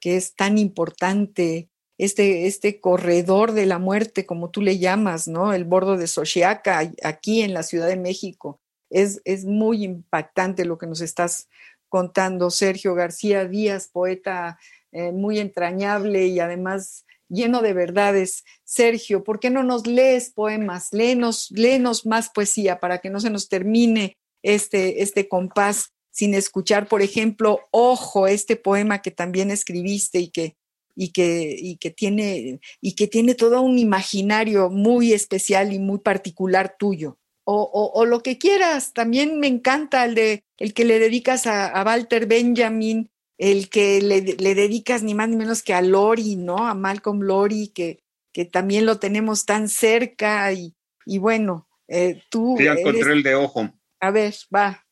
que 0.00 0.16
es 0.16 0.34
tan 0.34 0.58
importante, 0.58 1.68
este, 1.98 2.46
este 2.46 2.80
corredor 2.80 3.52
de 3.52 3.66
la 3.66 3.78
muerte, 3.78 4.26
como 4.26 4.50
tú 4.50 4.62
le 4.62 4.78
llamas, 4.78 5.28
¿no? 5.28 5.52
El 5.52 5.64
bordo 5.64 5.96
de 5.96 6.06
Xochiaca, 6.06 6.90
aquí 7.02 7.42
en 7.42 7.54
la 7.54 7.62
Ciudad 7.62 7.88
de 7.88 7.96
México. 7.96 8.60
Es, 8.90 9.20
es 9.24 9.44
muy 9.44 9.84
impactante 9.84 10.64
lo 10.64 10.78
que 10.78 10.86
nos 10.86 11.00
estás 11.00 11.48
contando, 11.88 12.50
Sergio 12.50 12.94
García 12.94 13.46
Díaz, 13.46 13.88
poeta 13.88 14.58
eh, 14.92 15.12
muy 15.12 15.38
entrañable 15.38 16.26
y 16.26 16.40
además 16.40 17.04
lleno 17.28 17.62
de 17.62 17.72
verdades. 17.72 18.44
Sergio, 18.64 19.24
¿por 19.24 19.40
qué 19.40 19.50
no 19.50 19.62
nos 19.62 19.86
lees 19.86 20.30
poemas? 20.30 20.88
Léenos 20.92 22.06
más 22.06 22.30
poesía 22.30 22.80
para 22.80 22.98
que 22.98 23.10
no 23.10 23.20
se 23.20 23.30
nos 23.30 23.48
termine 23.48 24.16
este, 24.42 25.02
este 25.02 25.28
compás 25.28 25.92
sin 26.18 26.34
escuchar, 26.34 26.88
por 26.88 27.00
ejemplo, 27.00 27.60
Ojo, 27.70 28.26
este 28.26 28.56
poema 28.56 29.02
que 29.02 29.12
también 29.12 29.52
escribiste 29.52 30.18
y 30.18 30.30
que, 30.30 30.56
y 30.96 31.12
que, 31.12 31.54
y 31.56 31.76
que, 31.76 31.92
tiene, 31.92 32.58
y 32.80 32.96
que 32.96 33.06
tiene 33.06 33.36
todo 33.36 33.62
un 33.62 33.78
imaginario 33.78 34.68
muy 34.68 35.12
especial 35.12 35.72
y 35.72 35.78
muy 35.78 36.00
particular 36.00 36.74
tuyo. 36.76 37.18
O, 37.44 37.92
o, 37.94 38.04
lo 38.04 38.20
que 38.20 38.36
quieras, 38.36 38.92
también 38.92 39.38
me 39.38 39.46
encanta 39.46 40.04
el, 40.04 40.16
de, 40.16 40.44
el 40.56 40.74
que 40.74 40.84
le 40.84 40.98
dedicas 40.98 41.46
a, 41.46 41.68
a 41.68 41.84
Walter 41.84 42.26
Benjamin, 42.26 43.10
el 43.38 43.68
que 43.68 44.02
le, 44.02 44.20
dedicas 44.54 45.04
ni 45.04 45.14
más 45.14 45.28
ni 45.28 45.36
menos 45.36 45.62
que 45.62 45.72
a 45.72 45.82
Lori, 45.82 46.34
¿no? 46.34 46.66
A 46.66 46.74
Malcolm 46.74 47.22
Lori, 47.22 47.68
que, 47.68 48.00
que 48.32 48.44
también 48.44 48.86
lo 48.86 48.98
tenemos 48.98 49.46
tan 49.46 49.68
cerca 49.68 50.52
y, 50.52 50.74
y 51.06 51.18
bueno, 51.18 51.68
eh, 51.86 52.20
tú... 52.28 52.56
Ya 52.58 52.72
encontré 52.72 53.12
el 53.12 53.22
de 53.22 53.36
ojo. 53.36 53.70
A 54.00 54.10
ver, 54.10 54.34
va. 54.52 54.84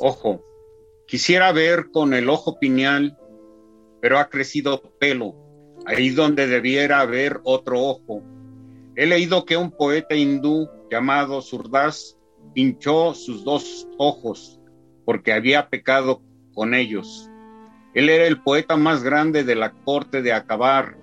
Ojo. 0.00 0.42
Quisiera 1.12 1.52
ver 1.52 1.90
con 1.90 2.14
el 2.14 2.30
ojo 2.30 2.58
piñal, 2.58 3.18
pero 4.00 4.18
ha 4.18 4.30
crecido 4.30 4.80
pelo, 4.98 5.34
ahí 5.84 6.08
donde 6.08 6.46
debiera 6.46 7.00
haber 7.00 7.38
otro 7.44 7.82
ojo. 7.82 8.22
He 8.96 9.04
leído 9.04 9.44
que 9.44 9.58
un 9.58 9.72
poeta 9.72 10.14
hindú 10.14 10.70
llamado 10.90 11.42
Surdas 11.42 12.16
pinchó 12.54 13.12
sus 13.12 13.44
dos 13.44 13.86
ojos 13.98 14.58
porque 15.04 15.34
había 15.34 15.68
pecado 15.68 16.22
con 16.54 16.72
ellos 16.72 17.28
Él 17.92 18.08
era 18.08 18.26
el 18.26 18.40
poeta 18.40 18.78
más 18.78 19.02
grande 19.02 19.44
de 19.44 19.54
la 19.54 19.72
corte 19.72 20.22
de 20.22 20.32
Acabar. 20.32 20.96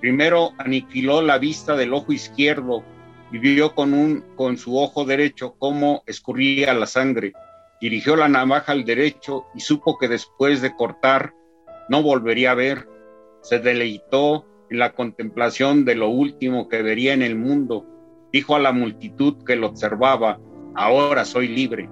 Primero 0.00 0.52
aniquiló 0.58 1.20
la 1.20 1.38
vista 1.38 1.74
del 1.74 1.94
ojo 1.94 2.12
izquierdo 2.12 2.84
y 3.32 3.38
vio 3.38 3.74
con, 3.74 3.92
un, 3.92 4.20
con 4.36 4.56
su 4.56 4.78
ojo 4.78 5.04
derecho 5.04 5.56
cómo 5.58 6.04
escurría 6.06 6.72
la 6.74 6.86
sangre. 6.86 7.32
Dirigió 7.82 8.14
la 8.14 8.28
navaja 8.28 8.70
al 8.70 8.84
derecho 8.84 9.46
y 9.56 9.60
supo 9.60 9.98
que 9.98 10.06
después 10.06 10.62
de 10.62 10.72
cortar 10.76 11.34
no 11.88 12.00
volvería 12.00 12.52
a 12.52 12.54
ver. 12.54 12.88
Se 13.40 13.58
deleitó 13.58 14.46
en 14.70 14.78
la 14.78 14.94
contemplación 14.94 15.84
de 15.84 15.96
lo 15.96 16.08
último 16.08 16.68
que 16.68 16.80
vería 16.80 17.12
en 17.12 17.22
el 17.22 17.34
mundo. 17.34 17.84
Dijo 18.32 18.54
a 18.54 18.60
la 18.60 18.70
multitud 18.70 19.42
que 19.44 19.56
lo 19.56 19.66
observaba, 19.66 20.38
ahora 20.76 21.24
soy 21.24 21.48
libre. 21.48 21.90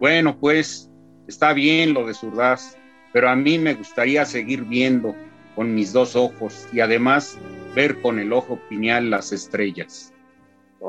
Bueno, 0.00 0.40
pues 0.40 0.90
está 1.28 1.52
bien 1.52 1.94
lo 1.94 2.04
de 2.04 2.12
Surdaz, 2.12 2.76
pero 3.12 3.28
a 3.28 3.36
mí 3.36 3.60
me 3.60 3.74
gustaría 3.74 4.24
seguir 4.24 4.64
viendo 4.64 5.14
con 5.54 5.72
mis 5.72 5.92
dos 5.92 6.16
ojos 6.16 6.66
y 6.72 6.80
además 6.80 7.38
ver 7.76 8.00
con 8.02 8.18
el 8.18 8.32
ojo 8.32 8.58
pineal 8.68 9.08
las 9.10 9.30
estrellas. 9.30 10.12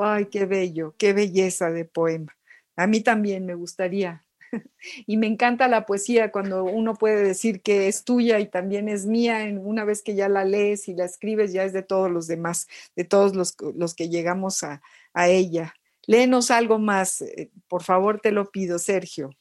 Ay, 0.01 0.25
qué 0.25 0.47
bello, 0.47 0.95
qué 0.97 1.13
belleza 1.13 1.69
de 1.69 1.85
poema. 1.85 2.36
A 2.77 2.87
mí 2.87 3.01
también 3.01 3.45
me 3.45 3.55
gustaría. 3.55 4.23
Y 5.05 5.17
me 5.17 5.27
encanta 5.27 5.67
la 5.67 5.85
poesía 5.85 6.31
cuando 6.31 6.63
uno 6.63 6.93
puede 6.93 7.21
decir 7.21 7.61
que 7.61 7.89
es 7.89 8.05
tuya 8.05 8.39
y 8.39 8.47
también 8.47 8.87
es 8.87 9.05
mía. 9.05 9.45
Una 9.59 9.83
vez 9.83 10.01
que 10.01 10.15
ya 10.15 10.29
la 10.29 10.45
lees 10.45 10.87
y 10.87 10.93
la 10.93 11.03
escribes, 11.03 11.51
ya 11.51 11.65
es 11.65 11.73
de 11.73 11.83
todos 11.83 12.09
los 12.09 12.27
demás, 12.27 12.67
de 12.95 13.03
todos 13.03 13.35
los, 13.35 13.93
que 13.95 14.07
llegamos 14.07 14.63
a, 14.63 14.81
a 15.13 15.27
ella. 15.27 15.73
Léenos 16.05 16.51
algo 16.51 16.79
más, 16.79 17.21
eh, 17.21 17.51
por 17.67 17.83
favor, 17.83 18.21
te 18.21 18.31
lo 18.31 18.49
pido, 18.49 18.79
Sergio. 18.79 19.31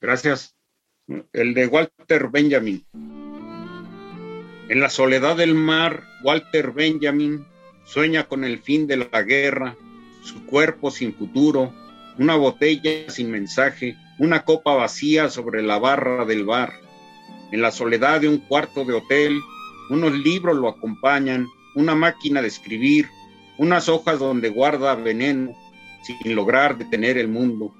Gracias. 0.00 0.54
El 1.32 1.54
de 1.54 1.66
Walter 1.66 2.28
Benjamin. 2.28 2.84
En 4.68 4.80
la 4.80 4.90
soledad 4.90 5.36
del 5.36 5.54
mar, 5.54 6.04
Walter 6.22 6.72
Benjamin 6.72 7.46
sueña 7.84 8.28
con 8.28 8.44
el 8.44 8.60
fin 8.60 8.86
de 8.86 8.96
la 8.96 9.22
guerra, 9.22 9.76
su 10.22 10.46
cuerpo 10.46 10.90
sin 10.90 11.14
futuro, 11.14 11.72
una 12.18 12.36
botella 12.36 13.08
sin 13.08 13.30
mensaje, 13.30 13.96
una 14.18 14.44
copa 14.44 14.74
vacía 14.74 15.28
sobre 15.28 15.62
la 15.62 15.78
barra 15.78 16.24
del 16.24 16.44
bar. 16.44 16.72
En 17.50 17.62
la 17.62 17.70
soledad 17.70 18.20
de 18.20 18.28
un 18.28 18.38
cuarto 18.38 18.84
de 18.84 18.94
hotel, 18.94 19.40
unos 19.90 20.12
libros 20.12 20.56
lo 20.56 20.68
acompañan, 20.68 21.46
una 21.74 21.94
máquina 21.94 22.40
de 22.40 22.48
escribir, 22.48 23.08
unas 23.58 23.88
hojas 23.88 24.18
donde 24.18 24.48
guarda 24.48 24.94
veneno, 24.94 25.54
sin 26.02 26.34
lograr 26.34 26.78
detener 26.78 27.18
el 27.18 27.28
mundo. 27.28 27.74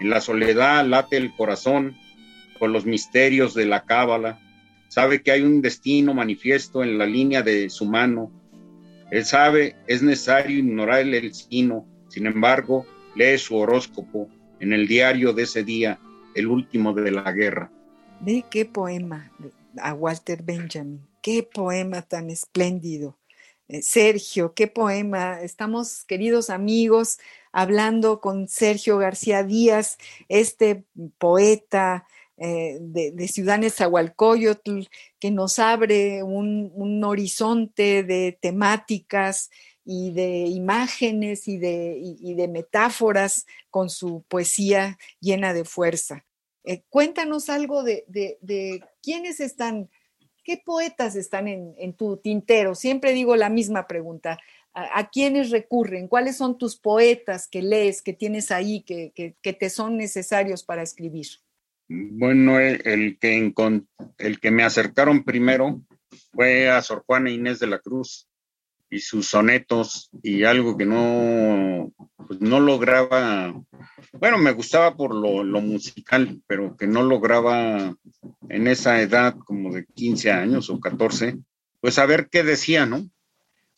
En 0.00 0.10
la 0.10 0.20
soledad 0.20 0.86
late 0.86 1.16
el 1.16 1.34
corazón 1.34 1.96
con 2.58 2.72
los 2.72 2.86
misterios 2.86 3.54
de 3.54 3.66
la 3.66 3.84
cábala. 3.84 4.40
Sabe 4.88 5.22
que 5.22 5.30
hay 5.30 5.42
un 5.42 5.60
destino 5.60 6.14
manifiesto 6.14 6.82
en 6.82 6.98
la 6.98 7.06
línea 7.06 7.42
de 7.42 7.68
su 7.70 7.84
mano. 7.84 8.32
Él 9.10 9.24
sabe, 9.24 9.76
es 9.86 10.02
necesario 10.02 10.58
ignorar 10.58 11.00
el 11.00 11.12
destino. 11.12 11.86
Sin 12.08 12.26
embargo, 12.26 12.86
lee 13.18 13.36
su 13.36 13.56
horóscopo 13.56 14.28
en 14.60 14.72
el 14.72 14.86
diario 14.86 15.32
de 15.32 15.42
ese 15.42 15.64
día, 15.64 15.98
el 16.34 16.46
último 16.46 16.94
de 16.94 17.10
la 17.10 17.30
guerra. 17.32 17.70
Ve 18.20 18.44
qué 18.48 18.64
poema 18.64 19.30
a 19.80 19.92
Walter 19.92 20.42
Benjamin, 20.42 21.00
qué 21.20 21.42
poema 21.42 22.02
tan 22.02 22.30
espléndido. 22.30 23.18
Eh, 23.68 23.82
Sergio, 23.82 24.54
qué 24.54 24.68
poema. 24.68 25.42
Estamos, 25.42 26.04
queridos 26.04 26.48
amigos, 26.48 27.18
hablando 27.52 28.20
con 28.20 28.48
Sergio 28.48 28.98
García 28.98 29.42
Díaz, 29.42 29.98
este 30.28 30.84
poeta 31.18 32.06
eh, 32.38 32.78
de, 32.80 33.28
Ciudad 33.28 33.58
Nezahualcóyotl, 33.58 34.82
que 35.18 35.30
nos 35.32 35.58
abre 35.58 36.22
un, 36.22 37.02
horizonte 37.04 38.04
de 38.04 38.38
temáticas 38.40 39.50
y 39.90 40.10
de 40.10 40.44
imágenes 40.44 41.48
y 41.48 41.56
de, 41.56 42.14
de, 42.20 42.46
metáforas 42.46 43.46
con 43.70 43.88
su 43.88 44.22
poesía 44.28 44.98
llena 45.18 45.54
de 45.54 45.64
fuerza. 45.64 46.26
Eh, 46.62 46.82
cuéntanos 46.90 47.48
algo 47.48 47.82
de, 47.82 48.04
de, 48.06 48.84
quiénes 49.02 49.40
están, 49.40 49.88
qué 50.44 50.60
poetas 50.62 51.16
están 51.16 51.48
en, 51.48 51.94
tu 51.94 52.18
tintero. 52.18 52.74
Siempre 52.74 53.14
digo 53.14 53.34
la 53.34 53.48
misma 53.48 53.86
pregunta. 53.86 54.38
¿A, 54.74 55.08
quiénes 55.08 55.48
recurren? 55.48 56.06
¿Cuáles 56.06 56.36
son 56.36 56.58
tus 56.58 56.76
poetas 56.76 57.48
que 57.48 57.62
lees, 57.62 58.02
que 58.02 58.12
tienes 58.12 58.50
ahí, 58.50 58.82
que, 58.82 59.14
que, 59.14 59.52
te 59.54 59.70
son 59.70 59.96
necesarios 59.96 60.64
para 60.64 60.82
escribir? 60.82 61.28
Bueno, 61.88 62.60
el, 62.60 63.18
que, 63.18 63.54
el 64.18 64.40
que 64.40 64.50
me 64.50 64.64
acercaron 64.64 65.24
primero 65.24 65.80
fue 66.32 66.68
a 66.68 66.82
Sor 66.82 67.04
Juana 67.06 67.30
Inés 67.30 67.58
de 67.58 67.68
la 67.68 67.78
Cruz 67.78 68.27
y 68.90 69.00
sus 69.00 69.28
sonetos 69.28 70.10
y 70.22 70.44
algo 70.44 70.76
que 70.76 70.86
no, 70.86 71.92
pues 72.26 72.40
no 72.40 72.60
lograba, 72.60 73.54
bueno, 74.12 74.38
me 74.38 74.52
gustaba 74.52 74.96
por 74.96 75.14
lo, 75.14 75.44
lo, 75.44 75.60
musical, 75.60 76.42
pero 76.46 76.76
que 76.76 76.86
no 76.86 77.02
lograba 77.02 77.94
en 78.48 78.66
esa 78.66 79.00
edad 79.00 79.36
como 79.44 79.72
de 79.72 79.84
15 79.94 80.30
años 80.32 80.70
o 80.70 80.80
14, 80.80 81.38
pues 81.80 81.98
a 81.98 82.06
ver 82.06 82.28
qué 82.30 82.42
decía, 82.42 82.86
¿no? 82.86 83.08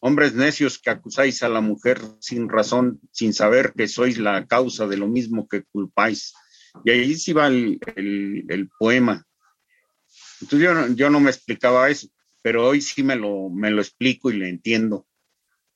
hombres 0.01 0.35
necios 0.35 0.79
que 0.79 0.91
acusáis 0.91 1.43
a 1.43 1.49
la 1.49 1.61
mujer 1.61 2.01
sin 2.21 2.49
razón, 2.49 3.01
sin 3.13 3.33
saber 3.33 3.75
que 3.77 3.87
sois 3.87 4.19
la 4.19 4.47
causa 4.47 4.87
de 4.87 4.97
lo 4.97 5.07
mismo 5.07 5.47
que 5.47 5.63
culpáis. 5.65 6.33
Y 6.85 6.91
ahí 6.91 7.15
sí 7.17 7.33
va 7.33 7.49
el, 7.49 7.79
poema. 8.79 9.25
Entonces 10.41 10.69
yo, 10.69 10.89
yo, 10.95 11.11
no 11.11 11.21
me 11.21 11.31
explicaba 11.31 11.91
eso, 11.91 12.09
pero 12.43 12.67
hoy 12.67 12.81
sí 12.81 13.03
me 13.03 13.17
lo, 13.17 13.49
me 13.51 13.71
lo 13.71 13.81
explico 13.81 14.31
y 14.31 14.39
le 14.39 14.49
entiendo. 14.49 15.07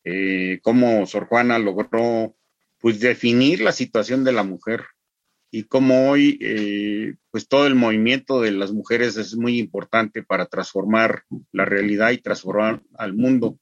Eh, 0.05 0.61
cómo 0.63 1.07
Sor 1.07 1.27
Juana 1.27 1.59
logró 1.59 2.37
pues 2.79 3.01
definir 3.01 3.61
la 3.61 3.73
situación 3.73 4.23
de 4.23 4.33
la 4.33 4.43
mujer 4.43 4.85
y 5.51 5.63
como 5.63 6.11
hoy 6.11 6.37
eh, 6.43 7.15
pues 7.31 7.49
todo 7.49 7.67
el 7.67 7.75
movimiento 7.75 8.41
de 8.41 8.51
las 8.51 8.73
mujeres 8.73 9.17
es 9.17 9.37
muy 9.37 9.59
importante 9.59 10.23
para 10.23 10.47
transformar 10.47 11.23
la 11.53 11.65
realidad 11.65 12.11
y 12.11 12.19
transformar 12.19 12.83
al 12.99 13.15
mundo 13.15 13.59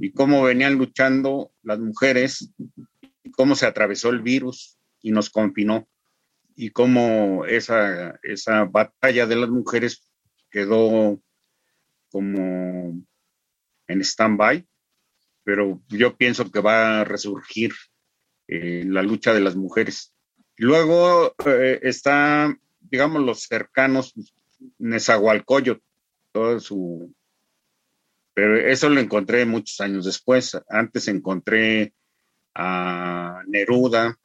y 0.00 0.12
cómo 0.12 0.42
venían 0.42 0.74
luchando 0.74 1.52
las 1.62 1.78
mujeres 1.78 2.52
y 3.22 3.30
cómo 3.30 3.54
se 3.54 3.66
atravesó 3.66 4.08
el 4.08 4.22
virus 4.22 4.78
y 5.02 5.10
nos 5.10 5.30
confinó 5.30 5.86
y 6.56 6.70
cómo 6.70 7.44
esa, 7.44 8.18
esa 8.22 8.64
batalla 8.64 9.26
de 9.26 9.36
las 9.36 9.50
mujeres 9.50 10.10
quedó 10.50 11.20
como 12.10 13.00
en 13.88 14.00
stand-by, 14.00 14.66
pero 15.44 15.80
yo 15.88 16.16
pienso 16.16 16.50
que 16.50 16.60
va 16.60 17.00
a 17.00 17.04
resurgir 17.04 17.72
eh, 18.48 18.84
la 18.86 19.02
lucha 19.02 19.32
de 19.32 19.40
las 19.40 19.56
mujeres 19.56 20.16
Luego 20.58 21.34
eh, 21.44 21.80
está, 21.82 22.56
digamos, 22.80 23.22
los 23.22 23.42
cercanos, 23.42 24.14
Nezahualcóyotl, 24.78 25.82
todo 26.32 26.60
su... 26.60 27.14
Pero 28.32 28.56
eso 28.56 28.88
lo 28.88 29.00
encontré 29.00 29.44
muchos 29.46 29.80
años 29.80 30.04
después. 30.04 30.58
Antes 30.68 31.08
encontré 31.08 31.94
a 32.54 33.42
Neruda, 33.46 34.18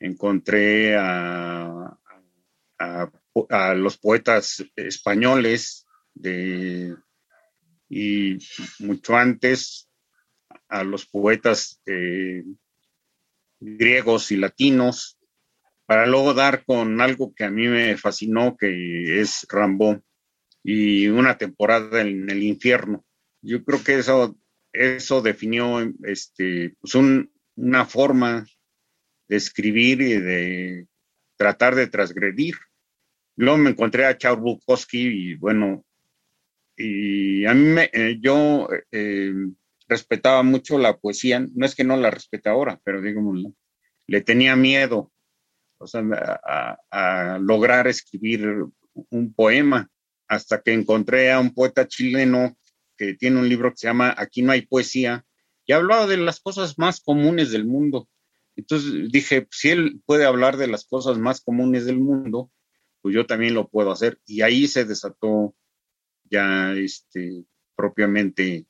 encontré 0.00 0.96
a, 0.96 1.96
a, 2.78 3.74
los 3.74 3.98
poetas 3.98 4.64
españoles 4.74 5.86
de, 6.20 6.96
y 7.88 8.38
mucho 8.80 9.16
antes 9.16 9.88
a 10.68 10.84
los 10.84 11.06
poetas 11.06 11.80
eh, 11.86 12.44
griegos 13.60 14.30
y 14.30 14.36
latinos 14.36 15.18
para 15.86 16.06
luego 16.06 16.34
dar 16.34 16.64
con 16.64 17.00
algo 17.00 17.32
que 17.34 17.44
a 17.44 17.50
mí 17.50 17.66
me 17.66 17.96
fascinó, 17.96 18.56
que 18.58 19.20
es 19.20 19.46
Rambo 19.48 20.02
y 20.62 21.08
una 21.08 21.38
temporada 21.38 22.02
en 22.02 22.28
el 22.28 22.42
infierno. 22.42 23.06
Yo 23.40 23.64
creo 23.64 23.82
que 23.82 23.98
eso, 23.98 24.36
eso 24.72 25.22
definió 25.22 25.80
este, 26.02 26.76
pues 26.78 26.94
una 26.94 27.86
forma 27.86 28.46
de 29.28 29.36
escribir 29.36 30.02
y 30.02 30.20
de 30.20 30.88
tratar 31.36 31.74
de 31.74 31.86
transgredir. 31.86 32.56
Luego 33.36 33.56
me 33.56 33.70
encontré 33.70 34.04
a 34.04 34.18
Charles 34.18 34.42
Bukowski 34.42 35.00
y 35.00 35.34
bueno, 35.36 35.86
y 36.78 37.44
a 37.44 37.54
mí 37.54 37.64
me, 37.64 37.90
eh, 37.92 38.18
yo 38.20 38.68
eh, 38.92 39.32
respetaba 39.88 40.42
mucho 40.42 40.78
la 40.78 40.96
poesía, 40.96 41.44
no 41.54 41.66
es 41.66 41.74
que 41.74 41.84
no 41.84 41.96
la 41.96 42.10
respete 42.10 42.48
ahora, 42.48 42.80
pero 42.84 43.02
digamos, 43.02 43.52
le 44.06 44.20
tenía 44.20 44.54
miedo 44.56 45.12
o 45.78 45.86
sea, 45.86 46.02
a, 46.90 47.38
lograr 47.40 47.86
escribir 47.86 48.66
un 49.10 49.32
poema, 49.32 49.90
hasta 50.26 50.60
que 50.60 50.72
encontré 50.72 51.32
a 51.32 51.40
un 51.40 51.54
poeta 51.54 51.86
chileno 51.86 52.56
que 52.96 53.14
tiene 53.14 53.38
un 53.38 53.48
libro 53.48 53.70
que 53.70 53.78
se 53.78 53.86
llama 53.86 54.14
Aquí 54.16 54.42
no 54.42 54.52
hay 54.52 54.62
poesía, 54.62 55.24
y 55.64 55.72
hablaba 55.72 56.06
de 56.06 56.16
las 56.16 56.40
cosas 56.40 56.78
más 56.78 57.00
comunes 57.00 57.50
del 57.50 57.64
mundo. 57.64 58.08
Entonces 58.56 59.10
dije, 59.10 59.46
si 59.50 59.70
él 59.70 60.00
puede 60.04 60.24
hablar 60.24 60.56
de 60.56 60.66
las 60.66 60.84
cosas 60.84 61.18
más 61.18 61.40
comunes 61.40 61.84
del 61.84 61.98
mundo, 61.98 62.50
pues 63.00 63.14
yo 63.14 63.26
también 63.26 63.54
lo 63.54 63.68
puedo 63.68 63.92
hacer. 63.92 64.18
Y 64.26 64.42
ahí 64.42 64.66
se 64.66 64.84
desató 64.84 65.54
ya 66.30 66.72
este, 66.74 67.44
propiamente 67.74 68.66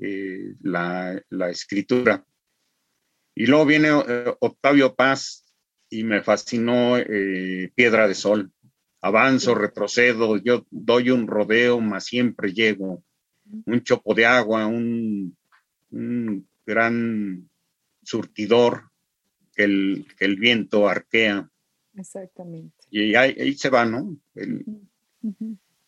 eh, 0.00 0.54
la, 0.62 1.20
escritura. 1.50 2.24
Y 3.34 3.46
luego 3.46 3.66
viene 3.66 3.88
eh, 3.88 4.34
Octavio 4.40 4.94
Paz 4.94 5.44
y 5.90 6.04
me 6.04 6.22
fascinó 6.22 6.96
eh, 6.98 7.72
Piedra 7.74 8.06
de 8.06 8.14
Sol. 8.14 8.52
Avanzo, 9.00 9.54
retrocedo, 9.54 10.36
yo 10.38 10.66
doy 10.70 11.10
un 11.10 11.26
rodeo, 11.26 11.80
más 11.80 12.04
siempre 12.04 12.52
llego. 12.52 13.04
Un 13.64 13.82
chopo 13.82 14.14
de 14.14 14.26
agua, 14.26 14.66
un, 14.66 15.36
gran 16.66 17.48
surtidor 18.02 18.90
que 19.54 19.64
el, 19.64 20.06
el 20.18 20.36
viento 20.36 20.88
arquea. 20.88 21.48
Exactamente. 21.94 22.84
Y 22.90 23.14
ahí, 23.14 23.54
se 23.54 23.70
va, 23.70 23.84
¿no? 23.84 24.16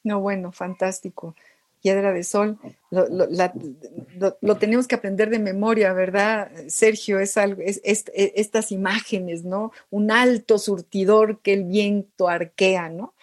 No, 0.03 0.21
bueno, 0.21 0.53
fantástico. 0.53 1.35
Piedra 1.83 2.13
de 2.13 2.25
Sol, 2.25 2.59
lo, 2.91 4.57
tenemos 4.57 4.87
que 4.87 4.97
aprender 4.97 5.31
de 5.31 5.39
memoria, 5.39 5.95
¿verdad, 5.95 6.51
Sergio? 6.69 7.19
Es 7.21 7.39
algo, 7.39 7.63
es, 7.65 7.81
e, 7.85 8.35
estas 8.37 8.71
imágenes, 8.71 9.45
¿no? 9.45 9.73
Un 9.89 10.11
alto 10.11 10.59
surtidor 10.59 11.41
que 11.41 11.55
el 11.55 11.65
viento 11.65 12.29
arquea, 12.29 12.91
¿no? 12.91 13.15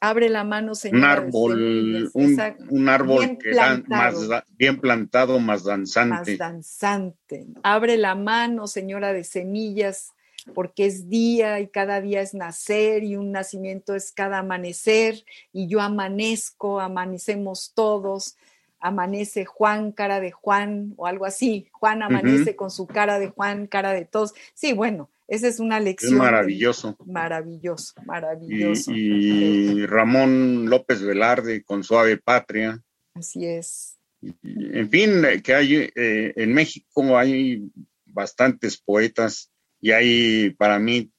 Abre 0.00 0.28
la 0.28 0.44
mano, 0.44 0.76
señor. 0.76 0.98
Un 0.98 1.04
árbol, 1.04 2.10
un, 2.12 2.88
árbol 2.88 3.38
que 3.38 3.54
más, 3.88 4.14
bien 4.56 4.78
plantado, 4.78 5.40
más 5.40 5.64
danzante. 5.64 6.32
Más 6.32 6.38
danzante. 6.38 7.46
Abre 7.64 7.96
la 7.96 8.14
mano, 8.14 8.68
señora 8.68 9.12
de 9.12 9.24
semillas, 9.24 10.12
porque 10.54 10.86
es 10.86 11.08
día 11.08 11.60
y 11.60 11.68
cada 11.68 12.00
día 12.00 12.20
es 12.20 12.34
nacer 12.34 13.04
y 13.04 13.16
un 13.16 13.32
nacimiento 13.32 13.94
es 13.94 14.12
cada 14.12 14.38
amanecer 14.38 15.24
y 15.52 15.68
yo 15.68 15.80
amanezco, 15.80 16.80
amanecemos 16.80 17.72
todos, 17.74 18.36
amanece 18.78 19.44
Juan, 19.44 19.92
cara 19.92 20.20
de 20.20 20.30
Juan 20.30 20.94
o 20.96 21.06
algo 21.06 21.26
así, 21.26 21.68
Juan 21.72 22.02
amanece 22.02 22.56
con 22.56 22.70
su 22.70 22.86
cara 22.86 23.18
de 23.18 23.28
Juan, 23.28 23.66
cara 23.66 23.92
de 23.92 24.04
todos. 24.04 24.34
Sí, 24.54 24.72
bueno, 24.72 25.10
esa 25.28 25.48
es 25.48 25.58
una 25.58 25.80
lección. 25.80 26.14
Es 26.14 26.18
maravilloso. 26.18 26.96
maravilloso, 27.04 27.94
maravilloso. 28.04 28.92
Y, 28.94 29.84
Ramón 29.86 30.70
López 30.70 31.02
Velarde 31.02 31.64
con 31.64 31.82
Suave 31.82 32.16
Patria. 32.16 32.80
Así 33.14 33.46
es. 33.46 33.98
en 34.42 34.90
fin, 34.90 35.22
que 35.42 35.54
hay 35.54 35.90
eh, 35.94 36.32
en 36.36 36.54
México 36.54 37.18
hay 37.18 37.70
bastantes 38.04 38.78
poetas 38.78 39.50
y 39.80 39.92
hay 39.92 40.50
para 40.50 40.78
mí 40.78 41.10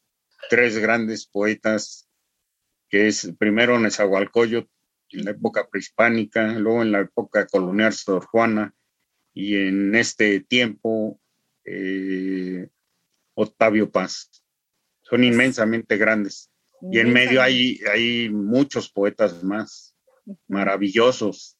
tres 0.49 0.77
grandes 0.77 1.25
poetas, 1.25 2.09
que 2.89 3.07
es 3.07 3.33
primero 3.37 3.79
Nezahualcóyotl 3.79 4.69
en 5.11 5.25
la 5.25 5.31
época 5.31 5.67
prehispánica, 5.69 6.47
luego 6.53 6.81
en 6.81 6.91
la 6.91 7.01
época 7.01 7.47
colonial 7.47 7.93
Sor 7.93 8.25
Juana, 8.25 8.73
y 9.33 9.55
en 9.55 9.95
este 9.95 10.39
tiempo 10.41 11.19
eh, 11.63 12.67
Octavio 13.35 13.91
Paz. 13.91 14.43
Son 15.01 15.23
inmensamente 15.23 15.95
grandes. 15.97 16.49
Y 16.91 16.99
en 16.99 17.11
medio 17.11 17.41
hay, 17.41 17.79
hay 17.91 18.29
muchos 18.29 18.89
poetas 18.91 19.43
más 19.43 19.95
maravillosos. 20.47 21.57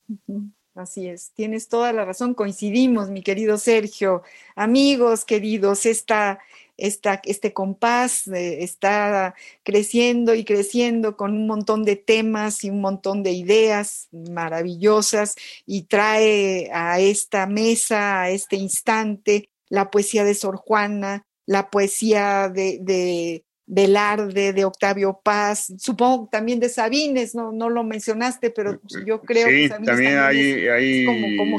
Así 0.75 1.07
es, 1.07 1.31
tienes 1.33 1.69
toda 1.69 1.91
la 1.91 2.05
razón, 2.05 2.35
coincidimos, 2.35 3.09
mi 3.09 3.23
querido 3.23 3.57
Sergio. 3.57 4.21
Amigos 4.55 5.25
queridos, 5.25 5.87
esta, 5.87 6.39
este 6.77 7.53
compás 7.53 8.27
eh, 8.27 8.63
está 8.63 9.35
creciendo 9.63 10.35
y 10.35 10.45
creciendo 10.45 11.17
con 11.17 11.31
un 11.33 11.47
montón 11.47 11.83
de 11.83 11.95
temas 11.95 12.63
y 12.63 12.69
un 12.69 12.81
montón 12.81 13.23
de 13.23 13.31
ideas 13.31 14.07
maravillosas 14.11 15.35
y 15.65 15.83
trae 15.83 16.69
a 16.71 16.99
esta 16.99 17.47
mesa, 17.47 18.21
a 18.21 18.29
este 18.29 18.55
instante, 18.55 19.49
la 19.69 19.89
poesía 19.89 20.23
de 20.23 20.35
Sor 20.35 20.55
Juana, 20.57 21.23
la 21.45 21.69
poesía 21.69 22.49
de, 22.49 22.79
de 22.81 23.43
Velarde, 23.65 24.53
de 24.53 24.63
Octavio 24.63 25.19
Paz, 25.21 25.73
supongo 25.77 26.29
también 26.31 26.59
de 26.59 26.69
Sabines, 26.69 27.35
no, 27.35 27.51
no 27.51 27.69
lo 27.69 27.83
mencionaste, 27.83 28.49
pero 28.49 28.79
yo 29.05 29.21
creo 29.21 29.47
que 29.47 29.67
también 29.67 30.17
hay, 30.19 31.05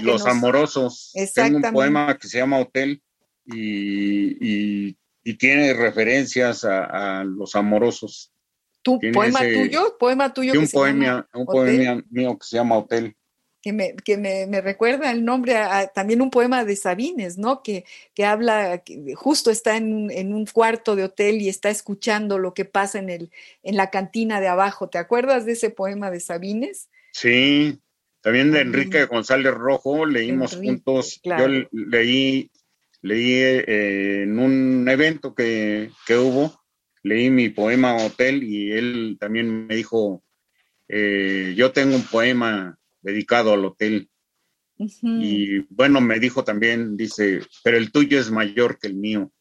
Los 0.03 0.27
Amorosos. 0.27 1.11
Exactamente. 1.15 1.67
Tengo 1.67 1.69
un 1.69 1.75
poema 1.75 2.17
que 2.17 2.29
se 2.29 2.39
llama 2.39 2.61
Hotel 2.61 3.03
y 3.45 4.29
y 4.41 4.97
tiene 5.37 5.75
referencias 5.75 6.65
a, 6.65 7.25
los 7.25 7.55
amorosos. 7.55 8.33
¿Tu 8.83 8.99
poema 9.13 9.41
tuyo? 9.41 9.97
¿Poema 9.99 10.33
tuyo? 10.33 10.59
un, 10.59 10.69
poema, 10.69 11.29
un 11.35 11.47
poema 11.47 12.03
mío 12.11 12.39
que 12.39 12.47
se 12.47 12.57
llama 12.57 12.79
Hotel. 12.79 13.15
Que 13.61 13.73
me, 13.73 13.97
que 13.97 14.17
me, 14.17 14.61
recuerda 14.61 15.11
el 15.11 15.25
nombre 15.25 15.57
a, 15.57 15.89
también 15.89 16.23
un 16.23 16.31
poema 16.31 16.65
de 16.65 16.77
Sabines, 16.77 17.37
¿no? 17.37 17.63
Que, 17.63 17.85
que 18.15 18.25
habla, 18.25 18.83
justo 19.17 19.51
está 19.51 19.77
en, 19.77 20.11
en, 20.11 20.33
un 20.33 20.47
cuarto 20.47 20.95
de 20.95 21.05
hotel 21.05 21.43
y 21.43 21.49
está 21.49 21.69
escuchando 21.69 22.39
lo 22.39 22.55
que 22.55 22.65
pasa 22.65 23.01
en, 23.01 23.11
el, 23.11 23.31
en 23.65 23.77
la 23.77 23.91
cantina 23.91 24.41
de 24.41 24.49
abajo. 24.49 24.89
¿Te 24.89 24.99
acuerdas 24.99 25.45
de 25.45 25.53
ese 25.53 25.71
poema 25.71 26.11
de 26.11 26.21
Sabines? 26.21 26.89
Sí, 27.13 27.81
también 28.21 28.53
de 28.53 28.61
Enrique 28.61 29.05
González 29.05 29.55
Rojo, 29.55 30.05
leímos 30.05 30.57
juntos, 30.57 31.21
yo 31.25 31.47
leí 31.73 32.51
leí 33.03 33.33
eh, 33.35 34.23
en 34.23 34.39
un 34.39 34.89
evento 34.89 35.35
que, 35.35 35.91
hubo, 36.11 36.65
leí 37.03 37.31
mi 37.31 37.49
poema 37.49 37.97
Hotel 37.97 38.43
y 38.43 38.73
él 38.73 39.17
también 39.21 39.67
me 39.67 39.75
dijo, 39.75 40.23
eh, 40.89 41.55
yo 41.57 41.73
tengo 41.73 41.97
un 41.97 42.05
poema 42.05 42.79
dedicado 43.01 43.53
al 43.53 43.65
hotel. 43.65 44.11
Y 44.77 45.61
bueno, 45.75 46.01
me 46.01 46.21
dijo 46.21 46.45
también, 46.45 46.97
dice, 46.97 47.41
pero 47.65 47.77
el 47.77 47.91
tuyo 47.91 48.21
es 48.21 48.31
mayor 48.31 48.79
que 48.79 48.87
el 48.87 48.95
mío. 48.95 49.33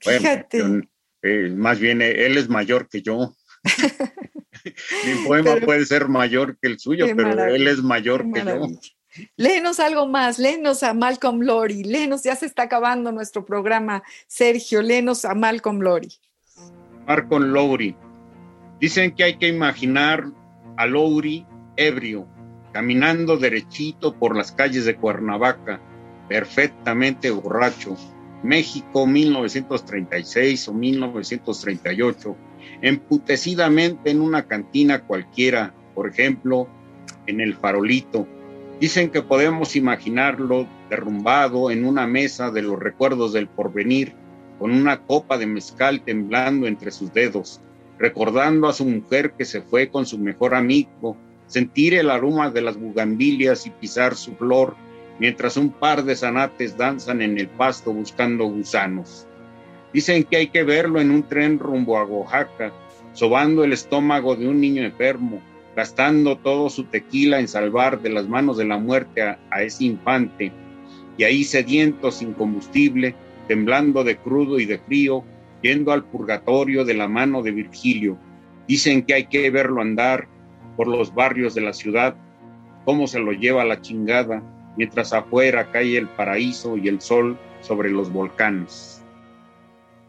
Fíjate. 0.00 0.88
Eh, 1.22 1.52
más 1.54 1.78
bien, 1.78 2.02
él 2.02 2.36
es 2.36 2.48
mayor 2.48 2.88
que 2.88 3.02
yo. 3.02 3.34
Mi 4.64 5.24
poema 5.26 5.56
puede 5.56 5.86
ser 5.86 6.08
mayor 6.08 6.58
que 6.60 6.68
el 6.68 6.78
suyo, 6.78 7.06
pero 7.16 7.44
él 7.46 7.68
es 7.68 7.82
mayor 7.82 8.32
que 8.32 8.40
yo. 8.44 8.66
Léenos 9.36 9.80
algo 9.80 10.06
más, 10.06 10.38
léenos 10.38 10.82
a 10.82 10.94
Malcolm 10.94 11.40
Lori, 11.40 11.82
léenos, 11.82 12.22
ya 12.22 12.36
se 12.36 12.46
está 12.46 12.62
acabando 12.62 13.10
nuestro 13.10 13.44
programa, 13.44 14.02
Sergio, 14.26 14.82
léenos 14.82 15.24
a 15.24 15.34
Malcolm 15.34 15.80
Lori. 15.80 16.08
Malcolm 17.06 17.52
Lowry. 17.52 17.96
Dicen 18.78 19.14
que 19.14 19.24
hay 19.24 19.36
que 19.36 19.48
imaginar 19.48 20.24
a 20.76 20.86
Lowry 20.86 21.44
ebrio, 21.76 22.28
caminando 22.72 23.36
derechito 23.36 24.14
por 24.14 24.36
las 24.36 24.52
calles 24.52 24.84
de 24.84 24.96
Cuernavaca, 24.96 25.80
perfectamente 26.28 27.30
borracho. 27.30 27.96
México 28.42 29.06
1936 29.06 30.68
o 30.68 30.72
1938, 30.72 32.36
emputecidamente 32.80 34.10
en 34.10 34.20
una 34.20 34.46
cantina 34.46 35.02
cualquiera, 35.02 35.74
por 35.94 36.08
ejemplo, 36.08 36.68
en 37.26 37.40
el 37.40 37.54
farolito 37.54 38.26
Dicen 38.80 39.10
que 39.10 39.20
podemos 39.20 39.76
imaginarlo 39.76 40.66
derrumbado 40.88 41.70
en 41.70 41.84
una 41.84 42.06
mesa 42.06 42.50
de 42.50 42.62
los 42.62 42.78
recuerdos 42.78 43.34
del 43.34 43.46
porvenir, 43.46 44.14
con 44.58 44.70
una 44.70 45.02
copa 45.02 45.36
de 45.36 45.44
mezcal 45.46 46.02
temblando 46.02 46.66
entre 46.66 46.90
sus 46.90 47.12
dedos, 47.12 47.60
recordando 47.98 48.68
a 48.68 48.72
su 48.72 48.86
mujer 48.86 49.32
que 49.32 49.44
se 49.44 49.60
fue 49.60 49.90
con 49.90 50.06
su 50.06 50.18
mejor 50.18 50.54
amigo, 50.54 51.18
sentir 51.46 51.92
el 51.92 52.08
aroma 52.08 52.50
de 52.50 52.62
las 52.62 52.78
bugambilias 52.78 53.66
y 53.66 53.70
pisar 53.70 54.16
su 54.16 54.34
flor, 54.36 54.74
mientras 55.18 55.58
un 55.58 55.72
par 55.72 56.02
de 56.04 56.16
zanates 56.16 56.78
danzan 56.78 57.20
en 57.20 57.38
el 57.38 57.48
pasto 57.48 57.92
buscando 57.92 58.46
gusanos. 58.46 59.26
Dicen 59.92 60.24
que 60.24 60.38
hay 60.38 60.46
que 60.46 60.62
verlo 60.62 61.02
en 61.02 61.10
un 61.10 61.24
tren 61.24 61.58
rumbo 61.58 61.98
a 61.98 62.04
Oaxaca, 62.04 62.72
sobando 63.12 63.62
el 63.62 63.74
estómago 63.74 64.36
de 64.36 64.48
un 64.48 64.58
niño 64.58 64.82
enfermo, 64.84 65.42
gastando 65.76 66.36
todo 66.36 66.68
su 66.70 66.84
tequila 66.84 67.38
en 67.38 67.48
salvar 67.48 68.00
de 68.00 68.10
las 68.10 68.28
manos 68.28 68.56
de 68.56 68.64
la 68.64 68.78
muerte 68.78 69.22
a, 69.22 69.62
ese 69.62 69.84
infante, 69.84 70.52
y 71.16 71.24
ahí 71.24 71.44
sediento 71.44 72.10
sin 72.10 72.32
combustible, 72.32 73.14
temblando 73.48 74.04
de 74.04 74.16
crudo 74.16 74.58
y 74.58 74.64
de 74.64 74.78
frío, 74.78 75.24
yendo 75.62 75.92
al 75.92 76.04
purgatorio 76.04 76.84
de 76.84 76.94
la 76.94 77.08
mano 77.08 77.42
de 77.42 77.50
Virgilio. 77.52 78.16
Dicen 78.66 79.02
que 79.02 79.14
hay 79.14 79.26
que 79.26 79.50
verlo 79.50 79.80
andar 79.80 80.28
por 80.76 80.88
los 80.88 81.14
barrios 81.14 81.54
de 81.54 81.60
la 81.60 81.72
ciudad, 81.72 82.14
cómo 82.84 83.06
se 83.06 83.20
lo 83.20 83.32
lleva 83.32 83.64
la 83.64 83.80
chingada, 83.80 84.42
mientras 84.76 85.12
afuera 85.12 85.70
cae 85.70 85.98
el 85.98 86.08
paraíso 86.08 86.76
y 86.76 86.88
el 86.88 87.00
sol 87.00 87.36
sobre 87.60 87.90
los 87.90 88.12
volcanes. 88.12 89.02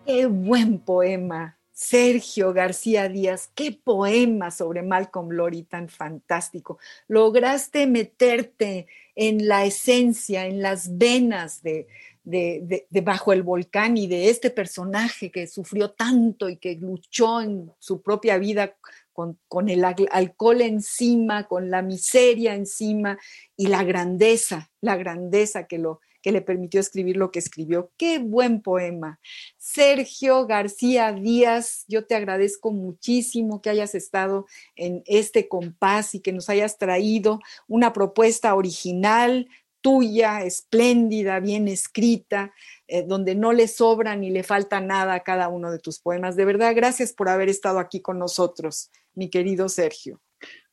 Qué 0.05 0.25
buen 0.25 0.79
poema. 0.79 1.57
Sergio 1.73 2.53
García 2.53 3.09
Díaz, 3.09 3.49
qué 3.55 3.71
poema 3.71 4.51
sobre 4.51 4.81
Malcolm 4.83 5.31
Lori 5.31 5.63
tan 5.63 5.89
fantástico. 5.89 6.79
Lograste 7.07 7.87
meterte 7.87 8.87
en 9.15 9.47
la 9.47 9.65
esencia, 9.65 10.45
en 10.45 10.61
las 10.61 10.97
venas 10.97 11.63
de, 11.63 11.87
de, 12.23 13.01
Bajo 13.01 13.33
el 13.33 13.43
Volcán 13.43 13.97
y 13.97 14.07
de 14.07 14.29
este 14.29 14.49
personaje 14.51 15.31
que 15.31 15.47
sufrió 15.47 15.91
tanto 15.91 16.49
y 16.49 16.57
que 16.57 16.75
luchó 16.75 17.41
en 17.41 17.71
su 17.79 18.01
propia 18.01 18.37
vida 18.37 18.75
con, 19.13 19.69
el 19.69 19.83
alcohol 19.83 20.61
encima, 20.61 21.47
con 21.47 21.69
la 21.69 21.81
miseria 21.81 22.55
encima 22.55 23.17
y 23.55 23.67
la 23.67 23.83
grandeza, 23.83 24.71
la 24.81 24.95
grandeza 24.97 25.67
que, 25.67 25.77
lo, 25.77 25.99
que 26.21 26.31
le 26.31 26.41
permitió 26.41 26.79
escribir 26.79 27.17
lo 27.17 27.31
que 27.31 27.39
escribió. 27.39 27.91
Qué 27.97 28.19
buen 28.19 28.61
poema. 28.61 29.19
Sergio 29.57 30.45
García 30.45 31.11
Díaz, 31.11 31.85
yo 31.87 32.05
te 32.05 32.15
agradezco 32.15 32.71
muchísimo 32.71 33.61
que 33.61 33.69
hayas 33.69 33.95
estado 33.95 34.45
en 34.75 35.03
este 35.05 35.47
compás 35.47 36.15
y 36.15 36.19
que 36.19 36.33
nos 36.33 36.49
hayas 36.49 36.77
traído 36.77 37.39
una 37.67 37.93
propuesta 37.93 38.53
original, 38.55 39.47
tuya, 39.81 40.43
espléndida, 40.43 41.39
bien 41.39 41.67
escrita, 41.67 42.53
eh, 42.87 43.03
donde 43.05 43.35
no 43.35 43.51
le 43.51 43.67
sobra 43.67 44.15
ni 44.15 44.29
le 44.29 44.43
falta 44.43 44.79
nada 44.79 45.15
a 45.15 45.23
cada 45.23 45.49
uno 45.49 45.71
de 45.71 45.79
tus 45.79 45.99
poemas. 45.99 46.35
De 46.35 46.45
verdad, 46.45 46.73
gracias 46.75 47.13
por 47.13 47.29
haber 47.29 47.49
estado 47.49 47.79
aquí 47.79 47.99
con 47.99 48.19
nosotros, 48.19 48.91
mi 49.13 49.29
querido 49.29 49.69
Sergio. 49.69 50.21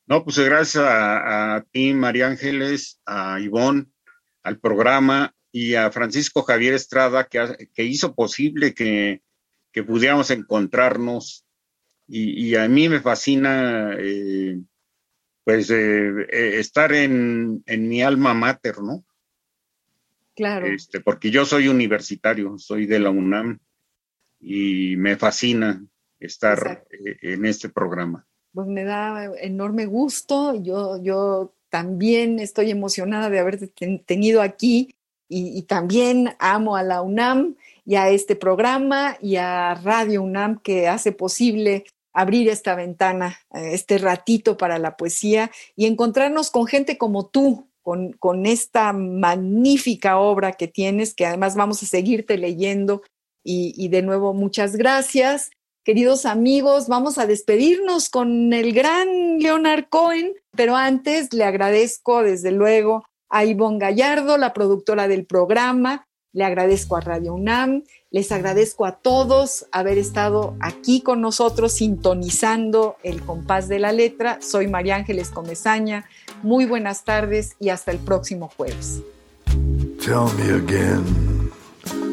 No, 0.05 0.23
pues 0.23 0.39
gracias 0.39 0.83
a, 0.87 1.63
ti, 1.71 1.93
María 1.93 2.27
Ángeles, 2.27 2.99
a 3.05 3.39
Ivonne, 3.39 3.85
al 4.41 4.59
programa 4.59 5.35
y 5.51 5.75
a 5.75 5.91
Francisco 5.91 6.43
Javier 6.43 6.73
Estrada, 6.73 7.27
que, 7.27 7.69
que 7.73 7.83
hizo 7.83 8.13
posible 8.13 8.73
que, 8.73 9.21
que, 9.71 9.83
pudiéramos 9.83 10.31
encontrarnos. 10.31 11.45
Y, 12.07 12.55
a 12.55 12.67
mí 12.67 12.89
me 12.89 13.01
fascina 13.01 13.93
eh, 13.99 14.59
pues 15.49 15.71
eh, 15.71 16.27
eh, 16.31 16.59
estar 16.59 16.93
en, 16.93 17.63
mi 17.65 18.03
alma 18.03 18.35
mater, 18.35 18.83
¿no? 18.83 19.03
Claro. 20.35 20.67
Este, 20.67 20.99
porque 20.99 21.31
yo 21.31 21.43
soy 21.43 21.67
universitario, 21.67 22.59
soy 22.59 22.85
de 22.85 22.99
la 22.99 23.09
UNAM 23.09 23.57
y 24.39 24.95
me 24.97 25.17
fascina 25.17 25.83
estar 26.19 26.85
eh, 26.91 27.17
en 27.21 27.45
este 27.45 27.67
programa. 27.67 28.27
Pues 28.53 28.67
me 28.67 28.83
da 28.83 29.25
enorme 29.39 29.87
gusto, 29.87 30.53
yo, 30.61 31.01
yo 31.01 31.55
también 31.69 32.37
estoy 32.37 32.69
emocionada 32.69 33.31
de 33.31 33.39
haberte 33.39 33.67
tenido 34.05 34.43
aquí 34.43 34.93
y, 35.29 35.61
también 35.63 36.35
amo 36.39 36.75
a 36.75 36.81
la 36.81 37.03
UNAM 37.03 37.55
y 37.85 37.95
a 37.95 38.09
este 38.09 38.35
programa 38.35 39.15
y 39.21 39.35
a 39.35 39.75
Radio 39.75 40.23
UNAM 40.23 40.59
que 40.59 40.87
hace 40.87 41.11
posible 41.11 41.85
abrir 42.13 42.49
esta 42.49 42.75
ventana, 42.75 43.37
eh, 43.53 43.69
este 43.73 43.99
ratito 43.99 44.57
para 44.57 44.79
la 44.79 44.97
poesía 44.97 45.51
y 45.75 45.85
encontrarnos 45.85 46.49
con 46.49 46.65
gente 46.65 46.97
como 46.97 47.27
tú, 47.27 47.67
con, 47.83 48.13
con, 48.13 48.47
esta 48.47 48.91
magnífica 48.91 50.17
obra 50.17 50.53
que 50.53 50.67
tienes, 50.67 51.13
que 51.13 51.27
además 51.27 51.55
vamos 51.55 51.81
a 51.83 51.85
seguirte 51.85 52.37
leyendo. 52.37 53.03
Y, 53.43 53.73
y, 53.77 53.87
de 53.87 54.01
nuevo, 54.01 54.33
muchas 54.33 54.75
gracias. 54.75 55.51
Queridos 55.85 56.25
amigos, 56.25 56.87
vamos 56.87 57.17
a 57.17 57.25
despedirnos 57.25 58.09
con 58.09 58.51
el 58.51 58.73
gran 58.73 59.39
Leonard 59.39 59.87
Cohen, 59.89 60.33
pero 60.55 60.75
antes 60.75 61.33
le 61.33 61.45
agradezco 61.45 62.21
desde 62.21 62.51
luego 62.51 63.05
a 63.29 63.45
Ivonne 63.45 63.79
Gallardo, 63.79 64.37
la 64.37 64.53
productora 64.53 65.07
del 65.07 65.25
programa, 65.25 66.07
le 66.31 66.43
agradezco 66.43 66.95
a 66.95 67.01
Radio 67.01 67.33
UNAM, 67.33 67.83
les 68.11 68.31
agradezco 68.31 68.85
a 68.85 68.99
todos 68.99 69.65
haber 69.71 69.97
estado 69.97 70.55
aquí 70.59 71.01
con 71.01 71.21
nosotros 71.21 71.73
sintonizando 71.73 72.97
el 73.03 73.21
compás 73.21 73.67
de 73.67 73.79
la 73.79 73.91
letra. 73.91 74.39
Soy 74.41 74.67
María 74.67 74.95
Ángeles 74.95 75.29
Comezaña. 75.29 76.05
Muy 76.43 76.65
buenas 76.65 77.03
tardes 77.03 77.55
y 77.59 77.69
hasta 77.69 77.91
el 77.91 77.97
próximo 77.97 78.51
jueves. 78.55 79.01
Tell 79.99 80.27
me 80.37 80.53
again 80.53 81.51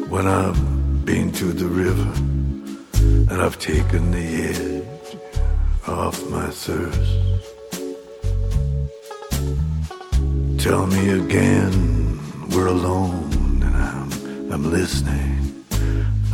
when 0.09 0.27
I've 0.27 0.59
been 1.05 1.31
to 1.33 1.53
the 1.53 1.65
river 1.65 2.11
and 3.29 3.39
I've 3.39 3.59
taken 3.59 4.11
the 4.11 4.49
edge 4.49 4.83
off 5.87 6.19
my 6.29 6.49
thirst. 6.49 7.26
Tell 10.57 10.87
me 10.87 11.09
again 11.09 12.19
we're 12.49 12.67
alone 12.67 13.61
and 13.63 13.75
I'm 13.75 14.51
I'm 14.51 14.71
listening, 14.71 15.63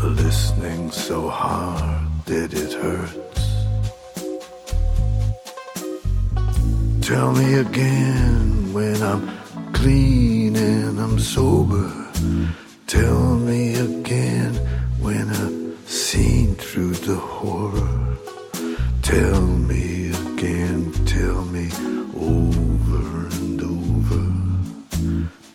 listening 0.02 0.92
so 0.92 1.30
hard 1.30 2.08
that 2.26 2.54
it 2.54 2.74
hurts. 2.74 3.44
Tell 7.06 7.34
me 7.34 7.56
again 7.56 8.74
when 8.74 9.02
I'm 9.04 9.24
clean 9.74 10.56
and 10.56 11.00
I'm 11.00 11.20
sober. 11.20 11.92
Tell 12.88 13.36
me 13.36 13.76
again 13.76 14.56
when 15.00 15.30
I've 15.30 15.90
seen 15.90 16.56
through 16.56 16.94
the 16.94 17.16
horror. 17.16 18.18
Tell 19.02 19.42
me 19.42 20.12
again, 20.12 20.92
tell 21.06 21.44
me 21.46 21.70
over. 22.16 23.23